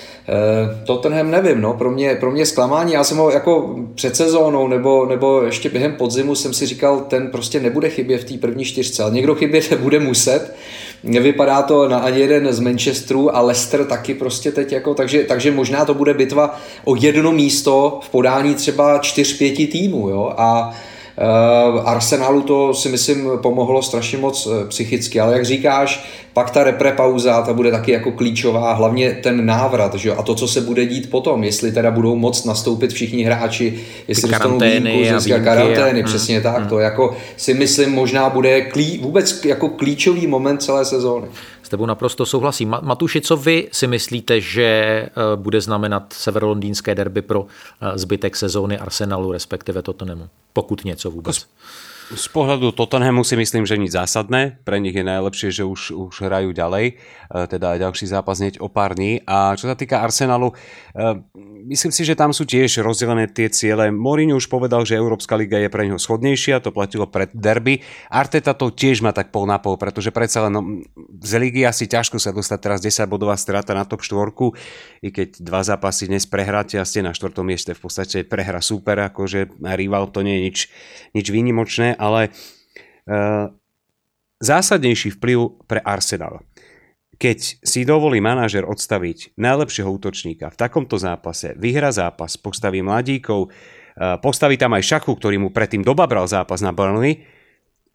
Tottenham 0.84 1.30
nevím, 1.30 1.60
no, 1.60 1.74
pro 1.74 1.90
mě, 1.90 2.14
pro 2.14 2.30
mě 2.30 2.46
zklamání, 2.46 2.92
já 2.92 3.04
jsem 3.04 3.18
ho 3.18 3.30
jako 3.30 3.76
před 3.94 4.16
sezónou 4.16 4.68
nebo, 4.68 5.06
nebo 5.06 5.42
ještě 5.42 5.68
během 5.68 5.92
podzimu 5.92 6.34
jsem 6.34 6.54
si 6.54 6.66
říkal, 6.66 7.00
ten 7.00 7.30
prostě 7.30 7.60
nebude 7.60 7.88
chybět 7.88 8.18
v 8.18 8.24
té 8.24 8.38
první 8.38 8.64
čtyřce, 8.64 9.02
ale 9.02 9.12
někdo 9.12 9.34
chybět 9.34 9.72
bude 9.80 10.00
muset, 10.00 10.54
nevypadá 11.02 11.62
to 11.62 11.88
na 11.88 11.98
ani 11.98 12.20
jeden 12.20 12.52
z 12.52 12.60
Manchesteru 12.60 13.36
a 13.36 13.40
Leicester 13.40 13.84
taky 13.84 14.14
prostě 14.14 14.52
teď 14.52 14.72
jako, 14.72 14.94
takže, 14.94 15.24
takže 15.24 15.50
možná 15.50 15.84
to 15.84 15.94
bude 15.94 16.14
bitva 16.14 16.60
o 16.84 16.96
jedno 16.96 17.32
místo 17.32 18.00
v 18.02 18.08
podání 18.08 18.54
třeba 18.54 18.98
čtyř, 18.98 19.38
pěti 19.38 19.66
týmů, 19.66 20.08
jo, 20.08 20.34
a 20.36 20.70
Eh, 20.70 20.97
Arsenalu 21.84 22.42
to 22.42 22.74
si 22.74 22.88
myslím 22.88 23.30
pomohlo 23.42 23.82
strašně 23.82 24.18
moc 24.18 24.48
eh, 24.50 24.66
psychicky, 24.68 25.20
ale 25.20 25.32
jak 25.32 25.44
říkáš, 25.44 26.08
pak 26.32 26.50
ta 26.50 26.64
repre 26.64 26.92
pauza, 26.92 27.42
ta 27.42 27.52
bude 27.52 27.70
taky 27.70 27.92
jako 27.92 28.12
klíčová, 28.12 28.72
hlavně 28.72 29.18
ten 29.22 29.46
návrat, 29.46 29.94
že 29.94 30.08
jo? 30.08 30.14
a 30.18 30.22
to, 30.22 30.34
co 30.34 30.48
se 30.48 30.60
bude 30.60 30.86
dít 30.86 31.10
potom, 31.10 31.44
jestli 31.44 31.72
teda 31.72 31.90
budou 31.90 32.16
moc 32.16 32.44
nastoupit 32.44 32.92
všichni 32.92 33.22
hráči, 33.22 33.80
jestli 34.08 34.28
dostanou 34.28 34.58
výjimku 34.58 35.20
z 35.20 35.44
karantény, 35.44 36.02
a... 36.02 36.06
přesně 36.06 36.34
hmm. 36.34 36.42
tak, 36.42 36.58
hmm. 36.58 36.68
to 36.68 36.78
jako 36.78 37.16
si 37.36 37.54
myslím 37.54 37.92
možná 37.92 38.28
bude 38.28 38.60
klí, 38.60 38.98
vůbec 38.98 39.44
jako 39.44 39.68
klíčový 39.68 40.26
moment 40.26 40.62
celé 40.62 40.84
sezóny. 40.84 41.26
S 41.68 41.70
tebou 41.70 41.86
naprosto 41.86 42.26
souhlasím. 42.26 42.76
Matuši, 42.80 43.20
co 43.20 43.36
vy 43.36 43.68
si 43.72 43.86
myslíte, 43.86 44.40
že 44.40 44.62
eh, 44.62 45.10
bude 45.36 45.60
znamenat 45.60 46.12
severolondýnské 46.12 46.94
derby 46.94 47.22
pro 47.22 47.46
zbytek 47.94 48.36
sezóny 48.36 48.78
Arsenalu, 48.78 49.32
respektive 49.32 49.82
Tottenhamu? 49.82 50.28
Pokud 50.52 50.84
něco 50.84 51.10
vůbec. 51.10 51.46
Z 52.08 52.32
pohľadu 52.32 52.72
Tottenhamu 52.72 53.20
si 53.20 53.36
myslím, 53.36 53.68
že 53.68 53.76
nič 53.76 53.92
zásadné. 53.92 54.64
Pre 54.64 54.80
nich 54.80 54.96
je 54.96 55.04
najlepšie, 55.04 55.52
že 55.52 55.68
už, 55.68 55.92
už 55.92 56.24
hrajú 56.24 56.56
ďalej, 56.56 56.96
e, 56.96 57.44
teda 57.52 57.76
ďalší 57.76 58.08
zápas 58.08 58.40
hneď 58.40 58.64
o 58.64 58.72
pár 58.72 58.96
dní. 58.96 59.20
A 59.28 59.52
čo 59.60 59.68
sa 59.68 59.76
týka 59.76 60.00
Arsenalu, 60.00 60.48
e, 60.48 61.20
myslím 61.68 61.92
si, 61.92 62.08
že 62.08 62.16
tam 62.16 62.32
sú 62.32 62.48
tiež 62.48 62.80
rozdelené 62.80 63.28
tie 63.28 63.52
ciele. 63.52 63.92
Mourinho 63.92 64.40
už 64.40 64.48
povedal, 64.48 64.88
že 64.88 64.96
Európska 64.96 65.36
liga 65.36 65.60
je 65.60 65.68
pre 65.68 65.84
neho 65.84 66.00
schodnejšia, 66.00 66.64
to 66.64 66.72
platilo 66.72 67.04
pred 67.04 67.28
derby. 67.36 67.84
Arteta 68.08 68.56
to 68.56 68.72
tiež 68.72 69.04
má 69.04 69.12
tak 69.12 69.28
pol 69.28 69.44
na 69.44 69.60
pol, 69.60 69.76
pretože 69.76 70.08
predsa 70.08 70.48
len 70.48 70.56
no, 70.56 70.64
z 71.20 71.32
ligy 71.36 71.68
asi 71.68 71.84
ťažko 71.84 72.16
sa 72.16 72.32
dostať 72.32 72.56
teraz 72.56 72.80
10 72.80 73.04
bodová 73.04 73.36
strata 73.36 73.76
na 73.76 73.84
top 73.84 74.00
4, 74.00 74.32
i 75.04 75.12
keď 75.12 75.44
dva 75.44 75.60
zápasy 75.60 76.08
dnes 76.08 76.24
prehráte 76.24 76.80
a 76.80 76.88
ste 76.88 77.04
na 77.04 77.12
štvrtom 77.12 77.44
mieste 77.44 77.76
v 77.76 77.84
podstate 77.84 78.24
prehra 78.24 78.64
super, 78.64 78.96
akože 79.12 79.60
rival 79.76 80.08
to 80.08 80.24
nie 80.24 80.40
je 80.40 80.42
nič, 80.48 80.58
nič 81.12 81.26
výnimočné 81.28 81.97
ale 81.98 82.30
uh, 82.30 83.50
zásadnejší 84.38 85.18
vplyv 85.18 85.66
pre 85.66 85.82
Arsenal. 85.82 86.40
Keď 87.18 87.66
si 87.66 87.82
dovolí 87.82 88.22
manažer 88.22 88.62
odstaviť 88.62 89.34
najlepšieho 89.34 89.90
útočníka 89.90 90.54
v 90.54 90.58
takomto 90.58 90.94
zápase, 91.02 91.58
vyhra 91.58 91.90
zápas, 91.90 92.38
postaví 92.38 92.78
mladíkov, 92.78 93.50
uh, 93.50 94.16
postaví 94.22 94.54
tam 94.54 94.78
aj 94.78 94.86
Šachu, 94.86 95.18
ktorý 95.18 95.42
mu 95.42 95.50
predtým 95.50 95.82
dobabral 95.82 96.30
zápas 96.30 96.62
na 96.62 96.70
Burnley, 96.70 97.26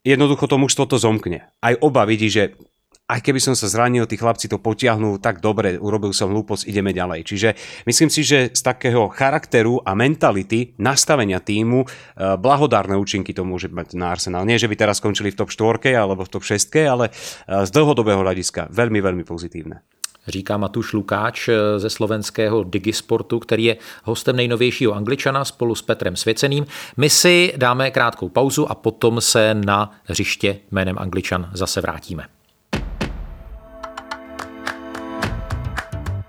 jednoducho 0.04 0.44
to 0.44 0.60
mužstvo 0.60 0.84
to 0.84 1.00
zomkne. 1.00 1.48
Aj 1.64 1.74
oba 1.80 2.04
vidí, 2.04 2.28
že 2.28 2.52
aj 3.04 3.20
keby 3.20 3.36
som 3.36 3.52
sa 3.52 3.68
zranil, 3.68 4.08
tí 4.08 4.16
chlapci 4.16 4.48
to 4.48 4.56
potiahnú 4.56 5.20
tak 5.20 5.44
dobre, 5.44 5.76
urobil 5.76 6.16
som 6.16 6.32
hlúposť, 6.32 6.64
ideme 6.64 6.96
ďalej. 6.96 7.20
Čiže 7.28 7.48
myslím 7.84 8.08
si, 8.08 8.24
že 8.24 8.48
z 8.48 8.60
takého 8.64 9.12
charakteru 9.12 9.84
a 9.84 9.92
mentality 9.92 10.72
nastavenia 10.80 11.36
týmu 11.36 11.84
eh, 11.84 12.40
blahodárne 12.40 12.96
účinky 12.96 13.36
to 13.36 13.44
môže 13.44 13.68
mať 13.68 13.92
na 14.00 14.16
Arsenal. 14.16 14.48
Nie, 14.48 14.56
že 14.56 14.72
by 14.72 14.76
teraz 14.80 15.04
skončili 15.04 15.36
v 15.36 15.36
top 15.36 15.52
4 15.52 15.92
alebo 15.92 16.24
v 16.24 16.32
top 16.32 16.48
6, 16.48 16.72
ale 16.88 17.12
eh, 17.12 17.68
z 17.68 17.70
dlhodobého 17.76 18.24
hľadiska 18.24 18.72
veľmi, 18.72 19.00
veľmi 19.04 19.24
pozitívne 19.28 19.84
říká 20.24 20.56
Matuš 20.56 20.92
Lukáč 20.92 21.48
eh, 21.48 21.78
ze 21.78 21.90
slovenského 21.90 22.64
Digisportu, 22.64 23.38
který 23.38 23.64
je 23.64 23.76
hostem 24.04 24.36
nejnovějšího 24.36 24.92
Angličana 24.92 25.44
spolu 25.44 25.74
s 25.74 25.82
Petrem 25.82 26.16
Svěceným. 26.16 26.66
My 26.96 27.10
si 27.10 27.52
dáme 27.56 27.90
krátkou 27.90 28.28
pauzu 28.28 28.70
a 28.70 28.74
potom 28.74 29.20
se 29.20 29.54
na 29.54 29.92
hřiště 30.04 30.56
jménem 30.70 30.98
Angličan 30.98 31.50
zase 31.52 31.80
vrátíme. 31.80 32.33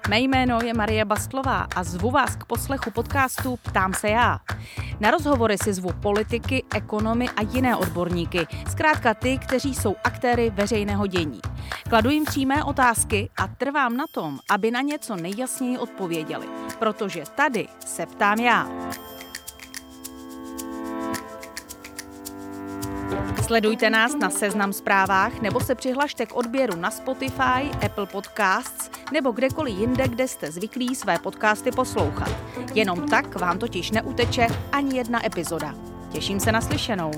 Mé 0.10 0.20
jméno 0.20 0.60
je 0.64 0.74
Marie 0.74 1.06
Bastlová 1.06 1.68
a 1.76 1.84
zvu 1.84 2.12
vás 2.12 2.36
k 2.36 2.46
poslechu 2.46 2.92
podcastu 2.92 3.58
Ptám 3.64 3.94
se 3.94 4.10
já. 4.10 4.40
Na 5.00 5.12
rozhovory 5.12 5.58
si 5.58 5.74
zvu 5.74 5.94
politiky, 5.94 6.64
ekonomy 6.76 7.30
a 7.30 7.42
jiné 7.42 7.76
odborníky, 7.76 8.48
zkrátka 8.72 9.14
ty, 9.14 9.38
kteří 9.38 9.76
jsou 9.76 9.96
aktéry 10.04 10.50
veřejného 10.50 11.08
dění. 11.08 11.40
Kladu 11.90 12.10
jim 12.10 12.26
přímé 12.26 12.64
otázky 12.64 13.30
a 13.38 13.48
trvám 13.48 13.98
na 13.98 14.06
tom, 14.12 14.40
aby 14.50 14.72
na 14.72 14.82
něco 14.82 15.16
nejjasněji 15.16 15.78
odpověděli, 15.78 16.48
protože 16.80 17.24
tady 17.36 17.68
se 17.86 18.06
ptám 18.06 18.40
já. 18.40 18.70
Sledujte 23.46 23.90
nás 23.90 24.16
na 24.16 24.30
Seznam 24.30 24.74
zprávách 24.74 25.42
nebo 25.42 25.60
se 25.60 25.76
přihlašte 25.76 26.26
k 26.26 26.36
odběru 26.36 26.76
na 26.76 26.92
Spotify, 26.92 27.70
Apple 27.86 28.06
Podcasts 28.06 28.92
nebo 29.14 29.32
kdekoliv 29.32 29.78
jinde, 29.78 30.08
kde 30.08 30.28
jste 30.28 30.52
zvyklí 30.52 30.96
své 30.96 31.20
podcasty 31.20 31.72
poslouchat. 31.72 32.30
Jenom 32.74 33.10
tak 33.10 33.40
vám 33.40 33.60
totiž 33.60 33.92
neuteče 33.92 34.48
ani 34.72 34.98
jedna 34.98 35.26
epizoda. 35.26 35.76
Těším 36.12 36.40
se 36.40 36.52
na 36.52 36.62
slyšenou. 36.62 37.12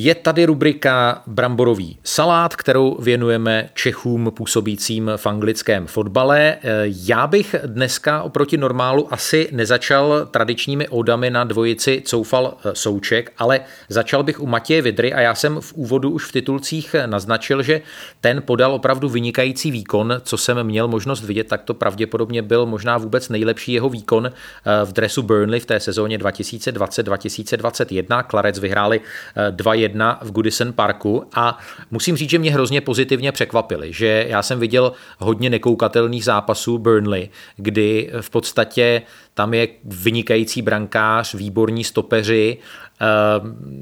Je 0.00 0.14
tady 0.14 0.44
rubrika 0.44 1.22
Bramborový 1.26 1.98
salát, 2.04 2.56
kterou 2.56 2.96
věnujeme 3.00 3.68
Čechům 3.74 4.32
působícím 4.36 5.10
v 5.16 5.26
anglickém 5.26 5.86
fotbale. 5.86 6.56
Já 7.06 7.26
bych 7.26 7.54
dneska 7.66 8.22
oproti 8.22 8.56
normálu 8.56 9.12
asi 9.12 9.48
nezačal 9.52 10.28
tradičními 10.30 10.88
odami 10.88 11.30
na 11.30 11.44
dvojici 11.44 12.02
Coufal 12.06 12.56
Souček, 12.72 13.32
ale 13.38 13.60
začal 13.88 14.22
bych 14.22 14.40
u 14.40 14.46
Matěje 14.46 14.82
Vidry 14.82 15.12
a 15.12 15.20
já 15.20 15.34
jsem 15.34 15.60
v 15.60 15.72
úvodu 15.72 16.10
už 16.10 16.24
v 16.24 16.32
titulcích 16.32 16.96
naznačil, 17.06 17.62
že 17.62 17.80
ten 18.20 18.42
podal 18.42 18.74
opravdu 18.74 19.08
vynikající 19.08 19.70
výkon, 19.70 20.20
co 20.24 20.36
jsem 20.36 20.64
měl 20.64 20.88
možnost 20.88 21.24
vidět, 21.24 21.48
tak 21.48 21.62
to 21.62 21.74
pravděpodobně 21.74 22.42
byl 22.42 22.66
možná 22.66 22.98
vůbec 22.98 23.28
nejlepší 23.28 23.72
jeho 23.72 23.88
výkon 23.88 24.32
v 24.84 24.92
dresu 24.92 25.22
Burnley 25.22 25.60
v 25.60 25.66
té 25.66 25.80
sezóně 25.80 26.18
2020-2021. 26.18 28.22
Klarec 28.22 28.58
vyhráli 28.58 29.00
2 29.50 29.87
1 29.88 30.18
v 30.22 30.32
Goodison 30.32 30.72
Parku 30.72 31.24
a 31.34 31.58
musím 31.90 32.16
říct, 32.16 32.30
že 32.30 32.38
mě 32.38 32.52
hrozně 32.52 32.80
pozitivně 32.80 33.32
překvapili, 33.32 33.92
že 33.92 34.26
já 34.28 34.42
jsem 34.42 34.60
viděl 34.60 34.92
hodně 35.18 35.50
nekoukatelných 35.50 36.24
zápasů 36.24 36.78
Burnley, 36.78 37.28
kdy 37.56 38.10
v 38.20 38.30
podstatě 38.30 39.02
tam 39.34 39.54
je 39.54 39.68
vynikající 39.84 40.62
brankář, 40.62 41.34
výborní 41.34 41.84
stopeři 41.84 42.58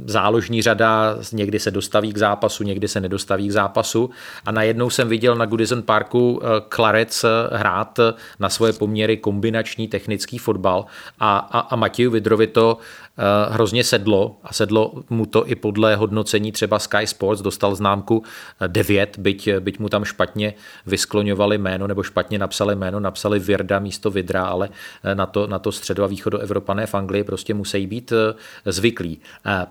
záložní 0.07 0.63
řada 0.63 1.17
někdy 1.33 1.59
se 1.59 1.71
dostaví 1.71 2.13
k 2.13 2.19
zápasu, 2.19 2.65
někdy 2.65 2.89
se 2.89 3.01
nedostaví 3.01 3.49
k 3.49 3.53
zápasu. 3.53 4.11
A 4.45 4.51
najednou 4.51 4.91
jsem 4.91 5.09
viděl 5.09 5.37
na 5.37 5.47
Goodison 5.47 5.83
Parku 5.83 6.41
Clarec 6.75 7.25
hrát 7.53 7.99
na 8.39 8.49
svoje 8.49 8.73
poměry 8.73 9.17
kombinační 9.17 9.89
technický 9.89 10.39
fotbal 10.39 10.85
a, 11.19 11.39
a, 11.39 11.59
a 11.59 11.77
Matěju 11.77 12.11
Vidrovi 12.11 12.47
to 12.47 12.79
Eh, 12.79 13.06
hrozně 13.51 13.85
sedlo 13.85 14.37
a 14.45 14.53
sedlo 14.53 14.93
mu 15.11 15.27
to 15.27 15.49
i 15.49 15.55
podle 15.55 15.97
hodnocení 15.97 16.53
třeba 16.53 16.79
Sky 16.79 17.07
Sports, 17.07 17.43
dostal 17.43 17.75
známku 17.75 18.23
9, 18.67 19.19
byť, 19.19 19.49
byť 19.61 19.79
mu 19.79 19.89
tam 19.89 20.05
špatně 20.05 20.55
vyskloňovali 20.87 21.59
jméno 21.59 21.87
nebo 21.87 22.03
špatně 22.03 22.39
napsali 22.39 22.77
jméno, 22.77 23.01
napsali 23.01 23.39
Virda 23.39 23.79
místo 23.79 24.11
Vidra, 24.11 24.45
ale 24.45 24.69
eh, 25.05 25.15
na 25.15 25.27
to, 25.27 25.47
na 25.47 25.59
to 25.59 25.73
středo 25.73 26.05
a 26.05 26.07
východo 26.07 26.39
Evropané 26.39 26.87
v 26.87 26.95
Anglii 26.95 27.25
prostě 27.25 27.55
musí 27.55 27.87
být 27.87 28.13
eh, 28.13 28.35
zvyklí. 28.73 29.21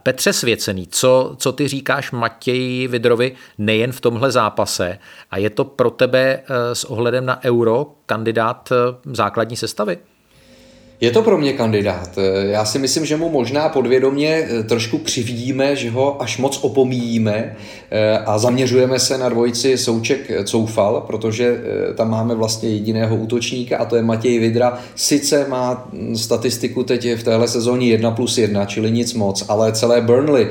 Petře 0.04 0.34
Svěcený, 0.34 0.88
co, 0.88 1.36
co 1.38 1.52
ty 1.52 1.68
říkáš 1.68 2.12
Matěji 2.12 2.88
Vidrovi 2.88 3.36
nejen 3.58 3.92
v 3.92 4.02
tomhle 4.02 4.32
zápase 4.32 5.00
a 5.32 5.38
je 5.38 5.50
to 5.50 5.66
pro 5.66 5.90
tebe 5.90 6.44
s 6.74 6.84
ohledem 6.84 7.26
na 7.26 7.44
euro 7.44 7.88
kandidát 8.06 8.70
základní 9.06 9.56
sestavy? 9.56 9.98
Je 11.02 11.12
to 11.12 11.22
pro 11.22 11.38
mě 11.38 11.54
kandidát. 11.54 12.10
Já 12.42 12.66
si 12.66 12.80
myslím, 12.80 13.06
že 13.06 13.18
mu 13.18 13.30
možná 13.30 13.70
podvědomě 13.70 14.30
eh, 14.30 14.64
trošku 14.64 14.98
křivdíme, 14.98 15.76
že 15.76 15.90
ho 15.90 16.22
až 16.22 16.38
moc 16.38 16.60
opomíjíme 16.62 17.56
eh, 17.92 18.18
a 18.18 18.38
zaměřujeme 18.38 19.00
se 19.00 19.18
na 19.18 19.30
dvojici 19.30 19.78
Souček 19.78 20.32
Coufal, 20.44 21.04
protože 21.08 21.58
eh, 21.90 21.94
tam 21.94 22.10
máme 22.10 22.36
vlastně 22.36 22.70
jediného 22.70 23.16
útočníka 23.16 23.78
a 23.78 23.86
to 23.86 23.96
je 23.96 24.02
Matěj 24.02 24.40
Vidra. 24.40 24.80
Sice 24.96 25.46
má 25.50 25.88
hm, 25.94 26.16
statistiku 26.16 26.84
teď 26.84 27.16
v 27.16 27.24
téhle 27.24 27.48
sezóně 27.48 27.88
1 27.88 28.12
plus 28.12 28.38
1, 28.38 28.66
čili 28.66 28.92
nic 28.92 29.14
moc, 29.14 29.46
ale 29.48 29.72
celé 29.72 30.02
Burnley 30.02 30.48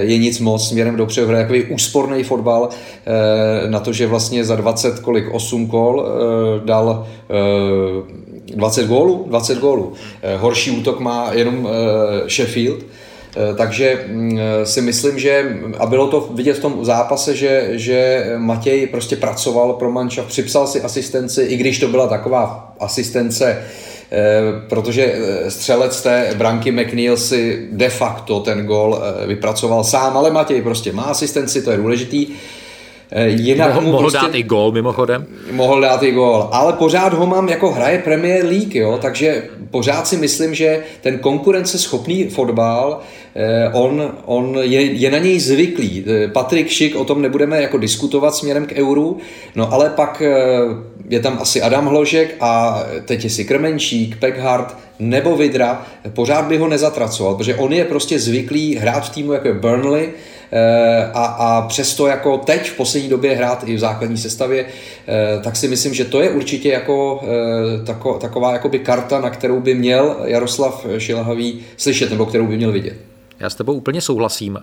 je 0.00 0.18
nic 0.18 0.40
moc 0.40 0.68
směrem 0.68 0.96
dopředu. 0.96 1.26
Hraje 1.26 1.44
takový 1.44 1.64
úsporný 1.64 2.24
fotbal 2.24 2.68
na 3.66 3.80
to, 3.80 3.92
že 3.92 4.06
vlastně 4.06 4.44
za 4.44 4.56
20 4.56 4.98
kolik 4.98 5.34
8 5.34 5.66
kol 5.66 6.06
dal 6.64 7.06
20 8.54 8.86
gólů, 8.86 9.24
20 9.28 9.58
gólů. 9.58 9.92
Eh, 10.22 10.36
horší 10.36 10.70
útok 10.70 11.00
má 11.00 11.30
jenom 11.32 11.68
eh, 11.68 12.30
Sheffield, 12.30 12.78
eh, 12.80 13.54
takže 13.56 14.04
mm, 14.08 14.38
si 14.64 14.80
myslím, 14.80 15.18
že 15.18 15.56
a 15.78 15.86
bylo 15.86 16.08
to 16.08 16.30
vidět 16.34 16.54
v 16.54 16.60
tom 16.60 16.84
zápase, 16.84 17.36
že, 17.36 17.68
že 17.72 18.26
Matěj 18.36 18.86
prostě 18.86 19.16
pracoval 19.16 19.72
pro 19.72 19.90
manča, 19.90 20.22
připsal 20.22 20.66
si 20.66 20.82
asistenci, 20.82 21.42
i 21.42 21.56
když 21.56 21.78
to 21.78 21.88
byla 21.88 22.06
taková 22.06 22.74
asistence, 22.80 23.64
protože 24.68 25.14
střelec 25.48 26.02
té 26.02 26.34
branky 26.36 26.72
McNeil 26.72 27.16
si 27.16 27.68
de 27.72 27.88
facto 27.88 28.40
ten 28.40 28.66
gol 28.66 29.02
vypracoval 29.26 29.84
sám, 29.84 30.16
ale 30.16 30.30
Matěj 30.30 30.62
prostě 30.62 30.92
má 30.92 31.02
asistenci, 31.02 31.62
to 31.62 31.70
je 31.70 31.76
důležitý. 31.76 32.26
Eh, 33.14 33.28
jinak 33.28 33.74
mohl, 33.74 33.80
mu 33.80 33.92
mohl 33.92 34.02
prostě, 34.02 34.26
dát 34.26 34.34
i 34.34 34.42
gól 34.42 34.72
mimochodem. 34.72 35.26
Mohl 35.50 35.80
dát 35.80 36.02
i 36.02 36.10
gól, 36.10 36.48
ale 36.52 36.72
pořád 36.72 37.14
ho 37.14 37.26
mám 37.26 37.48
jako 37.48 37.70
hraje 37.70 37.98
Premier 37.98 38.44
League, 38.44 38.74
jo, 38.74 38.98
takže 39.02 39.42
pořád 39.70 40.06
si 40.06 40.16
myslím, 40.16 40.54
že 40.54 40.82
ten 41.00 41.18
konkurenceschopný 41.18 42.24
fotbal, 42.24 43.00
eh, 43.34 43.70
on, 43.72 44.12
on 44.24 44.58
je, 44.60 44.82
je 44.82 45.10
na 45.10 45.18
něj 45.18 45.40
zvyklý. 45.40 46.04
Eh, 46.06 46.28
Patrik 46.28 46.68
Šik, 46.68 46.96
o 46.96 47.04
tom 47.04 47.22
nebudeme 47.22 47.62
jako 47.62 47.78
diskutovat 47.78 48.34
směrem 48.34 48.66
k 48.66 48.72
euru, 48.72 49.18
no 49.54 49.72
ale 49.72 49.90
pak 49.90 50.22
je 51.08 51.20
tam 51.20 51.38
asi 51.40 51.62
Adam 51.62 51.86
Hložek 51.86 52.34
a 52.40 52.82
teď 53.04 53.24
je 53.24 53.30
si 53.30 53.44
Krmenčík, 53.44 54.16
Peckhart 54.16 54.76
nebo 54.98 55.36
Vidra, 55.36 55.86
pořád 56.14 56.44
by 56.44 56.58
ho 56.58 56.68
nezatracoval, 56.68 57.34
protože 57.34 57.54
on 57.54 57.72
je 57.72 57.84
prostě 57.84 58.18
zvyklý 58.18 58.76
hrát 58.76 59.06
v 59.06 59.10
týmu 59.10 59.32
jako 59.32 59.48
je 59.48 59.54
Burnley, 59.54 60.08
a, 61.14 61.24
a 61.24 61.68
přesto 61.68 62.06
jako 62.06 62.38
teď 62.38 62.70
v 62.70 62.76
poslední 62.76 63.08
době 63.08 63.36
hrát 63.36 63.64
i 63.66 63.74
v 63.74 63.78
základní 63.78 64.18
sestavě, 64.18 64.64
eh, 64.64 65.40
tak 65.42 65.56
si 65.56 65.68
myslím, 65.68 65.94
že 65.94 66.04
to 66.04 66.22
je 66.22 66.30
určitě 66.30 66.68
jako 66.68 67.20
eh, 67.22 67.84
tako, 67.84 68.14
taková 68.14 68.52
jakoby 68.52 68.78
karta, 68.78 69.20
na 69.20 69.30
kterou 69.30 69.60
by 69.60 69.74
měl 69.74 70.16
Jaroslav 70.24 70.86
Šilhavý 70.98 71.60
slyšet, 71.76 72.10
nebo 72.10 72.26
kterou 72.26 72.46
by 72.46 72.56
měl 72.56 72.72
vidět. 72.72 73.11
Já 73.42 73.50
s 73.50 73.54
tebou 73.54 73.72
úplně 73.72 74.00
souhlasím. 74.00 74.58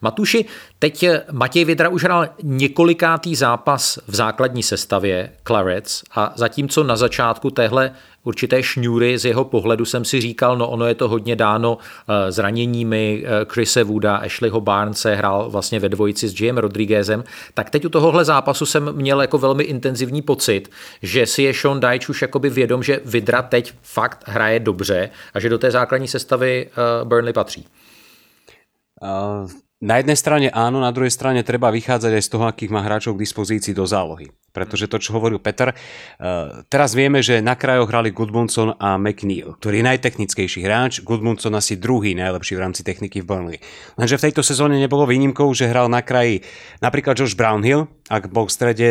Matuši, 0.00 0.44
teď 0.78 1.04
Matěj 1.32 1.64
Vidra 1.64 1.88
už 1.88 2.04
hrál 2.04 2.28
několikátý 2.42 3.34
zápas 3.34 3.98
v 4.08 4.14
základní 4.14 4.62
sestavě 4.62 5.30
Clarets 5.46 6.02
a 6.14 6.32
zatímco 6.36 6.84
na 6.84 6.96
začátku 6.96 7.50
téhle 7.50 7.94
určité 8.24 8.62
šňůry 8.62 9.18
z 9.18 9.24
jeho 9.24 9.44
pohledu 9.44 9.84
jsem 9.84 10.04
si 10.04 10.20
říkal, 10.20 10.56
no 10.56 10.68
ono 10.68 10.86
je 10.86 10.94
to 10.94 11.08
hodně 11.08 11.36
dáno 11.36 11.78
eh, 11.78 12.32
zraněními 12.32 13.24
eh, 13.24 13.46
Chrise 13.48 13.84
Wooda, 13.84 14.16
Ashleyho 14.16 14.60
Barnese, 14.60 15.14
hrál 15.14 15.50
vlastně 15.50 15.80
ve 15.80 15.88
dvojici 15.88 16.28
s 16.28 16.40
Jim 16.40 16.58
Rodriguezem, 16.58 17.24
tak 17.54 17.70
teď 17.70 17.84
u 17.84 17.88
tohohle 17.88 18.24
zápasu 18.24 18.66
jsem 18.66 18.92
měl 18.92 19.20
jako 19.20 19.38
velmi 19.38 19.64
intenzivní 19.64 20.22
pocit, 20.22 20.70
že 21.02 21.26
si 21.26 21.42
je 21.42 21.54
Sean 21.54 21.80
Dyche 21.80 22.08
už 22.08 22.22
jakoby 22.22 22.50
vědom, 22.50 22.82
že 22.82 23.00
Vidra 23.04 23.42
teď 23.42 23.72
fakt 23.82 24.24
hraje 24.26 24.60
dobře 24.60 25.10
a 25.34 25.40
že 25.40 25.48
do 25.48 25.58
té 25.58 25.70
základní 25.70 26.08
sestavy 26.08 26.66
eh, 26.66 27.04
Burnley 27.04 27.32
patří. 27.32 27.66
Na 29.84 30.00
jednej 30.00 30.16
strane 30.16 30.48
áno, 30.48 30.80
na 30.80 30.88
druhej 30.94 31.12
strane 31.12 31.44
treba 31.44 31.68
vychádzať 31.68 32.12
aj 32.16 32.24
z 32.24 32.30
toho, 32.32 32.44
akých 32.48 32.72
má 32.72 32.80
hráčov 32.80 33.20
k 33.20 33.26
dispozícii 33.26 33.76
do 33.76 33.84
zálohy. 33.84 34.32
Pretože 34.54 34.88
to, 34.88 34.96
čo 34.96 35.12
hovoril 35.12 35.42
Peter, 35.42 35.74
uh, 35.74 36.62
teraz 36.72 36.94
vieme, 36.94 37.20
že 37.20 37.42
na 37.44 37.58
krajoch 37.58 37.90
hrali 37.90 38.14
Goodmundson 38.14 38.78
a 38.78 38.96
McNeil, 38.96 39.58
ktorý 39.58 39.82
je 39.82 39.88
najtechnickejší 39.90 40.62
hráč, 40.62 41.02
Goodmundson 41.02 41.52
asi 41.58 41.76
druhý 41.76 42.14
najlepší 42.14 42.54
v 42.56 42.62
rámci 42.64 42.80
techniky 42.86 43.20
v 43.20 43.28
Burnley. 43.28 43.58
Lenže 43.98 44.16
v 44.16 44.24
tejto 44.30 44.46
sezóne 44.46 44.78
nebolo 44.78 45.10
výnimkou, 45.10 45.50
že 45.52 45.68
hral 45.68 45.90
na 45.90 46.00
kraji 46.00 46.46
napríklad 46.80 47.18
Josh 47.18 47.34
Brownhill, 47.36 47.90
ak 48.08 48.30
bol 48.30 48.46
v 48.46 48.54
strede 48.56 48.88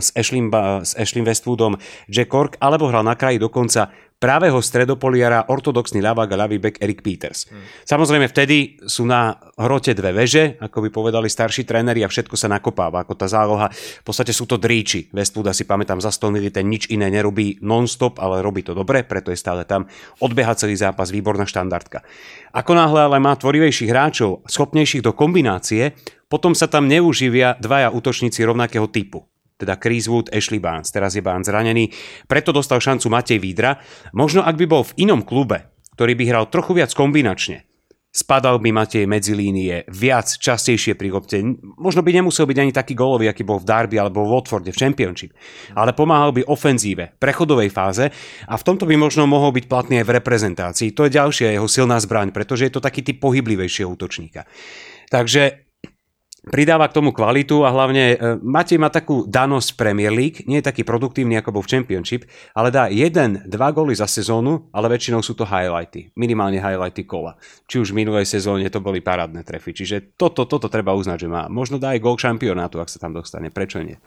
s 0.00 0.14
Ashlim, 0.16 0.48
s 0.82 0.96
Ashlim 0.96 1.26
Westwoodom 1.26 1.76
Jack 2.08 2.32
Cork, 2.32 2.56
alebo 2.62 2.88
hral 2.88 3.04
na 3.04 3.18
kraji 3.18 3.36
dokonca 3.36 3.92
pravého 4.16 4.56
stredopoliara 4.64 5.44
ortodoxný 5.52 6.00
ľavák 6.00 6.28
a 6.32 6.40
ľavý 6.40 6.56
back 6.56 6.76
Erik 6.80 7.04
Peters. 7.04 7.44
Hmm. 7.52 7.60
Samozrejme 7.84 8.26
vtedy 8.32 8.80
sú 8.88 9.04
na 9.04 9.36
hrote 9.60 9.92
dve 9.92 10.16
veže, 10.16 10.56
ako 10.56 10.88
by 10.88 10.88
povedali 10.88 11.28
starší 11.28 11.68
tréneri 11.68 12.00
a 12.00 12.08
všetko 12.08 12.32
sa 12.32 12.48
nakopáva, 12.48 13.04
ako 13.04 13.12
tá 13.12 13.28
záloha. 13.28 13.68
V 13.72 14.04
podstate 14.04 14.32
sú 14.32 14.48
to 14.48 14.56
dríči. 14.56 15.12
Westwood 15.12 15.52
si 15.52 15.68
pamätám 15.68 16.00
za 16.00 16.08
Stonily, 16.08 16.48
ten 16.48 16.64
nič 16.64 16.88
iné 16.88 17.12
nerobí 17.12 17.60
non-stop, 17.60 18.16
ale 18.16 18.40
robí 18.40 18.64
to 18.64 18.72
dobre, 18.72 19.04
preto 19.04 19.28
je 19.28 19.38
stále 19.38 19.68
tam. 19.68 19.84
Odbeha 20.24 20.56
celý 20.56 20.80
zápas, 20.80 21.12
výborná 21.12 21.44
štandardka. 21.44 22.00
Ako 22.56 22.72
náhle 22.72 23.12
ale 23.12 23.20
má 23.20 23.36
tvorivejších 23.36 23.92
hráčov, 23.92 24.48
schopnejších 24.48 25.04
do 25.04 25.12
kombinácie, 25.12 25.92
potom 26.26 26.56
sa 26.56 26.66
tam 26.66 26.88
neuživia 26.88 27.54
dvaja 27.60 27.92
útočníci 27.92 28.42
rovnakého 28.42 28.88
typu 28.88 29.28
teda 29.56 29.80
Chris 29.80 30.06
Wood, 30.06 30.32
Ashley 30.32 30.60
Barnes. 30.60 30.92
Teraz 30.92 31.16
je 31.16 31.24
Barnes 31.24 31.48
zranený, 31.48 31.90
preto 32.28 32.52
dostal 32.52 32.80
šancu 32.80 33.08
Matej 33.08 33.40
Vídra. 33.40 33.80
Možno 34.12 34.44
ak 34.44 34.56
by 34.56 34.66
bol 34.68 34.84
v 34.84 35.08
inom 35.08 35.24
klube, 35.24 35.72
ktorý 35.96 36.12
by 36.12 36.24
hral 36.28 36.44
trochu 36.52 36.76
viac 36.76 36.92
kombinačne, 36.92 37.64
spadal 38.16 38.56
by 38.60 38.72
Matej 38.72 39.04
medzi 39.04 39.36
línie 39.36 39.84
viac, 39.92 40.24
častejšie 40.24 40.96
pri 40.96 41.12
lopte. 41.12 41.36
Možno 41.76 42.00
by 42.00 42.16
nemusel 42.16 42.48
byť 42.48 42.58
ani 42.64 42.72
taký 42.72 42.96
gólový, 42.96 43.28
aký 43.28 43.44
bol 43.44 43.60
v 43.60 43.68
Darby 43.68 44.00
alebo 44.00 44.24
v 44.24 44.32
Watforde 44.32 44.72
v 44.72 44.80
Championship, 44.80 45.36
ale 45.76 45.92
pomáhal 45.92 46.32
by 46.32 46.48
ofenzíve, 46.48 47.12
prechodovej 47.20 47.68
fáze 47.68 48.08
a 48.48 48.54
v 48.56 48.64
tomto 48.64 48.88
by 48.88 48.96
možno 48.96 49.28
mohol 49.28 49.52
byť 49.52 49.68
platný 49.68 50.00
aj 50.00 50.06
v 50.08 50.14
reprezentácii. 50.16 50.88
To 50.96 51.04
je 51.04 51.16
ďalšia 51.16 51.56
jeho 51.60 51.68
silná 51.68 52.00
zbraň, 52.00 52.32
pretože 52.32 52.64
je 52.64 52.72
to 52.72 52.80
taký 52.80 53.04
typ 53.04 53.20
pohyblivejšieho 53.20 53.92
útočníka. 53.92 54.48
Takže 55.12 55.65
pridáva 56.46 56.86
k 56.86 56.96
tomu 56.96 57.10
kvalitu 57.10 57.66
a 57.66 57.74
hlavne 57.74 58.38
Matej 58.38 58.78
má 58.78 58.86
takú 58.86 59.26
danosť 59.26 59.74
Premier 59.74 60.14
League, 60.14 60.46
nie 60.46 60.62
je 60.62 60.68
taký 60.70 60.86
produktívny 60.86 61.34
ako 61.42 61.58
bol 61.58 61.62
v 61.66 61.74
Championship, 61.74 62.22
ale 62.54 62.70
dá 62.70 62.86
jeden, 62.86 63.42
dva 63.44 63.74
góly 63.74 63.98
za 63.98 64.06
sezónu, 64.06 64.70
ale 64.70 64.86
väčšinou 64.86 65.26
sú 65.26 65.34
to 65.34 65.42
highlighty, 65.42 66.14
minimálne 66.14 66.62
highlighty 66.62 67.02
kola. 67.02 67.34
Či 67.66 67.82
už 67.82 67.90
v 67.90 68.06
minulej 68.06 68.30
sezóne 68.30 68.70
to 68.70 68.78
boli 68.78 69.02
parádne 69.02 69.42
trefy, 69.42 69.74
čiže 69.74 70.14
toto, 70.14 70.46
toto 70.46 70.70
treba 70.70 70.94
uznať, 70.94 71.26
že 71.26 71.28
má. 71.28 71.50
Možno 71.50 71.82
dá 71.82 71.98
aj 71.98 72.02
gól 72.02 72.14
šampionátu, 72.14 72.78
ak 72.78 72.90
sa 72.90 73.02
tam 73.02 73.10
dostane, 73.10 73.50
prečo 73.50 73.82
nie? 73.82 73.98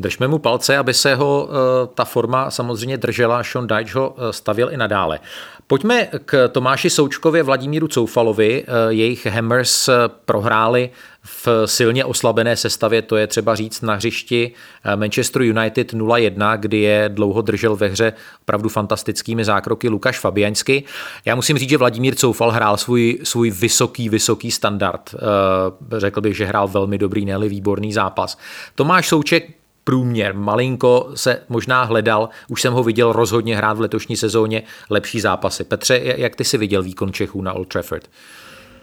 Držme 0.00 0.28
mu 0.28 0.38
palce, 0.38 0.78
aby 0.78 0.94
se 0.94 1.14
ho 1.14 1.48
e, 1.48 1.86
ta 1.94 2.04
forma 2.04 2.50
samozřejmě 2.50 2.96
držela. 2.96 3.42
Sean 3.42 3.66
Dyche 3.66 3.98
ho 3.98 4.14
e, 4.18 4.32
stavěl 4.32 4.72
i 4.72 4.76
nadále. 4.76 5.20
Pojďme 5.66 6.08
k 6.24 6.48
Tomáši 6.48 6.90
Součkově, 6.90 7.42
Vladimíru 7.42 7.88
Coufalovi. 7.88 8.64
Jejich 8.90 9.26
Hammers 9.26 9.88
prohráli 10.24 10.90
v 11.24 11.48
silně 11.64 12.04
oslabené 12.04 12.56
sestavě, 12.56 13.02
to 13.02 13.16
je 13.16 13.26
třeba 13.26 13.54
říct 13.54 13.80
na 13.80 13.94
hřišti 13.94 14.52
eh, 14.84 14.96
Manchester 14.96 15.42
United 15.42 15.92
0-1, 15.92 16.58
kdy 16.58 16.78
je 16.78 17.08
dlouho 17.08 17.42
držel 17.42 17.76
ve 17.76 17.88
hře 17.88 18.12
opravdu 18.42 18.68
fantastickými 18.68 19.44
zákroky 19.44 19.88
Lukáš 19.88 20.18
Fabiaňsky. 20.18 20.84
Já 21.24 21.34
musím 21.34 21.58
říct, 21.58 21.70
že 21.70 21.76
Vladimír 21.76 22.14
Coufal 22.14 22.50
hrál 22.50 22.76
svůj, 22.76 23.18
svůj 23.22 23.50
vysoký, 23.50 24.08
vysoký 24.08 24.50
standard. 24.50 25.14
Eh, 25.14 25.98
řekl 26.00 26.20
bych, 26.20 26.36
že 26.36 26.46
hrál 26.46 26.68
velmi 26.68 26.98
dobrý, 26.98 27.24
ne 27.24 27.38
výborný 27.38 27.92
zápas. 27.92 28.38
Tomáš 28.74 29.08
Souček 29.08 29.59
průměr. 29.84 30.34
Malinko 30.34 31.10
se 31.14 31.42
možná 31.48 31.84
hledal, 31.84 32.28
už 32.48 32.62
jsem 32.62 32.72
ho 32.72 32.82
viděl 32.82 33.12
rozhodně 33.12 33.56
hrát 33.56 33.76
v 33.76 33.80
letošní 33.80 34.16
sezóně 34.16 34.62
lepší 34.90 35.20
zápasy. 35.20 35.64
Petře, 35.64 36.00
jak 36.04 36.36
ty 36.36 36.44
si 36.44 36.58
viděl 36.58 36.82
výkon 36.82 37.12
Čechů 37.12 37.42
na 37.42 37.52
Old 37.52 37.68
Trafford? 37.68 38.08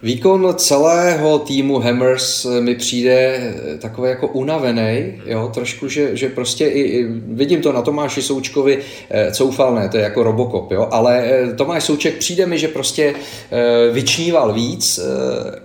Výkon 0.03 0.53
celého 0.57 1.39
týmu 1.39 1.79
Hammers 1.79 2.47
mi 2.59 2.75
přijde 2.75 3.39
takový 3.81 4.09
jako 4.09 4.27
unavený, 4.27 5.21
jo, 5.25 5.51
trošku, 5.53 5.87
že, 5.87 6.15
že 6.15 6.29
prostě 6.29 6.67
i, 6.67 6.79
i, 6.79 7.05
vidím 7.27 7.61
to 7.61 7.73
na 7.73 7.81
Tomáši 7.81 8.21
Součkovi 8.21 8.79
eh, 9.09 9.31
coufalné, 9.31 9.89
to 9.89 9.97
je 9.97 10.03
jako 10.03 10.23
Robocop, 10.23 10.71
jo, 10.71 10.87
ale 10.91 11.23
eh, 11.25 11.53
Tomáš 11.53 11.83
Souček 11.83 12.17
přijde 12.17 12.45
mi, 12.45 12.59
že 12.59 12.67
prostě 12.67 13.13
eh, 13.51 13.91
vyčníval 13.91 14.53
víc 14.53 14.99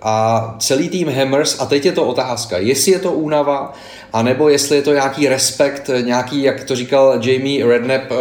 a 0.01 0.55
celý 0.59 0.89
tým 0.89 1.09
Hammers, 1.09 1.59
a 1.59 1.65
teď 1.65 1.85
je 1.85 1.91
to 1.91 2.05
otázka, 2.05 2.57
jestli 2.57 2.91
je 2.91 2.99
to 2.99 3.11
únava, 3.11 3.73
anebo 4.13 4.49
jestli 4.49 4.75
je 4.75 4.81
to 4.81 4.93
nějaký 4.93 5.27
respekt, 5.27 5.89
nějaký, 6.01 6.43
jak 6.43 6.63
to 6.63 6.75
říkal 6.75 7.19
Jamie 7.21 7.65
Redknapp, 7.65 8.11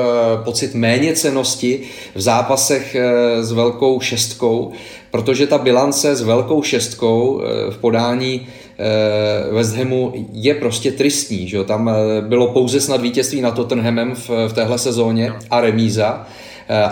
pocit 0.45 0.75
méněcenosti 0.75 1.81
v 2.15 2.21
zápasech 2.21 2.97
s 3.41 3.53
velkou 3.53 4.01
šestkou, 4.01 4.73
protože 5.13 5.47
ta 5.47 5.59
bilance 5.59 6.17
s 6.17 6.23
velkou 6.23 6.63
šestkou 6.63 7.41
eh, 7.41 7.71
v 7.71 7.79
podání 7.79 8.47
eh, 8.79 9.55
West 9.55 9.77
Hamu 9.77 10.13
je 10.33 10.55
prostě 10.55 10.93
tristní. 10.93 11.49
Že? 11.49 11.65
Tam 11.65 11.89
eh, 11.89 12.21
bylo 12.21 12.49
pouze 12.49 12.81
snad 12.81 13.01
vítězství 13.01 13.41
nad 13.41 13.55
Tottenhamem 13.55 14.15
v 14.49 14.53
téhle 14.53 14.79
sezóně 14.79 15.33
a 15.51 15.61
remíza. 15.61 16.27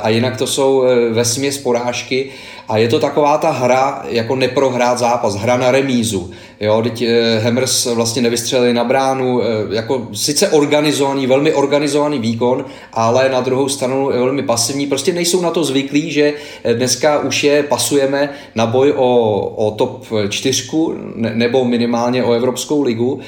A 0.03 0.09
jinak 0.09 0.37
to 0.37 0.47
jsou 0.47 0.85
ve 1.11 1.24
směs 1.24 1.59
porážky 1.59 2.31
a 2.68 2.76
je 2.76 2.89
to 2.89 3.01
taková 3.01 3.39
ta 3.39 3.51
hra, 3.51 4.03
jako 4.09 4.37
neprohrát 4.37 4.99
zápas, 4.99 5.35
hra 5.35 5.57
na 5.57 5.70
remízu. 5.70 6.31
Jo, 6.61 6.83
teď 6.83 7.05
Hammers 7.43 7.87
vlastně 7.87 8.22
nevystřelili 8.22 8.74
na 8.74 8.85
bránu, 8.85 9.41
jako 9.70 10.09
sice 10.12 10.49
organizovaný, 10.49 11.26
velmi 11.26 11.53
organizovaný 11.53 12.18
výkon, 12.18 12.64
ale 12.93 13.28
na 13.28 13.41
druhou 13.41 13.68
stranu 13.68 14.07
velmi 14.07 14.43
pasivní. 14.43 14.87
Prostě 14.87 15.12
nejsou 15.12 15.41
na 15.41 15.51
to 15.51 15.64
zvyklí, 15.64 16.12
že 16.12 16.33
dneska 16.72 17.18
už 17.18 17.45
je 17.45 17.62
pasujeme 17.62 18.28
na 18.55 18.66
boj 18.66 18.93
o, 18.97 19.39
o 19.57 19.70
top 19.70 20.07
čtyřku 20.28 20.95
nebo 21.14 21.64
minimálně 21.64 22.24
o 22.24 22.33
Evropskou 22.33 22.83
ligu. 22.83 23.20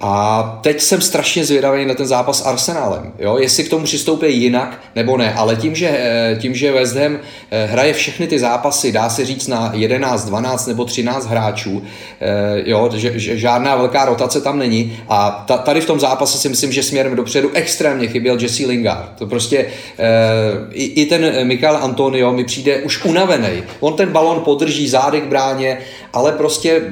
A 0.00 0.58
teď 0.62 0.80
jsem 0.80 1.00
strašně 1.00 1.44
zvědavý 1.44 1.86
na 1.86 1.94
ten 1.94 2.06
zápas 2.06 2.38
s 2.38 2.46
Arsenalem, 2.46 3.12
jo? 3.18 3.38
jestli 3.38 3.64
k 3.64 3.70
tomu 3.70 3.84
přistoupí 3.84 4.42
jinak 4.42 4.80
nebo 4.94 5.16
ne, 5.16 5.34
ale 5.34 5.56
tím, 5.56 5.74
že, 5.74 5.88
eh, 5.88 6.36
tím, 6.40 6.54
že 6.54 6.72
West 6.72 6.96
Ham 6.96 7.18
eh, 7.50 7.66
hraje 7.66 7.92
všechny 7.92 8.26
ty 8.26 8.38
zápasy, 8.38 8.92
dá 8.92 9.08
se 9.08 9.24
říct 9.24 9.46
na 9.46 9.70
11, 9.74 10.24
12 10.24 10.66
nebo 10.66 10.84
13 10.84 11.26
hráčů, 11.26 11.82
eh, 12.20 12.62
jo? 12.64 12.90
Že, 12.94 13.18
že 13.18 13.38
žádná 13.38 13.76
velká 13.76 14.04
rotace 14.04 14.40
tam 14.40 14.58
není 14.58 14.98
a 15.08 15.44
ta, 15.48 15.56
tady 15.56 15.80
v 15.80 15.86
tom 15.86 16.00
zápase 16.00 16.38
si 16.38 16.48
myslím, 16.48 16.72
že 16.72 16.82
směrem 16.82 17.16
dopředu 17.16 17.50
extrémně 17.54 18.06
chyběl 18.06 18.38
Jesse 18.40 18.66
Lingard. 18.66 19.10
To 19.18 19.26
prostě 19.26 19.66
i, 20.70 20.84
i 20.84 21.06
ten 21.06 21.46
Michael 21.46 21.76
Antonio 21.76 22.32
mi 22.32 22.44
přijde 22.44 22.76
už 22.76 23.04
unavený. 23.04 23.62
On 23.80 23.94
ten 23.94 24.08
balon 24.08 24.40
podrží 24.40 24.88
zády 24.88 25.20
k 25.20 25.24
bráně, 25.24 25.78
ale 26.16 26.32
prostě 26.32 26.82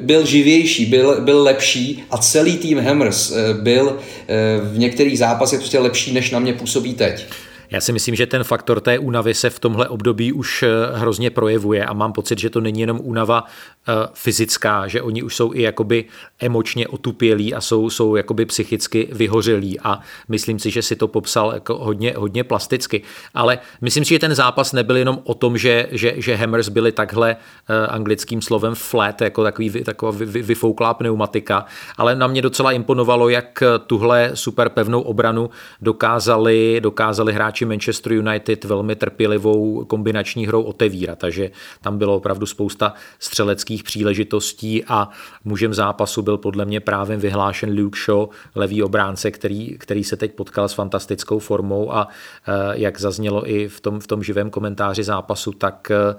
byl 0.00 0.26
živější, 0.26 0.86
byl, 0.86 1.20
byl 1.20 1.42
lepší 1.42 2.04
a 2.10 2.18
celý 2.18 2.56
tým 2.56 2.78
Hammers 2.78 3.32
eh, 3.32 3.54
byl 3.54 3.96
eh, 3.96 4.60
v 4.62 4.78
některých 4.78 5.18
zápasech 5.18 5.58
prostě 5.58 5.78
lepší, 5.78 6.12
než 6.12 6.30
na 6.30 6.38
mě 6.38 6.52
působí 6.52 6.94
teď. 6.94 7.24
Já 7.70 7.80
si 7.80 7.92
myslím, 7.92 8.14
že 8.14 8.26
ten 8.26 8.44
faktor 8.44 8.80
té 8.80 8.98
únavy 8.98 9.34
se 9.34 9.50
v 9.50 9.58
tomhle 9.58 9.88
období 9.88 10.32
už 10.32 10.62
eh, 10.62 10.68
hrozně 10.94 11.30
projevuje 11.30 11.86
a 11.86 11.92
mám 11.92 12.12
pocit, 12.12 12.38
že 12.38 12.50
to 12.50 12.60
není 12.60 12.80
jenom 12.80 13.00
únava 13.02 13.44
Eh, 13.88 14.08
fyzická, 14.14 14.88
že 14.88 15.02
oni 15.02 15.22
už 15.22 15.36
jsou 15.36 15.54
i 15.54 15.62
jakoby 15.62 16.04
emočně 16.40 16.88
otupělí 16.88 17.54
a 17.54 17.60
jsou, 17.60 17.90
jsou 17.90 18.16
jakoby 18.16 18.46
psychicky 18.46 19.08
vyhořelí 19.12 19.80
a 19.80 20.00
myslím 20.28 20.58
si, 20.58 20.70
že 20.70 20.82
si 20.82 20.96
to 20.96 21.08
popsal 21.08 21.52
jako 21.54 21.78
hodně, 21.78 22.14
hodně 22.16 22.44
plasticky. 22.44 23.02
Ale 23.34 23.58
myslím 23.80 24.04
si, 24.04 24.14
že 24.14 24.18
ten 24.18 24.34
zápas 24.34 24.72
nebyl 24.72 24.96
jenom 24.96 25.20
o 25.24 25.34
tom, 25.34 25.58
že, 25.58 25.88
že, 25.90 26.14
že 26.16 26.34
Hammers 26.36 26.68
byli 26.68 26.92
takhle 26.92 27.36
uh, 27.36 27.94
anglickým 27.94 28.42
slovem 28.42 28.74
flat, 28.74 29.20
jako 29.20 29.42
takový, 29.42 29.70
taková 29.70 30.12
vy, 30.12 30.42
vyfouklá 30.42 30.94
pneumatika, 30.94 31.66
ale 31.96 32.16
na 32.16 32.26
mě 32.26 32.42
docela 32.42 32.72
imponovalo, 32.72 33.28
jak 33.28 33.62
tuhle 33.86 34.30
super 34.34 34.68
pevnou 34.68 35.00
obranu 35.00 35.50
dokázali, 35.80 36.80
dokázali 36.80 37.32
hráči 37.32 37.53
Manchester 37.62 38.12
United 38.12 38.64
velmi 38.64 38.96
trpělivou 38.96 39.84
kombinační 39.84 40.46
hrou 40.46 40.62
otevírat, 40.62 41.18
takže 41.18 41.50
tam 41.80 41.98
bylo 41.98 42.16
opravdu 42.16 42.46
spousta 42.46 42.94
střeleckých 43.18 43.82
příležitostí 43.82 44.84
a 44.84 45.08
mužem 45.44 45.74
zápasu 45.74 46.22
byl 46.22 46.38
podle 46.38 46.64
mě 46.64 46.80
právě 46.80 47.16
vyhlášen 47.16 47.78
Luke 47.78 47.98
Shaw, 48.04 48.26
levý 48.54 48.82
obránce, 48.82 49.30
který, 49.30 49.78
který 49.78 50.04
se 50.04 50.16
teď 50.16 50.32
potkal 50.34 50.68
s 50.68 50.72
fantastickou 50.72 51.38
formou 51.38 51.94
a 51.94 52.08
eh, 52.08 52.52
jak 52.72 53.00
zaznělo 53.00 53.50
i 53.50 53.68
v 53.68 53.80
tom, 53.80 54.00
v 54.00 54.06
tom 54.06 54.22
živém 54.22 54.50
komentáři 54.50 55.04
zápasu, 55.04 55.52
tak 55.52 55.90
eh, 55.90 56.16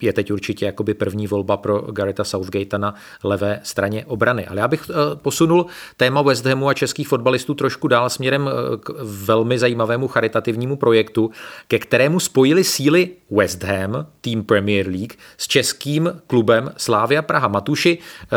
je 0.00 0.12
teď 0.12 0.32
určitě 0.32 0.66
jakoby 0.66 0.94
první 0.94 1.26
volba 1.26 1.56
pro 1.56 1.82
Gareta 1.82 2.24
Southgate 2.24 2.78
na 2.78 2.94
levé 3.24 3.60
straně 3.62 4.04
obrany. 4.06 4.46
Ale 4.46 4.60
já 4.60 4.68
bych 4.68 4.90
eh, 4.90 5.16
posunul 5.16 5.66
téma 5.96 6.22
West 6.22 6.46
Hamu 6.46 6.68
a 6.68 6.74
českých 6.74 7.08
fotbalistů 7.08 7.54
trošku 7.54 7.88
dál 7.88 8.10
směrem 8.10 8.50
k 8.80 8.90
velmi 9.02 9.58
zajímavému 9.58 10.08
charitativnímu 10.08 10.49
projektu, 10.76 11.30
ke 11.68 11.78
kterému 11.78 12.20
spojili 12.20 12.64
síly 12.64 13.10
West 13.30 13.62
Ham, 13.64 14.06
tým 14.20 14.44
Premier 14.44 14.86
League, 14.86 15.14
s 15.36 15.46
českým 15.46 16.22
klubem 16.26 16.72
Slávia 16.76 17.22
Praha 17.22 17.48
Matuši. 17.48 17.98
Eh, 17.98 18.36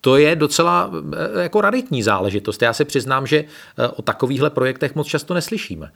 to 0.00 0.16
je 0.16 0.36
docela 0.36 0.90
eh, 0.90 1.42
jako 1.42 1.60
raritní 1.60 2.02
záležitost. 2.02 2.62
Já 2.62 2.72
se 2.72 2.84
přiznám, 2.84 3.26
že 3.26 3.44
eh, 3.44 3.88
o 3.88 4.02
takovýchhle 4.02 4.50
projektech 4.50 4.94
moc 4.94 5.06
často 5.06 5.34
neslyšíme. 5.34 5.90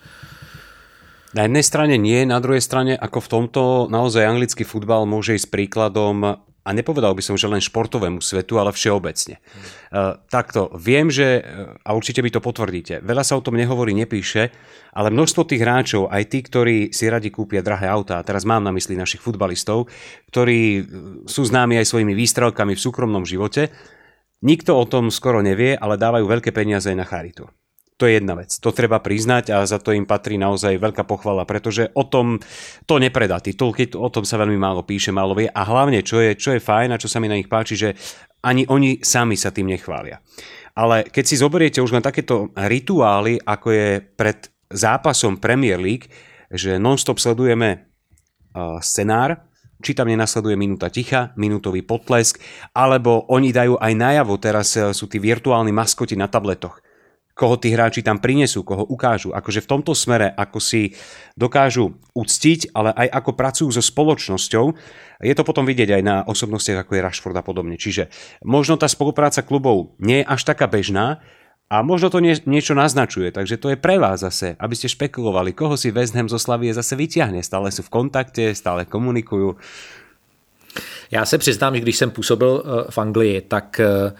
Na 1.37 1.45
jednej 1.45 1.61
strane 1.61 2.01
nie, 2.01 2.25
na 2.25 2.41
druhej 2.41 2.65
strane 2.65 2.97
ako 2.97 3.21
v 3.21 3.29
tomto 3.29 3.63
naozaj 3.93 4.25
anglický 4.25 4.65
futbal 4.65 5.05
môže 5.05 5.37
ísť 5.37 5.53
príkladom 5.53 6.41
a 6.69 6.77
nepovedal 6.77 7.17
by 7.17 7.25
som, 7.25 7.41
že 7.41 7.49
len 7.49 7.65
športovému 7.65 8.21
svetu, 8.21 8.61
ale 8.61 8.77
všeobecne. 8.77 9.41
Uh, 9.89 10.21
takto, 10.29 10.69
viem, 10.77 11.09
že, 11.09 11.41
a 11.81 11.97
určite 11.97 12.21
by 12.21 12.29
to 12.29 12.45
potvrdíte, 12.45 13.01
veľa 13.01 13.25
sa 13.25 13.41
o 13.41 13.45
tom 13.45 13.57
nehovorí, 13.57 13.97
nepíše, 13.97 14.53
ale 14.93 15.09
množstvo 15.09 15.49
tých 15.49 15.65
hráčov, 15.65 16.13
aj 16.13 16.29
tí, 16.29 16.45
ktorí 16.45 16.93
si 16.93 17.09
radi 17.09 17.33
kúpia 17.33 17.65
drahé 17.65 17.89
autá, 17.89 18.21
teraz 18.21 18.45
mám 18.45 18.61
na 18.61 18.75
mysli 18.77 19.01
našich 19.01 19.25
futbalistov, 19.25 19.89
ktorí 20.29 20.61
e, 20.61 20.83
sú 21.25 21.49
známi 21.49 21.81
aj 21.81 21.89
svojimi 21.89 22.13
výstrelkami 22.13 22.77
v 22.77 22.85
súkromnom 22.85 23.25
živote, 23.25 23.73
nikto 24.45 24.77
o 24.77 24.85
tom 24.85 25.09
skoro 25.09 25.41
nevie, 25.41 25.73
ale 25.73 25.97
dávajú 25.97 26.29
veľké 26.29 26.53
peniaze 26.53 26.93
aj 26.93 26.99
na 27.01 27.09
charitu. 27.09 27.49
To 27.99 28.07
je 28.07 28.23
jedna 28.23 28.39
vec. 28.39 28.55
To 28.63 28.71
treba 28.71 29.03
priznať 29.03 29.51
a 29.51 29.67
za 29.67 29.83
to 29.83 29.91
im 29.91 30.07
patrí 30.07 30.39
naozaj 30.39 30.79
veľká 30.79 31.03
pochvala, 31.03 31.43
pretože 31.43 31.91
o 31.99 32.07
tom 32.07 32.39
to 32.87 33.03
nepredá 33.03 33.43
titulky, 33.43 33.91
o 33.91 34.07
tom 34.07 34.23
sa 34.23 34.39
veľmi 34.39 34.55
málo 34.55 34.87
píše, 34.87 35.11
málo 35.11 35.35
vie 35.35 35.51
a 35.51 35.63
hlavne, 35.67 36.07
čo 36.07 36.23
je, 36.23 36.39
čo 36.39 36.55
je 36.55 36.63
fajn 36.63 36.95
a 36.95 37.01
čo 37.03 37.11
sa 37.11 37.19
mi 37.19 37.27
na 37.27 37.35
nich 37.35 37.51
páči, 37.51 37.75
že 37.75 37.99
ani 38.47 38.71
oni 38.71 39.03
sami 39.03 39.35
sa 39.35 39.51
tým 39.51 39.67
nechvália. 39.67 40.23
Ale 40.79 41.11
keď 41.11 41.25
si 41.27 41.43
zoberiete 41.43 41.83
už 41.83 41.91
len 41.91 42.07
takéto 42.07 42.55
rituály, 42.55 43.43
ako 43.43 43.67
je 43.75 43.89
pred 44.15 44.47
zápasom 44.71 45.43
Premier 45.43 45.83
League, 45.83 46.07
že 46.55 46.79
non-stop 46.79 47.19
sledujeme 47.19 47.91
scenár, 48.79 49.43
či 49.83 49.91
tam 49.99 50.07
nenasleduje 50.07 50.55
minúta 50.55 50.87
ticha, 50.87 51.35
minútový 51.35 51.83
potlesk, 51.83 52.39
alebo 52.79 53.27
oni 53.27 53.51
dajú 53.51 53.75
aj 53.75 53.93
najavo, 53.95 54.35
teraz 54.39 54.75
uh, 54.79 54.91
sú 54.91 55.07
tí 55.11 55.23
virtuálni 55.23 55.71
maskoti 55.71 56.15
na 56.15 56.27
tabletoch 56.31 56.83
koho 57.39 57.55
tí 57.55 57.71
hráči 57.71 58.03
tam 58.03 58.19
prinesú, 58.19 58.67
koho 58.67 58.83
ukážu. 58.83 59.31
Akože 59.31 59.63
v 59.63 59.71
tomto 59.71 59.95
smere, 59.95 60.35
ako 60.35 60.59
si 60.59 60.99
dokážu 61.39 61.95
uctiť, 62.19 62.75
ale 62.75 62.91
aj 62.91 63.09
ako 63.15 63.31
pracujú 63.39 63.69
so 63.71 63.79
spoločnosťou, 63.79 64.75
je 65.23 65.35
to 65.39 65.47
potom 65.47 65.63
vidieť 65.63 65.95
aj 65.95 66.03
na 66.03 66.17
osobnostiach, 66.27 66.83
ako 66.83 66.99
je 66.99 67.05
Rashford 67.07 67.39
a 67.39 67.47
podobne. 67.47 67.79
Čiže 67.79 68.11
možno 68.43 68.75
tá 68.75 68.91
spolupráca 68.91 69.47
klubov 69.47 69.95
nie 70.03 70.27
je 70.27 70.27
až 70.27 70.43
taká 70.43 70.67
bežná, 70.67 71.23
a 71.69 71.85
možno 71.85 72.09
to 72.09 72.25
nie, 72.25 72.33
niečo 72.49 72.73
naznačuje, 72.73 73.29
takže 73.29 73.61
to 73.61 73.69
je 73.69 73.77
pre 73.77 74.01
vás 74.01 74.25
zase, 74.25 74.57
aby 74.57 74.73
ste 74.73 74.89
špekulovali, 74.89 75.53
koho 75.53 75.77
si 75.77 75.93
West 75.93 76.17
Ham 76.17 76.25
zo 76.25 76.41
Slavie 76.41 76.73
zase 76.73 76.97
vyťahne. 76.97 77.45
Stále 77.45 77.69
sú 77.69 77.85
v 77.85 77.93
kontakte, 77.93 78.57
stále 78.57 78.89
komunikujú. 78.89 79.53
Já 81.11 81.27
se 81.27 81.39
přiznám, 81.39 81.75
že 81.75 81.81
když 81.81 81.97
jsem 81.97 82.11
působil 82.11 82.63
eh, 82.65 82.91
v 82.91 82.99
Anglii, 82.99 83.41
tak 83.41 83.81
uh, 83.81 84.13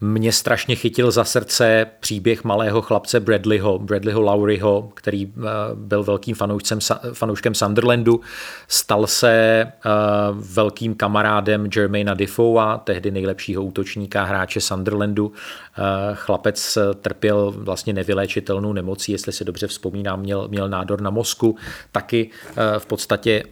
mě 0.00 0.32
strašně 0.32 0.76
chytil 0.76 1.10
za 1.10 1.24
srdce 1.24 1.86
příběh 2.00 2.44
malého 2.44 2.82
chlapce 2.82 3.20
Bradleyho, 3.20 3.78
Bradleyho 3.78 4.20
Lowryho, 4.20 4.90
který 4.94 5.26
eh, 5.26 5.42
byl 5.74 6.04
velkým 6.04 6.34
fanouškem, 6.34 6.78
fanouškem 7.12 7.54
Sunderlandu. 7.54 8.20
Stal 8.68 9.06
se 9.06 9.32
eh, 9.32 9.90
velkým 10.32 10.94
kamarádem 10.94 11.68
Jermaina 11.76 12.14
Defoea, 12.14 12.78
tehdy 12.78 13.10
nejlepšího 13.10 13.62
útočníka 13.62 14.24
hráče 14.24 14.60
Sunderlandu. 14.60 15.32
Eh, 15.78 15.82
chlapec 16.14 16.78
trpěl 17.00 17.54
vlastně 17.56 17.92
nevyléčitelnou 17.92 18.72
nemocí, 18.72 19.12
jestli 19.12 19.32
si 19.32 19.44
dobře 19.44 19.66
vzpomínám, 19.66 20.20
měl, 20.20 20.48
měl 20.48 20.68
nádor 20.68 21.00
na 21.00 21.10
mozku. 21.10 21.56
Taky 21.92 22.30
v 22.78 22.86
podstatě 22.86 23.42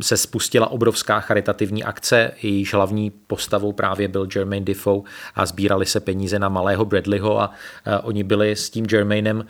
se 0.00 0.16
spustila 0.16 0.70
obrovská 0.70 1.20
charitativní 1.20 1.84
akce, 1.84 2.30
jejíž 2.42 2.74
hlavní 2.74 3.10
postavou 3.10 3.72
právě 3.72 4.08
byl 4.08 4.28
Jermaine 4.34 4.64
Defoe 4.64 5.02
a 5.34 5.46
zbývá 5.46 5.61
sbírali 5.62 5.86
se 5.86 6.00
peníze 6.00 6.38
na 6.38 6.48
malého 6.48 6.84
Bradleyho 6.84 7.40
a 7.40 7.50
oni 8.02 8.22
byli 8.24 8.50
s 8.50 8.70
tím 8.70 8.86
Jermainem. 8.92 9.46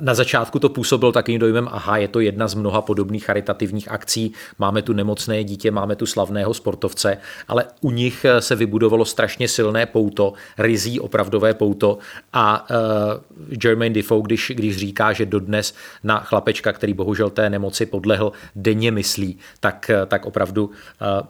Na 0.00 0.14
začátku 0.14 0.58
to 0.58 0.68
působilo 0.68 1.12
takovým 1.12 1.40
dojmem, 1.40 1.68
aha, 1.72 1.96
je 1.96 2.08
to 2.08 2.20
jedna 2.20 2.48
z 2.48 2.54
mnoha 2.54 2.82
podobných 2.82 3.24
charitativních 3.24 3.90
akcí, 3.90 4.32
máme 4.58 4.82
tu 4.82 4.92
nemocné 4.92 5.44
dítě, 5.44 5.70
máme 5.70 5.96
tu 5.96 6.06
slavného 6.06 6.54
sportovce, 6.54 7.18
ale 7.48 7.64
u 7.80 7.90
nich 7.90 8.26
se 8.38 8.54
vybudovalo 8.56 9.04
strašně 9.04 9.48
silné 9.48 9.86
pouto, 9.86 10.32
rizí 10.58 11.00
opravdové 11.00 11.54
pouto 11.54 11.98
a 12.32 12.66
uh, 12.70 13.56
Jermaine 13.64 13.94
Defoe, 13.94 14.22
když, 14.22 14.52
když 14.54 14.76
říká, 14.76 15.12
že 15.12 15.26
dodnes 15.26 15.74
na 16.04 16.20
chlapečka, 16.20 16.72
který 16.72 16.94
bohužel 16.94 17.30
té 17.30 17.50
nemoci 17.50 17.86
podlehl, 17.86 18.32
denně 18.56 18.90
myslí, 18.90 19.38
tak, 19.60 19.90
tak 20.06 20.26
opravdu 20.26 20.64
uh, 20.64 20.72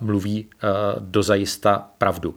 mluví 0.01 0.47
uh, 0.47 0.71
dozajista 0.99 1.89
pravdu. 1.99 2.31
Uh, 2.31 2.37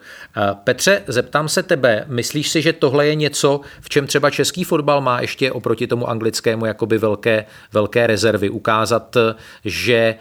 Petře, 0.64 1.04
zeptám 1.08 1.50
se 1.50 1.64
tebe, 1.64 1.79
myslíš 2.08 2.50
si, 2.50 2.62
že 2.62 2.74
tohle 2.74 3.08
je 3.08 3.16
něco, 3.16 3.62
v 3.82 3.90
čem 3.90 4.08
třeba 4.08 4.30
český 4.30 4.64
fotbal 4.64 5.02
má 5.02 5.22
ještě 5.22 5.52
oproti 5.52 5.88
tomu 5.88 6.10
anglickému 6.10 6.66
jakoby 6.66 6.98
velké, 6.98 7.46
velké 7.74 8.08
rezervy, 8.08 8.50
ukázat, 8.50 9.18
že 9.66 10.16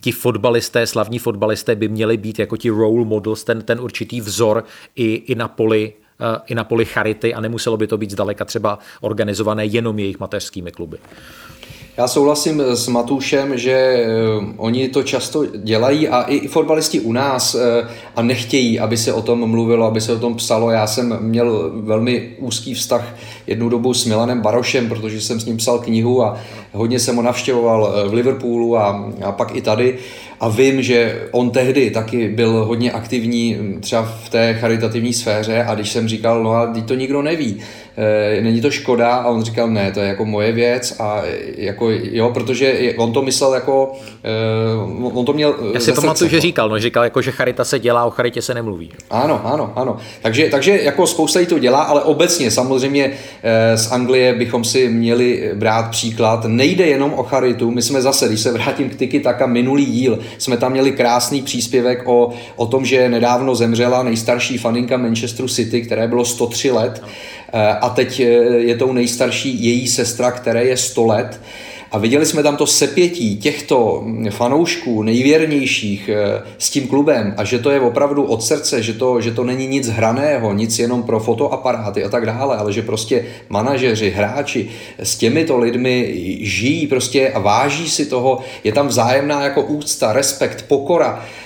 ti 0.00 0.12
fotbalisté, 0.12 0.86
slavní 0.86 1.18
fotbalisté 1.18 1.74
by 1.74 1.88
měli 1.88 2.16
být 2.16 2.38
jako 2.38 2.56
ti 2.56 2.70
role 2.70 3.04
models, 3.04 3.44
ten, 3.44 3.62
ten 3.62 3.80
určitý 3.80 4.20
vzor 4.20 4.64
i, 4.96 5.14
i 5.14 5.34
na 5.34 5.48
poli 5.48 5.92
i 6.46 6.54
na 6.54 6.64
poli 6.64 6.84
charity 6.84 7.34
a 7.34 7.40
nemuselo 7.40 7.76
by 7.76 7.86
to 7.86 7.98
být 7.98 8.10
zdaleka 8.10 8.44
třeba 8.44 8.78
organizované 9.00 9.66
jenom 9.66 9.98
jejich 9.98 10.20
mateřskými 10.20 10.72
kluby. 10.72 10.98
Já 11.98 12.08
souhlasím 12.08 12.60
s 12.60 12.88
Matušem, 12.88 13.58
že 13.58 13.72
eh, 13.72 14.06
oni 14.56 14.88
to 14.88 15.02
často 15.02 15.46
dělají 15.46 16.08
a 16.08 16.22
i 16.22 16.48
fotbalisti 16.48 17.00
u 17.00 17.12
nás 17.12 17.54
eh, 17.54 17.88
a 18.16 18.22
nechtějí, 18.22 18.80
aby 18.80 18.96
se 18.96 19.12
o 19.12 19.22
tom 19.22 19.50
mluvilo, 19.50 19.86
aby 19.86 20.00
se 20.00 20.12
o 20.12 20.18
tom 20.18 20.34
psalo. 20.34 20.70
Já 20.70 20.86
jsem 20.86 21.18
měl 21.20 21.72
velmi 21.74 22.30
úzký 22.38 22.74
vztah 22.74 23.16
jednu 23.46 23.68
dobu 23.68 23.94
s 23.94 24.04
Milanem 24.04 24.40
Barošem, 24.40 24.88
protože 24.88 25.20
jsem 25.20 25.40
s 25.40 25.44
ním 25.44 25.56
psal 25.56 25.78
knihu 25.78 26.24
a 26.24 26.36
hodně 26.72 26.98
jsem 26.98 27.16
ho 27.16 27.22
navštěvoval 27.22 27.94
eh, 27.94 28.08
v 28.08 28.14
Liverpoolu 28.14 28.76
a, 28.76 29.10
a 29.24 29.32
pak 29.32 29.56
i 29.56 29.62
tady. 29.62 29.98
A 30.40 30.48
vím, 30.48 30.82
že 30.82 31.28
on 31.30 31.50
tehdy 31.50 31.90
taky 31.90 32.28
byl 32.28 32.64
hodně 32.64 32.92
aktivní 32.92 33.54
hm, 33.54 33.80
třeba 33.80 34.02
v 34.02 34.28
té 34.28 34.54
charitativní 34.54 35.12
sféře 35.12 35.64
a 35.64 35.74
když 35.74 35.90
jsem 35.90 36.08
říkal, 36.08 36.42
no 36.42 36.52
a 36.52 36.74
to 36.86 36.94
nikdo 36.94 37.22
neví, 37.22 37.62
není 38.40 38.60
to 38.60 38.70
škoda 38.70 39.14
a 39.14 39.26
on 39.26 39.42
říkal, 39.42 39.68
ne, 39.68 39.92
to 39.92 40.00
je 40.00 40.08
jako 40.08 40.24
moje 40.24 40.52
věc 40.52 40.96
a 41.00 41.22
jako 41.56 41.90
jo, 41.90 42.30
protože 42.34 42.94
on 42.96 43.12
to 43.12 43.22
myslel 43.22 43.54
jako, 43.54 43.92
e, 44.24 45.10
on 45.12 45.24
to 45.24 45.32
měl 45.32 45.54
Já 45.74 45.80
si 45.80 45.92
pamatuju, 45.92 46.30
že 46.30 46.40
říkal, 46.40 46.68
no, 46.68 46.78
říkal 46.78 47.04
jako, 47.04 47.22
že 47.22 47.30
charita 47.30 47.64
se 47.64 47.78
dělá, 47.78 48.04
o 48.04 48.10
charitě 48.10 48.42
se 48.42 48.54
nemluví. 48.54 48.92
Ano, 49.10 49.40
ano, 49.44 49.72
ano. 49.76 49.96
Takže, 50.22 50.48
takže 50.50 50.82
jako 50.82 51.06
spousta 51.06 51.40
jí 51.40 51.46
to 51.46 51.58
dělá, 51.58 51.82
ale 51.82 52.02
obecně 52.02 52.50
samozřejmě 52.50 53.12
e, 53.42 53.76
z 53.76 53.92
Anglie 53.92 54.34
bychom 54.34 54.64
si 54.64 54.88
měli 54.88 55.50
brát 55.54 55.90
příklad. 55.90 56.44
Nejde 56.44 56.86
jenom 56.86 57.14
o 57.14 57.22
charitu, 57.22 57.70
my 57.70 57.82
jsme 57.82 58.02
zase, 58.02 58.28
když 58.28 58.40
se 58.40 58.52
vrátím 58.52 58.90
k 58.90 58.94
Tiki 58.94 59.20
Taka 59.20 59.46
minulý 59.46 59.84
díl, 59.84 60.18
jsme 60.38 60.56
tam 60.56 60.72
měli 60.72 60.92
krásný 60.92 61.42
příspěvek 61.42 62.02
o, 62.08 62.32
o 62.56 62.66
tom, 62.66 62.84
že 62.84 63.08
nedávno 63.08 63.54
zemřela 63.54 64.02
nejstarší 64.02 64.58
faninka 64.58 64.96
Manchesteru 64.96 65.48
City, 65.48 65.82
které 65.82 66.08
bylo 66.08 66.24
103 66.24 66.70
let 66.70 67.02
eh, 67.02 67.45
a 67.80 67.88
teď 67.88 68.20
eh, 68.20 68.24
je 68.56 68.76
tou 68.76 68.92
nejstarší 68.92 69.64
její 69.64 69.88
sestra, 69.88 70.30
které 70.30 70.64
je 70.64 70.76
100 70.76 71.06
let. 71.06 71.40
A 71.92 71.98
viděli 71.98 72.26
jsme 72.26 72.42
tam 72.42 72.56
to 72.56 72.66
sepětí 72.66 73.36
těchto 73.36 74.04
fanoušků 74.30 75.02
nejvěrnějších 75.02 76.08
eh, 76.08 76.42
s 76.58 76.70
tím 76.70 76.88
klubem 76.88 77.34
a 77.36 77.44
že 77.44 77.58
to 77.58 77.70
je 77.70 77.80
opravdu 77.80 78.24
od 78.24 78.42
srdce, 78.42 78.82
že 78.82 78.92
to, 78.92 79.20
že 79.20 79.30
to 79.30 79.44
není 79.44 79.66
nic 79.66 79.88
hraného, 79.88 80.52
nic 80.52 80.78
jenom 80.78 81.02
pro 81.02 81.20
fotoaparáty 81.20 82.04
a 82.04 82.08
tak 82.08 82.26
dále, 82.26 82.56
ale 82.56 82.72
že 82.72 82.82
prostě 82.82 83.24
manažeři, 83.48 84.10
hráči 84.10 84.68
s 84.98 85.16
těmito 85.16 85.58
lidmi 85.58 86.14
žijí 86.40 86.86
prostě 86.86 87.30
a 87.30 87.38
váží 87.38 87.90
si 87.90 88.06
toho, 88.06 88.38
je 88.64 88.72
tam 88.72 88.88
vzájemná 88.88 89.42
jako 89.42 89.62
úcta, 89.62 90.12
respekt, 90.12 90.64
pokora, 90.68 91.24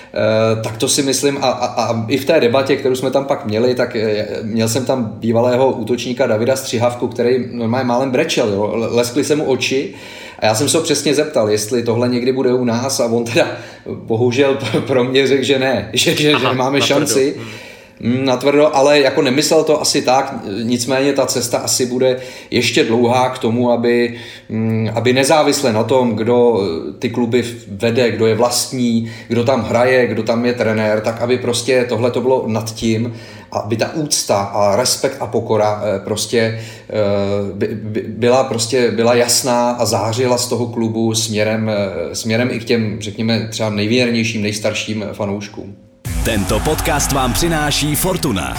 tak 0.63 0.77
to 0.77 0.87
si 0.87 1.03
myslím 1.03 1.37
a, 1.41 1.49
a, 1.49 1.83
a 1.83 2.05
i 2.07 2.17
v 2.17 2.25
té 2.25 2.39
debatě, 2.39 2.75
kterou 2.75 2.95
jsme 2.95 3.11
tam 3.11 3.25
pak 3.25 3.45
měli, 3.45 3.75
tak 3.75 3.95
eh, 3.95 4.27
měl 4.41 4.67
jsem 4.69 4.85
tam 4.85 5.13
bývalého 5.15 5.71
útočníka 5.71 6.27
Davida 6.27 6.55
Střihavku, 6.55 7.07
který 7.07 7.45
normálně 7.51 7.87
málem 7.87 8.11
brečel, 8.11 8.49
jo. 8.49 8.71
leskli 8.73 9.23
se 9.23 9.35
mu 9.35 9.43
oči 9.43 9.93
a 10.39 10.45
já 10.45 10.55
jsem 10.55 10.69
se 10.69 10.77
ho 10.77 10.83
přesně 10.83 11.15
zeptal, 11.15 11.49
jestli 11.49 11.83
tohle 11.83 12.09
někdy 12.09 12.31
bude 12.31 12.53
u 12.53 12.63
nás 12.63 12.99
a 12.99 13.05
on 13.05 13.23
teda 13.23 13.47
bohužel 13.85 14.57
pro 14.87 15.03
mě 15.03 15.27
řekl, 15.27 15.43
že 15.43 15.59
ne, 15.59 15.89
že, 15.93 16.15
že, 16.15 16.31
Aha, 16.31 16.39
že 16.39 16.47
nemáme 16.47 16.81
šanci. 16.81 17.35
Hmm 17.37 17.47
Mm, 17.47 17.70
natvrdo, 18.01 18.75
ale 18.75 18.99
jako 18.99 19.21
nemyslel 19.21 19.63
to 19.63 19.81
asi 19.81 20.01
tak, 20.01 20.35
nicméně 20.63 21.13
ta 21.13 21.25
cesta 21.25 21.57
asi 21.57 21.85
bude 21.85 22.19
ještě 22.51 22.83
dlouhá 22.83 23.29
k 23.29 23.39
tomu, 23.39 23.71
aby, 23.71 24.19
mm, 24.49 24.89
aby 24.93 25.13
nezávisle 25.13 25.73
na 25.73 25.83
tom, 25.83 26.15
kdo 26.15 26.61
ty 26.99 27.09
kluby 27.09 27.43
vede, 27.67 28.11
kdo 28.11 28.27
je 28.27 28.35
vlastní, 28.35 29.11
kdo 29.27 29.43
tam 29.43 29.63
hraje, 29.63 30.07
kdo 30.07 30.23
tam 30.23 30.45
je 30.45 30.53
trenér, 30.53 31.01
tak 31.01 31.21
aby 31.21 31.37
prostě 31.37 31.85
tohle 31.89 32.11
to 32.11 32.21
bylo 32.21 32.43
nad 32.47 32.73
tím, 32.73 33.13
aby 33.51 33.77
ta 33.77 33.93
úcta 33.93 34.37
a 34.37 34.75
respekt 34.75 35.17
a 35.19 35.27
pokora 35.27 35.81
eh, 35.83 35.99
prostě 35.99 36.59
eh, 36.89 37.67
byla 38.07 38.43
prostě 38.43 38.91
byla 38.91 39.13
jasná 39.13 39.71
a 39.71 39.85
zářila 39.85 40.37
z 40.37 40.47
toho 40.47 40.67
klubu 40.67 41.15
směrem, 41.15 41.69
eh, 41.69 42.15
směrem 42.15 42.49
i 42.51 42.59
k 42.59 42.63
těm, 42.63 42.97
řekněme, 43.01 43.47
třeba 43.51 43.69
nejvěrnějším, 43.69 44.41
nejstarším 44.41 45.05
fanouškům. 45.13 45.90
Tento 46.25 46.59
podcast 46.59 47.11
vám 47.11 47.33
přináší 47.33 47.95
Fortuna. 47.95 48.53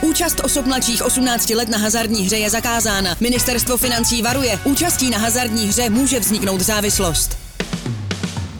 Účast 0.00 0.40
osob 0.44 0.66
mladších 0.66 1.04
18 1.04 1.50
let 1.50 1.68
na 1.68 1.78
hazardní 1.78 2.22
hře 2.22 2.36
je 2.36 2.50
zakázána. 2.50 3.16
Ministerstvo 3.20 3.76
financí 3.76 4.22
varuje, 4.22 4.58
účastí 4.64 5.10
na 5.10 5.18
hazardní 5.18 5.66
hře 5.66 5.90
může 5.90 6.20
vzniknout 6.20 6.60
závislost. 6.60 7.38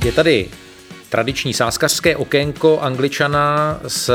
Je 0.05 0.13
tady 0.13 0.49
tradiční 1.09 1.55
sáskařské 1.55 2.17
okénko 2.17 2.79
angličana 2.81 3.79
s 3.89 4.11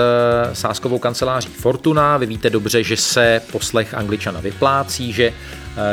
sáskovou 0.53 0.99
kanceláří 0.99 1.49
Fortuna. 1.49 2.17
Vy 2.17 2.25
víte 2.25 2.49
dobře, 2.49 2.84
že 2.84 2.97
se 2.97 3.41
poslech 3.51 3.93
angličana 3.93 4.39
vyplácí, 4.39 5.13
že 5.13 5.34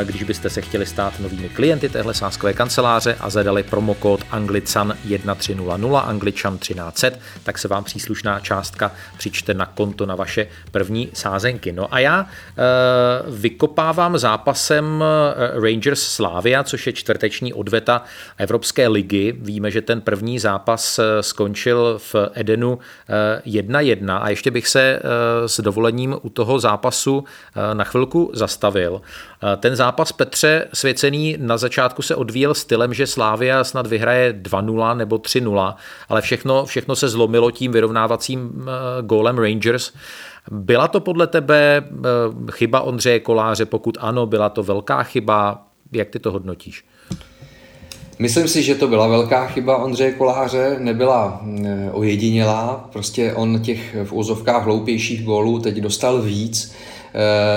když 0.03 0.23
byste 0.23 0.49
se 0.49 0.61
chtěli 0.61 0.85
stát 0.85 1.19
novými 1.19 1.49
klienty 1.49 1.89
téhle 1.89 2.13
sáskové 2.13 2.53
kanceláře 2.53 3.15
a 3.19 3.29
zadali 3.29 3.63
promokód 3.63 4.21
Anglican 4.31 4.97
1300 5.03 5.99
Angličan 5.99 6.57
1300, 6.57 7.19
tak 7.43 7.57
se 7.57 7.67
vám 7.67 7.83
příslušná 7.83 8.39
částka 8.39 8.91
přičte 9.17 9.53
na 9.53 9.65
konto 9.65 10.05
na 10.05 10.15
vaše 10.15 10.47
první 10.71 11.09
sázenky. 11.13 11.71
No 11.71 11.93
a 11.93 11.99
já 11.99 12.21
e, 12.21 12.25
vykopávám 13.31 14.17
zápasem 14.17 15.03
eh, 15.03 15.61
Rangers 15.61 16.01
Slavia, 16.01 16.63
což 16.63 16.87
je 16.87 16.93
čtvrteční 16.93 17.53
odveta 17.53 18.03
Evropské 18.37 18.87
ligy. 18.87 19.35
Víme, 19.39 19.71
že 19.71 19.81
ten 19.81 20.01
první 20.01 20.39
zápas 20.39 20.99
skončil 21.21 21.99
v 22.13 22.15
Edenu 22.33 22.79
1-1 23.45 24.19
a 24.21 24.29
ještě 24.29 24.51
bych 24.51 24.67
se 24.67 24.99
s 25.45 25.59
dovolením 25.59 26.15
u 26.21 26.29
toho 26.29 26.59
zápasu 26.59 27.23
na 27.73 27.83
chvilku 27.83 28.31
zastavil. 28.33 29.01
Ten 29.57 29.75
zápas 29.75 30.11
Petře 30.11 30.67
Svěcený 30.73 31.35
na 31.39 31.57
začátku 31.57 32.01
se 32.01 32.15
odvíjel 32.15 32.53
stylem, 32.53 32.93
že 32.93 33.07
Slávia 33.07 33.63
snad 33.63 33.87
vyhraje 33.87 34.33
2-0 34.33 34.97
nebo 34.97 35.15
3-0, 35.15 35.75
ale 36.09 36.21
všechno, 36.21 36.65
všechno 36.65 36.95
se 36.95 37.09
zlomilo 37.09 37.51
tím 37.51 37.71
vyrovnávacím 37.71 38.61
eh, 38.61 39.01
gólem 39.01 39.37
Rangers. 39.37 39.93
Byla 40.51 40.87
to 40.87 40.99
podle 40.99 41.27
tebe 41.27 41.83
eh, 41.83 42.51
chyba 42.51 42.81
Ondřeje 42.81 43.19
Koláře? 43.19 43.65
Pokud 43.65 43.97
ano, 44.01 44.25
byla 44.25 44.49
to 44.49 44.63
velká 44.63 45.03
chyba. 45.03 45.63
Jak 45.91 46.09
ty 46.09 46.19
to 46.19 46.31
hodnotíš? 46.31 46.85
Myslím 48.19 48.47
si, 48.47 48.63
že 48.63 48.75
to 48.75 48.87
byla 48.87 49.07
velká 49.07 49.47
chyba 49.47 49.77
Ondřeje 49.77 50.11
Koláře, 50.11 50.75
nebyla 50.79 51.41
eh, 51.65 51.89
ojedinělá, 51.91 52.89
prostě 52.93 53.33
on 53.33 53.59
těch 53.59 53.95
v 54.03 54.13
úzovkách 54.13 54.63
hloupějších 54.63 55.25
gólů 55.25 55.59
teď 55.59 55.77
dostal 55.77 56.21
víc 56.21 56.75
Eh, 56.75 56.96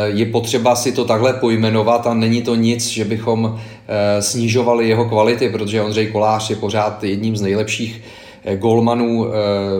je 0.05 0.27
potřeba 0.27 0.77
si 0.77 0.93
to 0.93 1.05
takhle 1.05 1.33
pojmenovat 1.33 2.07
a 2.07 2.15
není 2.15 2.43
to 2.43 2.55
nic, 2.55 2.89
že 2.89 3.05
bychom 3.05 3.61
eh, 3.89 4.23
snižovali 4.23 4.89
jeho 4.89 5.05
kvality, 5.05 5.49
protože 5.49 5.83
Ondřej 5.83 6.07
Kolář 6.07 6.51
je 6.51 6.57
pořád 6.57 7.05
jedním 7.05 7.37
z 7.37 7.43
nejlepších 7.43 8.03
eh, 8.45 8.57
golmanů 8.57 9.27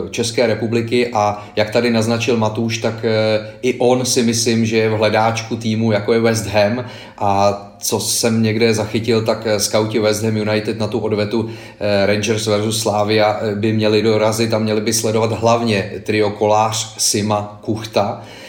České 0.09 0.47
republiky 0.47 1.07
a 1.13 1.47
jak 1.55 1.69
tady 1.69 1.89
naznačil 1.89 2.37
Matuš, 2.37 2.77
tak 2.77 3.05
i 3.61 3.79
on 3.79 4.05
si 4.05 4.23
myslím, 4.23 4.65
že 4.65 4.77
je 4.77 4.89
v 4.89 4.97
hledáčku 4.97 5.55
týmu 5.55 5.91
jako 5.91 6.13
je 6.13 6.19
West 6.19 6.47
Ham. 6.47 6.85
A 7.17 7.61
co 7.79 7.99
jsem 7.99 8.43
někde 8.43 8.73
zachytil, 8.73 9.21
tak 9.21 9.47
skauti 9.57 9.99
West 9.99 10.23
Ham 10.23 10.37
United 10.37 10.79
na 10.79 10.87
tu 10.87 10.99
odvetu 10.99 11.49
Rangers 12.05 12.47
versus 12.47 12.81
Slavia 12.81 13.39
by 13.55 13.73
měli 13.73 14.01
dorazit 14.01 14.53
a 14.53 14.59
měli 14.59 14.81
by 14.81 14.93
sledovat 14.93 15.31
hlavně 15.31 15.91
trio 16.03 16.29
Kolář, 16.29 16.95
Sima, 16.97 17.59
Kuchta, 17.61 18.21
Eh, 18.21 18.40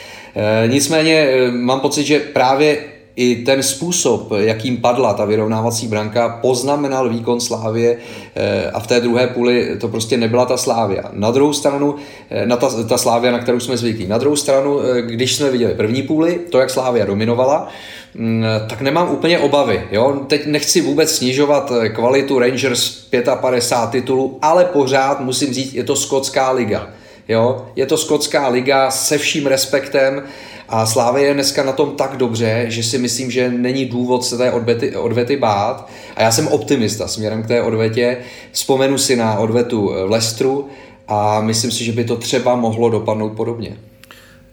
nicméně 0.67 1.15
eh, 1.15 1.51
mám 1.51 1.81
pocit, 1.81 2.05
že 2.05 2.21
právě 2.21 2.79
i 3.17 3.37
ten 3.37 3.63
způsob, 3.63 4.33
jakým 4.37 4.77
padla 4.77 5.15
ta 5.15 5.25
vyrovnávací 5.25 5.89
branka, 5.89 6.29
poznamenal 6.29 7.09
výkon 7.09 7.41
Slávě 7.41 7.97
eh, 8.35 8.71
a 8.71 8.81
v 8.81 8.87
té 8.87 9.01
druhé 9.01 9.27
půli 9.27 9.77
to 9.81 9.89
prostě 9.89 10.17
nebyla 10.17 10.45
ta 10.45 10.57
Slávia. 10.57 11.03
Na 11.13 11.31
druhou 11.31 11.53
stranu, 11.53 11.95
eh, 12.31 12.47
na 12.47 12.57
ta, 12.57 12.85
ta 12.89 12.99
Slávia, 12.99 13.33
na 13.33 13.39
kterou 13.39 13.61
jsme 13.61 13.77
zvyklí. 13.77 14.07
Na 14.07 14.19
druhou 14.19 14.37
stranu, 14.37 14.81
eh, 14.81 15.03
když 15.03 15.37
jsme 15.37 15.51
viděli 15.51 15.75
první 15.75 16.03
půli, 16.03 16.41
to, 16.51 16.59
jak 16.59 16.71
Slávia 16.71 17.05
dominovala, 17.05 17.69
mm, 18.15 18.45
tak 18.69 18.81
nemám 18.81 19.11
úplně 19.11 19.39
obavy. 19.39 19.83
Jo? 19.91 20.21
Teď 20.27 20.47
nechci 20.47 20.81
vůbec 20.81 21.17
snižovat 21.17 21.73
kvalitu 21.95 22.39
Rangers 22.39 23.07
55 23.41 24.01
titulů, 24.01 24.39
ale 24.43 24.65
pořád 24.65 25.21
musím 25.21 25.53
říct, 25.55 25.75
je 25.75 25.85
to 25.85 25.97
skotská 25.97 26.51
liga. 26.51 26.89
Jo? 27.29 27.67
Je 27.77 27.87
to 27.87 27.99
skotská 27.99 28.49
liga 28.49 28.91
se 28.91 29.19
vším 29.19 29.47
respektem 29.47 30.23
a 30.69 30.87
Slávě 30.87 31.25
je 31.25 31.35
dneska 31.35 31.65
na 31.65 31.73
tom 31.73 31.91
tak 31.91 32.17
dobře, 32.17 32.65
že 32.69 32.83
si 32.83 32.99
myslím, 32.99 33.31
že 33.31 33.51
není 33.51 33.85
důvod 33.85 34.25
se 34.25 34.39
té 34.39 34.53
odvety, 34.53 34.97
odvety 34.97 35.37
bát. 35.37 35.89
A 36.17 36.23
já 36.23 36.33
jsem 36.33 36.49
optimista 36.49 37.09
směrem 37.09 37.43
k 37.43 37.47
té 37.47 37.63
odvetě. 37.63 38.17
Vzpomenu 38.53 38.99
si 38.99 39.17
na 39.17 39.39
odvetu 39.39 39.93
v 40.07 40.11
Lestru 40.11 40.69
a 41.09 41.41
myslím 41.41 41.71
si, 41.71 41.85
že 41.85 41.93
by 41.93 42.05
to 42.05 42.17
třeba 42.17 42.57
mohlo 42.57 42.91
dopadnout 42.91 43.33
podobně. 43.33 43.77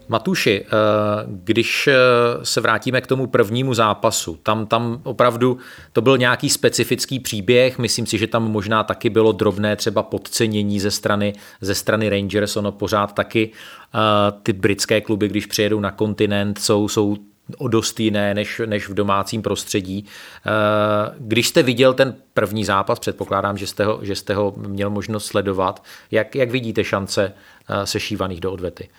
Matuši, 0.09 0.65
eh, 0.65 0.69
když 1.27 1.87
eh, 1.87 1.95
se 2.43 2.61
vrátíme 2.61 3.01
k 3.01 3.07
tomu 3.07 3.27
prvnímu 3.27 3.73
zápasu, 3.73 4.39
tam, 4.43 4.65
tam 4.65 5.01
opravdu 5.03 5.57
to 5.93 6.01
byl 6.01 6.17
nějaký 6.17 6.49
specifický 6.49 7.19
příběh, 7.19 7.77
myslím 7.77 8.05
si, 8.05 8.17
že 8.17 8.27
tam 8.27 8.51
možná 8.51 8.83
taky 8.83 9.09
bylo 9.09 9.31
drobné 9.31 9.75
třeba 9.75 10.03
podcenění 10.03 10.79
ze 10.79 10.91
strany, 10.91 11.33
ze 11.61 11.75
strany 11.75 12.09
Rangers, 12.09 12.57
ono 12.57 12.71
pořád 12.71 13.13
taky 13.13 13.49
eh, 13.49 13.99
ty 14.43 14.53
britské 14.53 15.01
kluby, 15.01 15.27
když 15.27 15.45
přijedou 15.45 15.79
na 15.79 15.91
kontinent, 15.91 16.59
jsou, 16.59 16.87
jsou 16.87 17.17
o 17.57 17.67
dost 17.67 17.99
jiné 17.99 18.33
než, 18.33 18.61
než 18.65 18.89
v 18.89 18.93
domácím 18.93 19.41
prostředí. 19.41 20.05
Když 21.19 21.47
jste 21.47 21.63
viděl 21.63 21.93
ten 21.93 22.15
první 22.33 22.65
zápas, 22.65 22.99
předpokládám, 22.99 23.57
že 23.57 23.67
jste 23.67 23.85
ho, 23.85 23.99
že 24.01 24.15
jste 24.15 24.35
ho 24.35 24.53
měl 24.57 24.89
možnost 24.89 25.25
sledovat, 25.25 25.83
jak, 26.11 26.35
jak 26.35 26.51
vidíte 26.51 26.83
šance 26.83 27.33
sešívaných 27.83 28.39
do 28.39 28.51
odvety? 28.51 28.89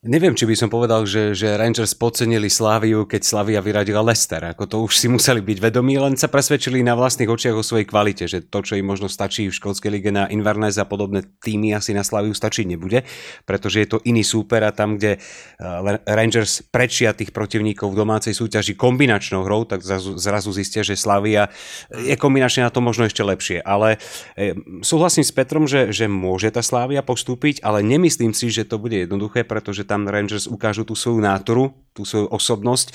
Neviem, 0.00 0.32
či 0.32 0.48
by 0.48 0.56
som 0.56 0.72
povedal, 0.72 1.04
že, 1.04 1.36
že 1.36 1.60
Rangers 1.60 1.92
podcenili 1.92 2.48
Slaviu, 2.48 3.04
keď 3.04 3.20
Slavia 3.20 3.60
vyradila 3.60 4.00
Leicester. 4.00 4.40
Ako 4.48 4.64
to 4.64 4.76
už 4.88 4.96
si 4.96 5.12
museli 5.12 5.44
byť 5.44 5.60
vedomí, 5.60 6.00
len 6.00 6.16
sa 6.16 6.32
presvedčili 6.32 6.80
na 6.80 6.96
vlastných 6.96 7.28
očiach 7.28 7.52
o 7.52 7.60
svojej 7.60 7.84
kvalite, 7.84 8.24
že 8.24 8.40
to, 8.40 8.64
čo 8.64 8.80
im 8.80 8.88
možno 8.88 9.12
stačí 9.12 9.52
v 9.52 9.58
školskej 9.60 9.92
lige 9.92 10.08
na 10.08 10.24
Inverness 10.32 10.80
a 10.80 10.88
podobné 10.88 11.28
týmy 11.44 11.76
asi 11.76 11.92
na 11.92 12.00
Slaviu 12.00 12.32
stačiť 12.32 12.64
nebude, 12.64 13.04
pretože 13.44 13.84
je 13.84 13.88
to 13.92 14.00
iný 14.08 14.24
súper 14.24 14.64
a 14.64 14.72
tam, 14.72 14.96
kde 14.96 15.20
eh, 15.20 15.96
Rangers 16.08 16.64
prečia 16.72 17.12
tých 17.12 17.36
protivníkov 17.36 17.92
v 17.92 18.00
domácej 18.00 18.32
súťaži 18.32 18.80
kombinačnou 18.80 19.44
hrou, 19.44 19.68
tak 19.68 19.84
zrazu, 19.84 20.16
zrazu 20.16 20.48
zistia, 20.56 20.80
že 20.80 20.96
Slavia 20.96 21.52
je 21.92 22.16
kombinačne 22.16 22.64
na 22.64 22.72
to 22.72 22.80
možno 22.80 23.04
ešte 23.04 23.20
lepšie. 23.20 23.60
Ale 23.60 24.00
eh, 24.40 24.56
súhlasím 24.80 25.28
s 25.28 25.32
Petrom, 25.36 25.68
že, 25.68 25.92
že 25.92 26.08
môže 26.08 26.48
tá 26.48 26.64
Slavia 26.64 27.04
postúpiť, 27.04 27.60
ale 27.60 27.84
nemyslím 27.84 28.32
si, 28.32 28.48
že 28.48 28.64
to 28.64 28.80
bude 28.80 28.96
jednoduché, 28.96 29.44
pretože 29.44 29.89
tam 29.90 30.06
Rangers 30.06 30.46
ukážu 30.46 30.86
tú 30.86 30.94
svoju 30.94 31.18
nátoru, 31.18 31.74
tú 31.90 32.06
svoju 32.06 32.30
osobnosť. 32.30 32.94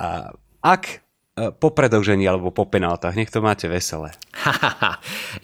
A 0.00 0.32
ak 0.64 1.04
Eh, 1.40 1.48
po 1.54 1.70
predlžení 1.70 2.28
alebo 2.28 2.50
po 2.50 2.68
penáltách. 2.68 3.16
Nech 3.16 3.30
to 3.30 3.40
máte 3.40 3.68
veselé. 3.68 4.10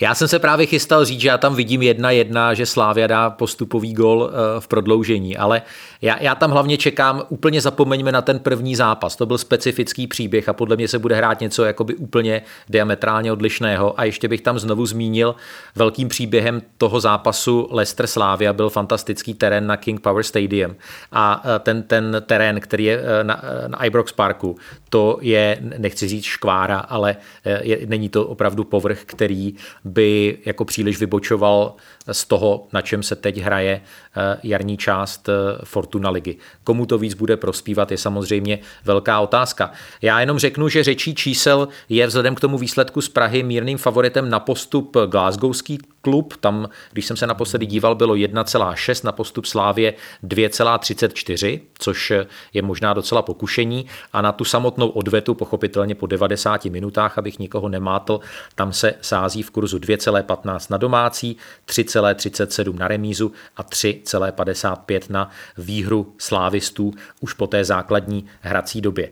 já 0.01 0.15
jsem 0.15 0.29
se 0.29 0.39
právě 0.39 0.67
chystal 0.67 1.05
říct, 1.05 1.21
že 1.21 1.29
já 1.29 1.39
tam 1.39 1.55
vidím 1.55 1.83
jedna 1.83 2.11
jedna, 2.11 2.55
že 2.55 2.67
Slávia 2.67 3.07
dá 3.07 3.31
postupový 3.31 3.95
gol 3.95 4.29
eh, 4.29 4.61
v 4.61 4.69
prodloužení, 4.69 5.37
ale 5.37 5.63
já, 6.03 6.23
já 6.23 6.35
tam 6.35 6.51
hlavně 6.51 6.77
čekám, 6.77 7.23
úplně 7.29 7.61
zapomeňme 7.61 8.13
na 8.13 8.23
ten 8.23 8.39
první 8.39 8.77
zápas. 8.77 9.17
To 9.17 9.27
byl 9.27 9.39
specifický 9.39 10.07
příběh 10.07 10.49
a 10.49 10.53
podle 10.53 10.77
mě 10.77 10.89
se 10.89 10.99
bude 10.99 11.15
hrát 11.15 11.41
něco 11.41 11.65
jakoby 11.65 11.95
úplně 11.95 12.43
diametrálně 12.69 13.33
odlišného. 13.33 14.01
A 14.01 14.05
ještě 14.05 14.29
bych 14.29 14.41
tam 14.41 14.59
znovu 14.59 14.87
zmínil 14.87 15.35
velkým 15.75 16.09
příběhem 16.09 16.63
toho 16.79 17.01
zápasu 17.01 17.69
Leicester 17.71 18.07
Slávia 18.07 18.53
byl 18.53 18.71
fantastický 18.71 19.35
terén 19.35 19.67
na 19.67 19.77
King 19.77 20.01
Power 20.01 20.23
Stadium. 20.23 20.77
A 21.13 21.43
eh, 21.45 21.59
ten, 21.59 21.83
ten 21.83 22.23
terén, 22.27 22.61
který 22.61 22.85
je 22.85 23.03
na, 23.23 23.43
na 23.67 23.85
Ibrox 23.85 24.13
Parku, 24.13 24.57
to 24.91 25.19
je 25.21 25.59
nechci 25.79 26.09
říct 26.09 26.25
škvára, 26.25 26.79
ale 26.79 27.17
je, 27.61 27.79
není 27.87 28.09
to 28.09 28.27
opravdu 28.27 28.65
povrch, 28.65 28.99
který 29.07 29.55
by 29.85 30.39
jako 30.47 30.65
příliš 30.65 31.01
vybočoval 31.01 31.75
z 32.13 32.25
toho, 32.25 32.69
na 32.73 32.83
čem 32.83 33.03
se 33.03 33.17
teď 33.17 33.39
hraje 33.39 33.81
eh, 33.81 34.39
jarní 34.43 34.77
část 34.77 35.29
eh, 35.29 35.33
Fortuna 35.65 36.11
ligy. 36.11 36.37
Komu 36.65 36.87
to 36.87 36.99
víc 36.99 37.15
bude 37.15 37.37
prospívat, 37.37 37.91
je 37.91 37.99
samozřejmě 37.99 38.59
velká 38.85 39.21
otázka. 39.21 39.73
Já 40.03 40.21
jenom 40.21 40.39
řeknu, 40.39 40.69
že 40.69 40.85
řečí 40.85 41.15
čísel 41.15 41.69
je 41.89 42.07
vzhledem 42.07 42.35
k 42.35 42.41
tomu 42.41 42.59
výsledku 42.59 43.01
z 43.01 43.09
Prahy 43.09 43.43
mírným 43.43 43.79
favoritem 43.79 44.31
na 44.31 44.41
postup 44.41 44.97
Glasgowský 45.07 45.79
klub. 46.07 46.37
Tam, 46.41 46.69
když 46.93 47.07
jsem 47.07 47.17
se 47.17 47.27
naposledy 47.27 47.67
díval, 47.67 47.95
bylo 47.95 48.15
1,6, 48.15 49.05
na 49.05 49.13
postup 49.13 49.47
Slávě 49.47 49.95
2,34, 50.25 51.61
což 51.79 52.13
je 52.55 52.63
možná 52.63 52.95
docela 52.95 53.23
pokušení. 53.23 53.87
A 54.13 54.23
na 54.23 54.33
tu 54.33 54.45
samotnou 54.45 54.89
odvetu, 54.89 55.35
pochopitelně 55.35 55.95
po 55.95 56.07
90 56.07 56.65
minutách, 56.65 57.19
abych 57.19 57.39
nikoho 57.39 57.69
nemátl, 57.69 58.21
tam 58.55 58.73
se 58.73 58.95
sází 59.01 59.43
v 59.43 59.51
kurzu 59.51 59.79
2,15 59.79 60.67
na 60.71 60.77
domácí, 60.77 61.37
3,37 61.67 62.79
na 62.79 62.89
remízu 62.89 63.33
a 63.57 63.63
3,55 63.63 65.01
na 65.11 65.31
výhru 65.59 66.15
slávistů 66.19 66.93
už 67.21 67.33
po 67.33 67.47
té 67.47 67.65
základní 67.65 68.27
hrací 68.41 68.81
době. 68.81 69.11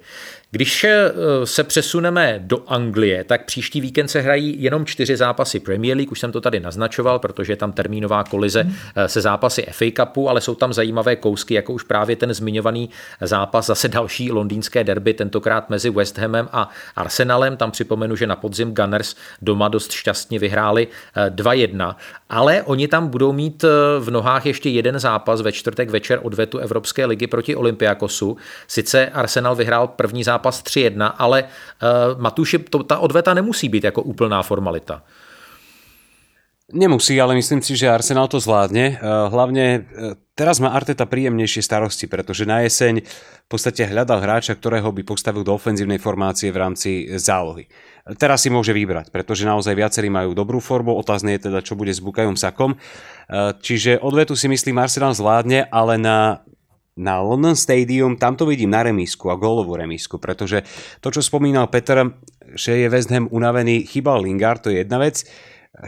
Když 0.55 0.85
eh, 0.85 1.13
se 1.45 1.65
přesuneme 1.65 2.41
do 2.43 2.63
Anglie, 2.67 3.25
tak 3.25 3.45
příští 3.45 3.81
víkend 3.81 4.09
se 4.09 4.21
hrají 4.21 4.63
jenom 4.63 4.87
čtyři 4.87 5.17
zápasy 5.17 5.61
Premier 5.61 5.97
League, 5.97 6.13
už 6.13 6.21
jsem 6.21 6.33
to 6.33 6.41
tady 6.41 6.61
naznačoval, 6.61 7.19
protože 7.19 7.53
je 7.53 7.57
tam 7.57 7.73
termínová 7.73 8.25
kolize 8.25 8.63
hmm. 8.63 8.75
se 9.07 9.21
zápasy 9.21 9.67
FA 9.71 9.85
Cupu, 9.97 10.29
ale 10.29 10.41
jsou 10.41 10.55
tam 10.55 10.73
zajímavé 10.73 11.17
kousky, 11.17 11.55
jako 11.55 11.73
už 11.73 11.83
právě 11.83 12.17
ten 12.17 12.35
zmiňovaný 12.35 12.91
zápas, 13.21 13.67
zase 13.67 13.89
další 13.89 14.33
londýnské 14.33 14.85
derby, 14.85 15.15
tentokrát 15.15 15.71
mezi 15.71 15.91
West 15.91 16.19
Hamem 16.19 16.49
a 16.53 16.71
Arsenalem. 16.97 17.57
Tam 17.57 17.71
připomenu, 17.71 18.17
že 18.17 18.27
na 18.27 18.37
podzim 18.37 18.75
Gunners 18.75 19.15
doma 19.43 19.69
dost 19.69 19.93
šťastně 19.93 20.39
vyhráli 20.39 20.89
2-1, 21.29 21.91
eh, 21.91 22.03
ale 22.31 22.63
oni 22.63 22.89
tam 22.89 23.09
budou 23.09 23.33
mít 23.33 23.65
v 23.99 24.11
nohách 24.11 24.47
ještě 24.47 24.71
jeden 24.71 24.99
zápas 24.99 25.41
ve 25.41 25.53
čtvrtek 25.53 25.91
večer 25.91 26.21
odvetu 26.23 26.59
Evropské 26.59 27.07
ligy 27.07 27.27
proti 27.27 27.57
Olympiakosu. 27.57 28.37
Sice 28.67 29.07
Arsenal 29.07 29.57
vyhrál 29.57 29.89
první 29.89 30.25
zápas 30.25 30.43
zápas 30.45 30.61
3-1, 30.61 31.01
ale 31.16 31.49
uh, 31.49 32.20
Matuši, 32.20 32.68
to, 32.68 32.84
ta 32.84 32.99
odveta 32.99 33.34
nemusí 33.34 33.68
být 33.68 33.84
jako 33.84 34.03
úplná 34.03 34.42
formalita. 34.42 35.03
Nemusí, 36.72 37.20
ale 37.20 37.34
myslím 37.36 37.61
si, 37.61 37.76
že 37.76 37.92
Arsenal 37.92 38.24
to 38.24 38.40
zvládne. 38.40 38.97
Eh, 38.97 38.99
hlavne 39.28 39.64
eh, 39.84 40.16
teraz 40.32 40.64
má 40.64 40.72
Arteta 40.72 41.05
príjemnejšie 41.05 41.61
starosti, 41.61 42.09
pretože 42.09 42.49
na 42.49 42.64
jeseň 42.64 43.05
v 43.45 43.49
podstate 43.53 43.84
hľadal 43.84 44.24
hráča, 44.24 44.57
ktorého 44.57 44.88
by 44.88 45.05
postavil 45.05 45.45
do 45.45 45.53
ofenzívnej 45.53 46.01
formácie 46.01 46.49
v 46.49 46.57
rámci 46.57 46.90
zálohy. 47.20 47.68
Teraz 48.16 48.42
si 48.42 48.49
môže 48.49 48.72
vybrať, 48.72 49.12
pretože 49.12 49.45
naozaj 49.45 49.76
viacerí 49.76 50.09
majú 50.09 50.32
dobrú 50.32 50.57
formu, 50.57 50.97
otázne 50.97 51.36
je 51.36 51.53
teda, 51.53 51.61
čo 51.61 51.76
bude 51.76 51.92
s 51.92 52.01
Bukajom 52.01 52.36
Sakom. 52.36 52.80
Čiže 53.61 54.01
odvetu 54.01 54.32
si 54.32 54.49
myslím 54.49 54.80
Arsenal 54.80 55.12
zvládne, 55.16 55.68
ale 55.68 56.01
na 56.01 56.45
na 56.95 57.18
London 57.18 57.59
Stadium, 57.59 58.14
tam 58.14 58.38
to 58.38 58.47
vidím 58.47 58.70
na 58.70 58.86
remísku 58.86 59.26
a 59.30 59.38
gólovú 59.38 59.74
remísku, 59.74 60.22
pretože 60.22 60.62
to, 61.03 61.11
čo 61.11 61.22
spomínal 61.22 61.66
Peter, 61.66 62.07
že 62.55 62.86
je 62.86 62.86
West 62.86 63.11
Ham 63.11 63.26
unavený, 63.34 63.82
chýbal 63.86 64.22
Lingard, 64.22 64.62
to 64.62 64.70
je 64.70 64.86
jedna 64.86 65.03
vec, 65.03 65.26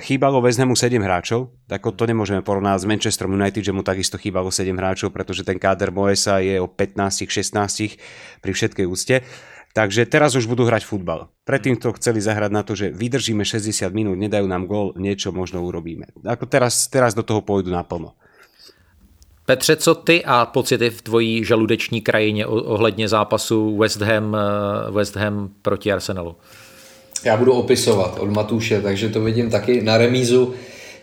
chýbalo 0.03 0.43
West 0.43 0.59
Hamu 0.59 0.75
7 0.75 0.99
hráčov, 0.99 1.55
tak 1.71 1.87
to 1.87 2.05
nemôžeme 2.11 2.43
porovnať 2.43 2.83
s 2.83 2.91
Manchester 2.91 3.31
United, 3.31 3.63
že 3.63 3.71
mu 3.71 3.87
takisto 3.87 4.19
chýbalo 4.19 4.51
7 4.51 4.75
hráčov, 4.75 5.15
pretože 5.15 5.47
ten 5.47 5.63
káder 5.63 5.95
Moesa 5.95 6.43
je 6.43 6.59
o 6.59 6.67
15-16 6.67 8.43
pri 8.43 8.53
všetkej 8.53 8.87
úste. 8.91 9.23
Takže 9.77 10.09
teraz 10.09 10.33
už 10.33 10.49
budú 10.49 10.65
hrať 10.65 10.89
futbal. 10.89 11.29
Predtým 11.45 11.77
to 11.77 11.93
chceli 12.01 12.17
zahrať 12.17 12.49
na 12.49 12.65
to, 12.65 12.73
že 12.73 12.97
vydržíme 12.97 13.45
60 13.45 13.93
minút, 13.93 14.17
nedajú 14.17 14.49
nám 14.49 14.65
gól, 14.65 14.97
niečo 14.97 15.37
možno 15.37 15.61
urobíme. 15.61 16.17
Ako 16.25 16.49
teraz, 16.49 16.89
teraz 16.89 17.13
do 17.13 17.21
toho 17.21 17.45
pôjdu 17.45 17.69
naplno. 17.69 18.17
Petře, 19.47 19.77
co 19.77 19.95
ty 19.95 20.25
a 20.25 20.47
pocity 20.47 20.91
v 20.91 21.03
tvojí 21.03 21.45
žaludeční 21.45 22.01
krajině 22.01 22.47
ohledně 22.47 23.09
zápasu 23.09 23.77
West 23.77 24.01
Ham, 24.01 24.37
eh, 24.37 24.91
West 24.91 25.17
Ham 25.17 25.49
proti 25.63 25.93
Arsenalu? 25.93 26.37
Já 27.25 27.37
budu 27.37 27.53
opisovat 27.53 28.19
od 28.21 28.31
Matuše, 28.31 28.81
takže 28.81 29.09
to 29.09 29.21
vidím 29.21 29.51
taky 29.51 29.83
na 29.83 29.99
remízu. 29.99 30.55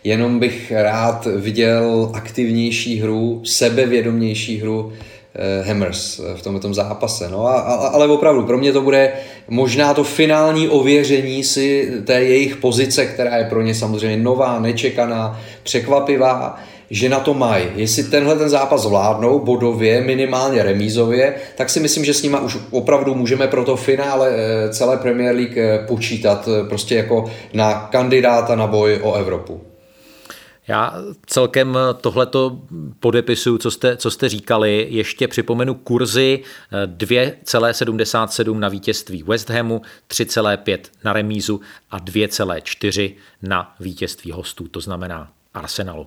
Jenom 0.04 0.38
bych 0.38 0.72
rád 0.76 1.26
viděl 1.36 2.10
aktivnější 2.14 3.00
hru, 3.00 3.42
sebevědomější 3.44 4.60
hru 4.60 4.92
eh, 5.34 5.62
Hammers 5.62 6.20
v 6.36 6.42
tomto 6.42 6.74
zápase. 6.74 7.28
No 7.30 7.46
a, 7.46 7.60
a, 7.60 7.74
ale 7.74 8.08
opravdu, 8.08 8.42
pro 8.42 8.58
mě 8.58 8.72
to 8.72 8.82
bude 8.82 9.12
možná 9.48 9.94
to 9.94 10.04
finální 10.04 10.68
ověření 10.68 11.44
si 11.44 11.92
té 12.04 12.24
jejich 12.24 12.56
pozice, 12.56 13.06
která 13.06 13.36
je 13.36 13.44
pro 13.44 13.62
ně 13.62 13.74
samozřejmě 13.74 14.16
nová, 14.16 14.58
nečekaná, 14.58 15.40
překvapivá 15.62 16.58
že 16.90 17.08
na 17.08 17.20
to 17.20 17.34
mají. 17.34 17.64
Jestli 17.74 18.04
tenhle 18.04 18.36
ten 18.36 18.48
zápas 18.48 18.82
zvládnou 18.82 19.38
bodově, 19.38 20.00
minimálně 20.00 20.62
remízově, 20.62 21.34
tak 21.56 21.70
si 21.70 21.80
myslím, 21.80 22.04
že 22.04 22.14
s 22.14 22.22
nima 22.22 22.40
už 22.40 22.58
opravdu 22.70 23.14
můžeme 23.14 23.48
pro 23.48 23.64
to 23.64 23.76
finále 23.76 24.30
eh, 24.30 24.68
celé 24.72 24.96
Premier 24.96 25.34
League 25.34 25.58
eh, 25.58 25.84
počítat 25.88 26.48
prostě 26.68 26.94
jako 26.94 27.24
na 27.52 27.74
kandidáta 27.74 28.54
na 28.54 28.66
boj 28.66 29.00
o 29.02 29.14
Evropu. 29.14 29.60
Já 30.68 30.94
celkem 31.26 31.78
tohleto 32.00 32.58
podepisuju, 33.00 33.58
co 33.58 33.70
jste, 33.70 33.96
co 33.96 34.10
jste 34.10 34.28
říkali. 34.28 34.86
Ještě 34.90 35.28
připomenu 35.28 35.74
kurzy 35.74 36.40
2,77 36.86 38.58
na 38.58 38.68
vítězství 38.68 39.22
West 39.22 39.50
Hamu, 39.50 39.82
3,5 40.08 40.78
na 41.04 41.12
remízu 41.12 41.60
a 41.90 41.98
2,4 41.98 43.14
na 43.42 43.74
vítězství 43.80 44.32
hostů, 44.32 44.68
to 44.68 44.80
znamená 44.80 45.32
Arsenalu. 45.54 46.06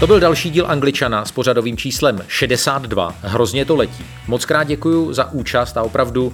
To 0.00 0.06
byl 0.06 0.20
další 0.20 0.50
díl 0.50 0.66
Angličana 0.68 1.24
s 1.24 1.32
pořadovým 1.32 1.76
číslem 1.76 2.18
62. 2.28 3.14
Hrozně 3.22 3.64
to 3.64 3.76
letí. 3.76 4.04
Moc 4.28 4.44
krát 4.44 4.64
děkuji 4.64 5.12
za 5.12 5.32
účast 5.32 5.76
a 5.76 5.82
opravdu 5.82 6.26
uh, 6.26 6.32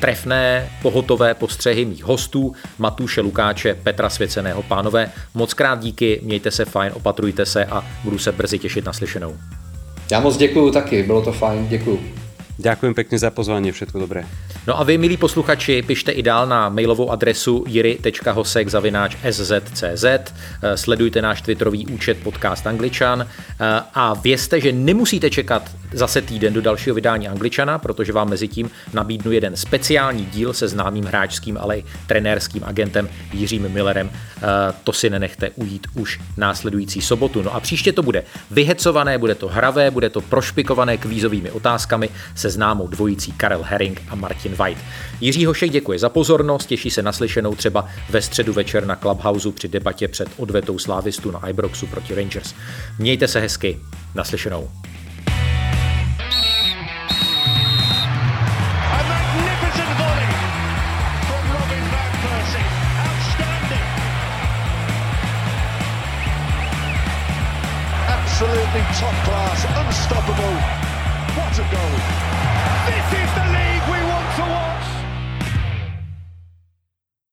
trefné, 0.00 0.70
pohotové 0.82 1.34
postřehy 1.34 1.84
mých 1.84 2.04
hostů, 2.04 2.52
Matuše 2.78 3.20
Lukáče, 3.20 3.74
Petra 3.74 4.10
Svěceného 4.10 4.62
pánové. 4.62 5.10
Moc 5.34 5.54
krát 5.54 5.80
díky, 5.80 6.20
mějte 6.22 6.50
se 6.50 6.64
fajn, 6.64 6.92
opatrujte 6.94 7.46
se 7.46 7.64
a 7.64 7.84
budu 8.04 8.18
se 8.18 8.32
brzy 8.32 8.58
těšit 8.58 8.84
na 8.84 8.92
slyšenou. 8.92 9.36
Já 10.10 10.20
moc 10.20 10.36
děkuji 10.36 10.70
taky, 10.70 11.02
bylo 11.02 11.22
to 11.22 11.32
fajn, 11.32 11.68
děkuji. 11.68 12.14
Ďakujem 12.60 12.92
pekne 12.92 13.16
za 13.16 13.32
pozvanie, 13.32 13.72
všetko 13.72 13.96
dobré. 13.98 14.28
No 14.66 14.80
a 14.80 14.84
vy, 14.84 14.98
milí 14.98 15.16
posluchači, 15.16 15.82
pište 15.82 16.12
i 16.12 16.22
dál 16.22 16.46
na 16.46 16.68
mailovou 16.68 17.10
adresu 17.10 17.64
jiri.hosek.cz, 17.68 18.74
sledujte 20.74 21.22
náš 21.22 21.42
twitterový 21.42 21.86
účet 21.86 22.18
podcast 22.22 22.66
Angličan 22.66 23.26
a 23.94 24.14
vězte, 24.14 24.60
že 24.60 24.72
nemusíte 24.72 25.30
čekat 25.30 25.70
zase 25.92 26.22
týden 26.22 26.52
do 26.52 26.60
dalšího 26.60 26.94
vydání 26.94 27.28
Angličana, 27.28 27.78
protože 27.78 28.12
vám 28.12 28.28
mezi 28.30 28.48
tím 28.48 28.70
nabídnu 28.92 29.32
jeden 29.32 29.56
speciální 29.56 30.24
díl 30.24 30.52
se 30.52 30.68
známým 30.68 31.04
hráčským, 31.04 31.58
ale 31.60 31.78
i 31.78 31.84
trenérským 32.06 32.64
agentem 32.64 33.08
Jiřím 33.32 33.68
Millerem. 33.68 34.10
To 34.84 34.92
si 34.92 35.10
nenechte 35.10 35.50
ujít 35.50 35.86
už 35.94 36.20
následující 36.36 37.00
sobotu. 37.00 37.42
No 37.42 37.54
a 37.54 37.60
příště 37.60 37.92
to 37.92 38.02
bude 38.02 38.24
vyhecované, 38.50 39.18
bude 39.18 39.34
to 39.34 39.48
hravé, 39.48 39.90
bude 39.90 40.10
to 40.10 40.20
prošpikované 40.20 40.96
kvízovými 40.96 41.50
otázkami 41.50 42.08
se 42.34 42.50
známou 42.50 42.88
dvojicí 42.88 43.32
Karel 43.32 43.62
Herring 43.62 44.02
a 44.08 44.14
Martin 44.14 44.49
White. 44.54 44.80
Jiří 45.20 45.46
Hošek 45.46 45.70
děkuje 45.70 45.98
za 45.98 46.08
pozornost, 46.08 46.66
těší 46.66 46.90
se 46.90 47.02
naslyšenou 47.02 47.54
třeba 47.54 47.88
ve 48.10 48.22
středu 48.22 48.52
večer 48.52 48.86
na 48.86 48.96
Clubhouse 48.96 49.52
při 49.52 49.68
debatě 49.68 50.08
před 50.08 50.28
odvetou 50.36 50.78
slávistu 50.78 51.30
na 51.30 51.48
Ibroxu 51.48 51.86
proti 51.86 52.14
Rangers. 52.14 52.54
Mějte 52.98 53.28
se 53.28 53.40
hezky, 53.40 53.78
naslyšenou. 54.14 54.68
unstoppable. 69.90 70.39